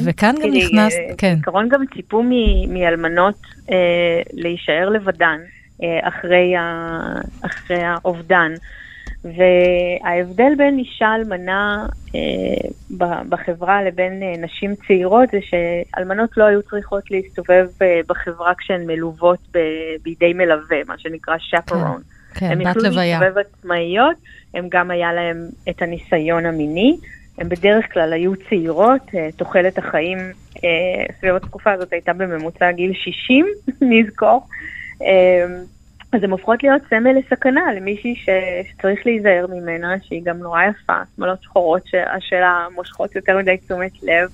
וכאן 0.04 0.34
גם 0.34 0.42
תראי, 0.42 0.64
נכנס, 0.64 0.94
אה, 0.94 1.14
כן. 1.18 1.34
בעיקרון 1.34 1.68
גם 1.68 1.80
ציפו 1.94 2.22
מאלמנות 2.68 3.40
אה, 3.70 3.76
להישאר 4.32 4.88
לבדן 4.88 5.38
אה, 5.82 6.08
אחרי, 6.08 6.54
האובדן. 7.84 8.52
וההבדל 9.24 10.52
בין 10.56 10.78
אישה 10.78 11.14
אלמנה 11.14 11.86
אה, 11.86 11.88
בחברה 13.28 13.82
לבין 13.82 14.22
אה, 14.22 14.34
נשים 14.38 14.74
צעירות 14.86 15.28
זה 15.32 15.38
שאלמנות 15.42 16.36
לא 16.36 16.44
היו 16.44 16.62
צריכות 16.62 17.10
להסתובב 17.10 17.66
אה, 17.82 18.00
בחברה 18.08 18.52
כשהן 18.58 18.86
מלוות 18.86 19.48
בידי 20.02 20.32
מלווה, 20.32 20.76
מה 20.86 20.98
שנקרא 20.98 21.36
chaperone. 21.36 22.02
כן, 22.34 22.46
הן 22.46 22.58
בת 22.58 22.66
יכלו 22.66 22.82
לוויה. 22.82 23.20
להסתובב 23.20 23.38
עצמאיות, 23.38 24.16
הם 24.54 24.66
גם 24.68 24.90
היה 24.90 25.12
להם 25.12 25.48
את 25.68 25.82
הניסיון 25.82 26.46
המיני. 26.46 26.96
הן 27.38 27.48
בדרך 27.48 27.92
כלל 27.92 28.12
היו 28.12 28.32
צעירות, 28.48 29.02
אה, 29.14 29.28
תוחלת 29.36 29.78
החיים 29.78 30.18
סביב 31.20 31.34
התקופה 31.34 31.72
הזאת 31.72 31.92
הייתה 31.92 32.12
בממוצע 32.12 32.72
גיל 32.72 32.92
60, 32.94 33.46
נזכור. 33.80 34.46
אז 36.12 36.24
הן 36.24 36.30
הופכות 36.30 36.62
להיות 36.62 36.82
סמל 36.90 37.12
לסכנה 37.18 37.72
למישהי 37.76 38.14
ש... 38.16 38.28
שצריך 38.70 39.06
להיזהר 39.06 39.46
ממנה, 39.46 39.94
שהיא 40.02 40.22
גם 40.24 40.38
נורא 40.38 40.62
יפה, 40.62 41.02
שמאלות 41.16 41.42
שחורות 41.42 41.82
שלה 42.20 42.66
מושכות 42.74 43.16
יותר 43.16 43.38
מדי 43.38 43.56
תשומת 43.56 43.92
לב, 44.02 44.28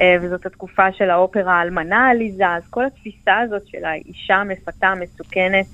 אה, 0.00 0.16
וזאת 0.22 0.46
התקופה 0.46 0.92
של 0.92 1.10
האופרה 1.10 1.58
האלמנה 1.58 2.06
העליזה, 2.06 2.48
אז 2.48 2.62
כל 2.70 2.84
התפיסה 2.84 3.38
הזאת 3.38 3.62
של 3.66 3.84
האישה 3.84 4.34
המפתה, 4.34 4.86
המסוכנת, 4.86 5.66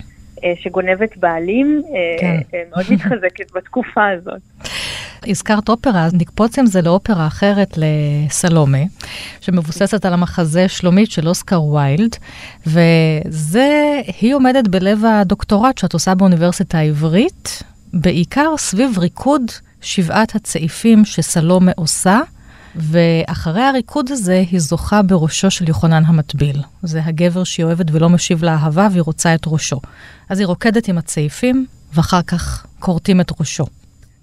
שגונבת 0.62 1.16
בעלים, 1.16 1.82
אה, 1.89 2.20
כן. 2.20 2.41
אה, 2.55 2.62
מאוד 2.70 2.84
מתחזקת 2.91 3.53
בתקופה 3.57 4.09
הזאת. 4.09 4.41
הזכרת 5.26 5.68
אופרה, 5.68 6.05
אז 6.05 6.14
נקפוץ 6.14 6.59
עם 6.59 6.66
זה 6.66 6.82
לאופרה 6.82 7.26
אחרת, 7.26 7.74
לסלומה, 7.76 8.78
שמבוססת 9.41 10.05
על 10.05 10.12
המחזה 10.12 10.68
שלומית 10.68 11.11
של 11.11 11.28
אוסקר 11.28 11.62
ויילד, 11.62 12.16
וזה, 12.66 14.01
היא 14.20 14.34
עומדת 14.34 14.68
בלב 14.68 15.05
הדוקטורט 15.05 15.78
שאת 15.78 15.93
עושה 15.93 16.14
באוניברסיטה 16.14 16.78
העברית, 16.78 17.62
בעיקר 17.95 18.57
סביב 18.59 18.99
ריקוד 18.99 19.43
שבעת 19.80 20.34
הצעיפים 20.34 21.05
שסלומה 21.05 21.72
עושה, 21.76 22.20
ואחרי 22.77 23.62
הריקוד 23.62 24.11
הזה 24.11 24.43
היא 24.51 24.61
זוכה 24.61 25.03
בראשו 25.03 25.51
של 25.51 25.68
יוחנן 25.68 26.03
המטביל. 26.07 26.57
זה 26.83 27.01
הגבר 27.05 27.45
שהיא 27.45 27.64
אוהבת 27.64 27.87
ולא 27.93 28.09
משיב 28.09 28.45
לה 28.45 28.55
אהבה 28.55 28.89
והיא 28.91 29.03
רוצה 29.03 29.35
את 29.35 29.41
ראשו. 29.47 29.81
אז 30.29 30.39
היא 30.39 30.47
רוקדת 30.47 30.89
עם 30.89 30.99
הצעיפים, 30.99 31.66
ואחר 31.95 32.22
כך 32.22 32.66
כורתים 32.79 33.20
את 33.20 33.41
ראשו. 33.41 33.66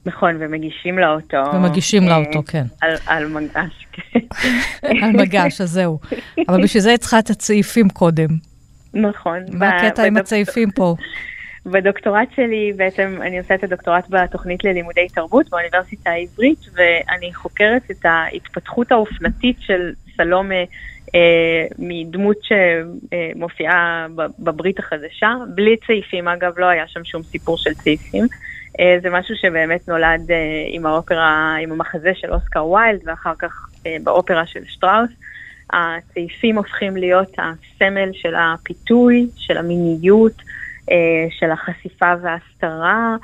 נכון, 0.06 0.36
ומגישים 0.40 1.00
לה 1.00 1.10
אותו. 1.10 1.38
ומגישים 1.54 2.04
לה 2.04 2.16
אה, 2.16 2.18
אותו, 2.18 2.44
כן. 2.48 2.66
על, 2.82 2.96
על 3.06 3.28
מגש, 3.28 3.88
כן. 3.92 4.20
על 5.04 5.12
מגש, 5.12 5.62
אז 5.62 5.70
זהו. 5.70 6.00
אבל 6.50 6.64
בשביל 6.64 6.84
זה 6.84 6.90
היא 6.90 6.98
צריכה 6.98 7.20
את 7.20 7.30
הצעיפים 7.30 7.90
קודם. 7.90 8.28
נכון. 8.94 9.40
מה 9.52 9.70
הקטע 9.70 10.04
עם 10.04 10.18
הצעיפים 10.18 10.72
פה? 10.72 10.96
בדוקטורט 11.66 12.28
שלי, 12.36 12.74
בעצם 12.76 13.18
אני 13.22 13.40
עושה 13.40 13.56
את 13.56 13.64
הדוקטורט 13.64 14.06
בתוכנית 14.10 14.64
ללימודי 14.64 15.08
תרבות 15.14 15.50
באוניברסיטה 15.50 16.10
העברית, 16.10 16.60
ואני 16.74 17.34
חוקרת 17.34 17.92
את 17.92 18.06
ההתפתחות 18.06 18.92
האופנתית 18.92 19.56
של 19.60 19.94
סלומה 20.16 20.64
אה, 21.16 21.66
מדמות 21.80 22.38
שמופיעה 22.44 24.08
בברית 24.40 24.80
החדשה, 24.80 25.34
בלי 25.56 25.76
צעיפים, 25.88 26.28
אגב, 26.28 26.60
לא 26.60 26.66
היה 26.66 26.88
שם 26.88 27.04
שום 27.04 27.24
סיפור 27.24 27.58
של 27.58 27.74
צעיפים. 27.74 28.28
אה, 28.80 28.98
זה 29.02 29.10
משהו 29.10 29.36
שבאמת 29.36 29.88
נולד 29.88 30.32
אה, 30.32 30.66
עם 30.68 30.86
האופרה, 30.86 31.56
עם 31.62 31.72
המחזה 31.72 32.12
של 32.16 32.34
אוסקר 32.34 32.66
ויילד, 32.66 33.02
ואחר 33.06 33.34
כך 33.40 33.70
אה, 33.86 33.98
באופרה 34.04 34.46
של 34.46 34.66
שטראוס. 34.66 35.10
הצעיפים 35.74 36.58
הופכים 36.58 36.98
להיות 36.98 37.32
הסמל 37.38 38.10
של 38.14 38.34
הפיתוי, 38.36 39.28
של 39.38 39.58
המיניות, 39.58 40.42
של 41.40 41.52
החשיפה 41.52 42.14
וההסתרה. 42.22 43.16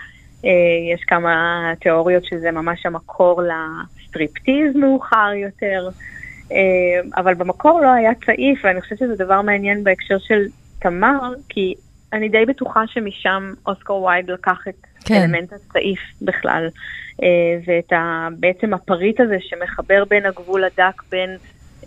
אה, 0.45 0.93
יש 0.93 1.03
כמה 1.07 1.64
תיאוריות 1.82 2.26
שזה 2.26 2.51
ממש 2.51 2.86
המקור 2.86 3.41
לסטריפטיז 3.41 4.76
מאוחר 4.76 5.32
יותר, 5.36 5.89
אה, 6.51 7.22
אבל 7.22 7.34
במקור 7.34 7.82
לא 7.82 7.91
היה 7.91 8.12
צעיף, 8.26 8.60
ואני 8.64 8.82
חושבת 8.82 8.97
שזה 8.97 9.16
דבר 9.16 9.41
מעניין 9.41 9.84
בהקשר 9.84 10.18
של 10.20 10.45
תמר, 10.80 11.34
כי 11.49 11.74
אני 12.14 12.30
די 12.30 12.45
בטוחה 12.47 12.84
שמשם 12.88 13.53
אוסקר 13.66 13.93
וייד 13.93 14.32
לקח 14.32 14.60
את 14.70 14.88
כן. 15.05 15.16
אלמנט 15.16 15.53
הצעיף 15.53 15.99
בכלל, 16.22 16.68
אה, 17.24 17.28
ואת 17.68 17.93
ה, 17.93 18.28
בעצם 18.39 18.74
הפריט 18.74 19.20
הזה 19.20 19.38
שמחבר 19.39 20.03
בין 20.10 20.26
הגבול 20.26 20.64
הדק 20.64 21.01
בין 21.12 21.38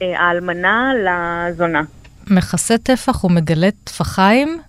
אה, 0.02 0.20
האלמנה 0.20 0.92
לזונה. 0.94 1.82
מכסה 2.30 2.78
טפח 2.78 3.24
ומגלה 3.24 3.68
טפחיים, 3.84 4.60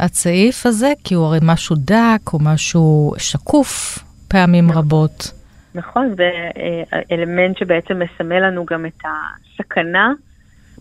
הצעיף 0.00 0.66
הזה, 0.66 0.92
כי 1.04 1.14
הוא 1.14 1.26
הרי 1.26 1.38
משהו 1.42 1.76
דק, 1.78 2.28
הוא 2.30 2.40
משהו 2.44 3.12
שקוף 3.18 3.98
פעמים 4.28 4.70
רבות. 4.70 5.32
נכון, 5.74 6.14
ואלמנט 6.16 7.58
שבעצם 7.58 7.98
מסמל 7.98 8.46
לנו 8.46 8.64
גם 8.64 8.86
את 8.86 9.02
הסכנה. 9.04 10.12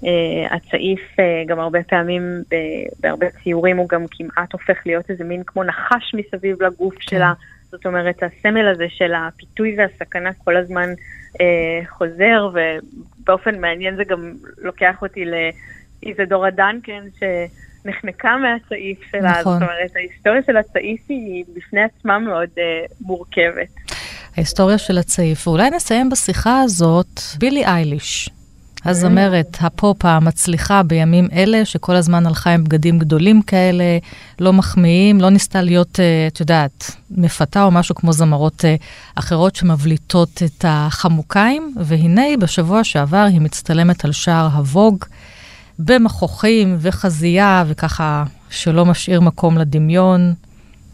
אה, 0.03 0.55
הצעיף 0.55 0.99
אה, 1.19 1.43
גם 1.47 1.59
הרבה 1.59 1.83
פעמים 1.83 2.23
בהרבה 2.99 3.25
ציורים 3.43 3.77
הוא 3.77 3.89
גם 3.89 4.05
כמעט 4.11 4.53
הופך 4.53 4.77
להיות 4.85 5.09
איזה 5.09 5.23
מין 5.23 5.43
כמו 5.45 5.63
נחש 5.63 6.13
מסביב 6.13 6.63
לגוף 6.63 6.95
שלה. 6.99 7.33
זאת 7.71 7.85
אומרת, 7.85 8.23
הסמל 8.23 8.67
הזה 8.67 8.85
של 8.89 9.13
הפיתוי 9.13 9.75
והסכנה 9.77 10.29
כל 10.43 10.57
הזמן 10.57 10.89
אה, 11.41 11.81
חוזר, 11.89 12.49
ובאופן 12.53 13.61
מעניין 13.61 13.95
זה 13.95 14.03
גם 14.03 14.33
לוקח 14.57 15.01
אותי 15.01 15.25
לאיזדורה 15.25 16.49
דנקן, 16.49 17.03
שנחנקה 17.87 18.29
מהצעיף 18.37 18.99
שלה. 19.11 19.31
נכון. 19.39 19.53
זאת 19.53 19.61
אומרת, 19.61 19.95
ההיסטוריה 19.95 20.41
של 20.45 20.57
הצעיף 20.57 21.01
היא 21.09 21.43
בפני 21.55 21.81
עצמה 21.81 22.19
מאוד 22.19 22.49
אה, 22.57 22.63
מורכבת. 23.01 23.67
ההיסטוריה 24.37 24.77
של 24.77 24.97
הצעיף. 24.97 25.47
ואולי 25.47 25.69
נסיים 25.69 26.09
בשיחה 26.09 26.61
הזאת, 26.61 27.21
בילי 27.39 27.65
אייליש, 27.65 28.29
הזמרת 28.85 29.57
הפופ 29.61 30.05
המצליחה 30.05 30.83
בימים 30.83 31.27
אלה, 31.33 31.65
שכל 31.65 31.95
הזמן 31.95 32.25
הלכה 32.25 32.49
עם 32.49 32.63
בגדים 32.63 32.99
גדולים 32.99 33.41
כאלה, 33.41 33.97
לא 34.39 34.53
מחמיאים, 34.53 35.21
לא 35.21 35.29
ניסתה 35.29 35.61
להיות, 35.61 35.99
אה, 35.99 36.27
את 36.27 36.39
יודעת, 36.39 36.91
מפתה 37.11 37.63
או 37.63 37.71
משהו 37.71 37.95
כמו 37.95 38.13
זמרות 38.13 38.65
אה, 38.65 38.75
אחרות 39.15 39.55
שמבליטות 39.55 40.43
את 40.45 40.65
החמוקיים, 40.67 41.73
והנה 41.85 42.37
בשבוע 42.39 42.83
שעבר 42.83 43.25
היא 43.31 43.41
מצטלמת 43.41 44.05
על 44.05 44.11
שער 44.11 44.47
הווג, 44.53 45.05
במכוחים 45.79 46.75
וחזייה, 46.79 47.63
וככה 47.67 48.23
שלא 48.49 48.85
משאיר 48.85 49.21
מקום 49.21 49.57
לדמיון. 49.57 50.33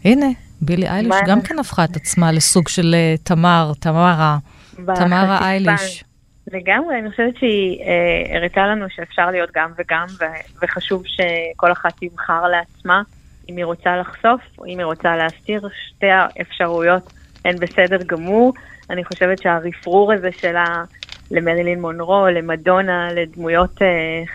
הנה, 0.04 0.26
בילי 0.60 0.88
אייליש 0.88 1.16
גם 1.26 1.42
כן 1.42 1.58
הפכה 1.58 1.84
את 1.84 1.96
עצמה 1.96 2.32
לסוג 2.32 2.68
של 2.68 2.94
אה, 2.94 3.14
תמר, 3.22 3.72
תמרה, 3.80 4.38
תמרה. 4.76 5.38
אייליש. 5.40 6.04
לגמרי, 6.52 6.98
אני 6.98 7.10
חושבת 7.10 7.36
שהיא 7.38 7.80
אה, 7.80 8.36
הראתה 8.36 8.66
לנו 8.66 8.86
שאפשר 8.96 9.30
להיות 9.30 9.50
גם 9.54 9.70
וגם, 9.78 10.06
ו- 10.20 10.64
וחשוב 10.64 11.02
שכל 11.06 11.72
אחת 11.72 11.92
תבחר 12.00 12.42
לעצמה 12.48 13.02
אם 13.48 13.56
היא 13.56 13.64
רוצה 13.64 13.96
לחשוף 13.96 14.40
או 14.58 14.66
אם 14.66 14.78
היא 14.78 14.84
רוצה 14.84 15.16
להסתיר. 15.16 15.68
שתי 15.88 16.06
האפשרויות 16.10 17.12
הן 17.44 17.56
בסדר 17.56 17.98
גמור. 18.06 18.52
אני 18.90 19.04
חושבת 19.04 19.38
שהרפרור 19.42 20.12
הזה 20.12 20.28
שלה 20.32 20.84
למרילין 21.30 21.80
מונרו, 21.80 22.26
למדונה, 22.26 23.08
לדמויות 23.12 23.82
אה, 23.82 23.86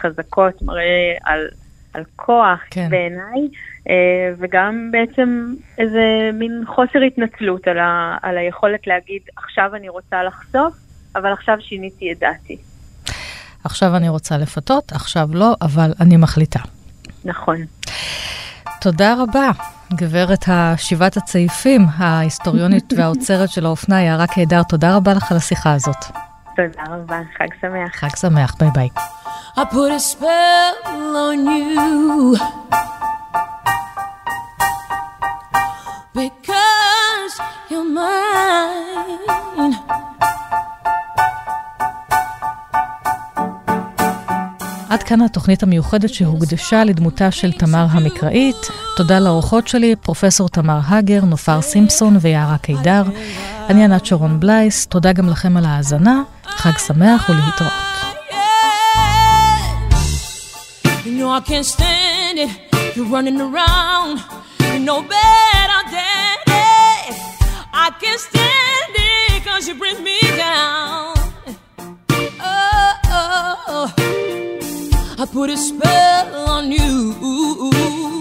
חזקות, 0.01 0.61
מראה 0.61 1.17
על, 1.23 1.47
על 1.93 2.03
כוח 2.15 2.59
כן. 2.69 2.87
בעיניי, 2.89 3.47
אה, 3.89 4.33
וגם 4.37 4.89
בעצם 4.91 5.53
איזה 5.77 6.29
מין 6.33 6.63
חוסר 6.67 6.99
התנצלות 7.07 7.67
על, 7.67 7.79
ה, 7.79 8.17
על 8.21 8.37
היכולת 8.37 8.87
להגיד, 8.87 9.21
עכשיו 9.37 9.75
אני 9.75 9.89
רוצה 9.89 10.23
לחשוף. 10.23 10.89
אבל 11.15 11.33
עכשיו 11.33 11.57
שיניתי 11.61 12.11
את 12.11 12.19
דעתי. 12.19 12.57
עכשיו 13.63 13.95
אני 13.95 14.09
רוצה 14.09 14.37
לפתות, 14.37 14.91
עכשיו 14.91 15.29
לא, 15.33 15.55
אבל 15.61 15.93
אני 16.01 16.17
מחליטה. 16.17 16.59
נכון. 17.25 17.57
תודה 18.81 19.15
רבה, 19.23 19.51
גברת 19.93 20.45
השבעת 20.47 21.17
הצעיפים, 21.17 21.81
ההיסטוריונית 21.97 22.93
והאוצרת 22.97 23.49
של 23.49 23.65
האופנה, 23.65 24.01
יערה 24.01 24.27
קידר, 24.27 24.63
תודה 24.63 24.95
רבה 24.95 25.13
לך 25.13 25.31
על 25.31 25.37
השיחה 25.37 25.73
הזאת. 25.73 26.28
תודה 26.59 26.83
רבה, 26.95 27.21
חג 27.37 27.47
שמח. 27.61 27.95
חג 27.95 28.15
שמח, 28.15 28.55
ביי 28.59 28.69
ביי. 28.73 28.89
I 29.55 29.59
put 29.59 29.91
a 29.91 29.99
spell 29.99 31.15
on 31.27 31.39
you 31.47 32.37
because 36.13 37.33
you're 37.69 37.89
mine. 37.95 39.75
עד 44.89 45.03
כאן 45.03 45.21
התוכנית 45.21 45.63
המיוחדת 45.63 46.09
שהוקדשה 46.09 46.83
לדמותה 46.83 47.31
של 47.31 47.51
תמר 47.51 47.85
המקראית. 47.91 48.67
תודה 48.97 49.19
לאורחות 49.19 49.67
שלי, 49.67 49.95
פרופסור 49.95 50.49
תמר 50.49 50.79
הגר, 50.87 51.25
נופר 51.25 51.61
סימפסון 51.61 52.17
ויערה 52.21 52.57
קידר. 52.57 53.03
אני 53.69 53.83
ענת 53.83 54.05
שרון 54.05 54.39
בלייס, 54.39 54.85
תודה 54.87 55.13
גם 55.13 55.29
לכם 55.29 55.57
על 55.57 55.65
ההאזנה, 55.65 56.21
חג 56.48 56.78
שמח 56.86 57.28
ולהתראות. 57.28 57.72
You 61.04 61.12
know 61.18 61.30
I 61.30 61.40
can't 61.40 61.66
stand 61.66 62.38
it. 62.44 62.50
You're 62.94 63.10
running 63.16 63.38
around. 63.48 64.16
You 64.72 64.80
know 64.88 65.00
better, 65.02 65.80
daddy. 65.94 67.04
I 67.84 67.86
can't 68.00 68.22
stand 68.28 68.92
it 69.10 69.44
cause 69.44 69.68
you 69.68 69.74
bring 69.82 69.98
me 70.02 70.18
down. 70.44 71.12
Oh, 72.40 72.92
oh, 73.20 73.72
oh. 73.76 73.86
I 75.22 75.24
put 75.36 75.50
a 75.50 75.58
spell 75.68 76.26
on 76.54 76.72
you. 76.72 78.17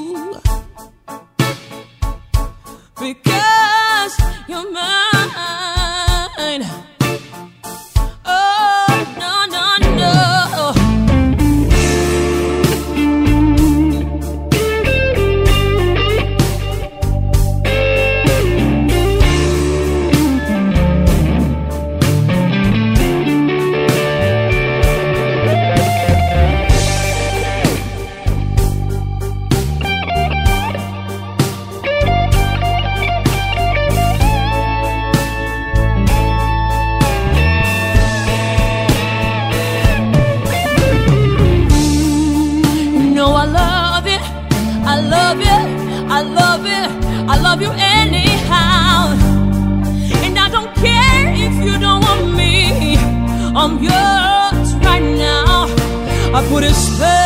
por 56.49 56.63
isso 56.65 57.18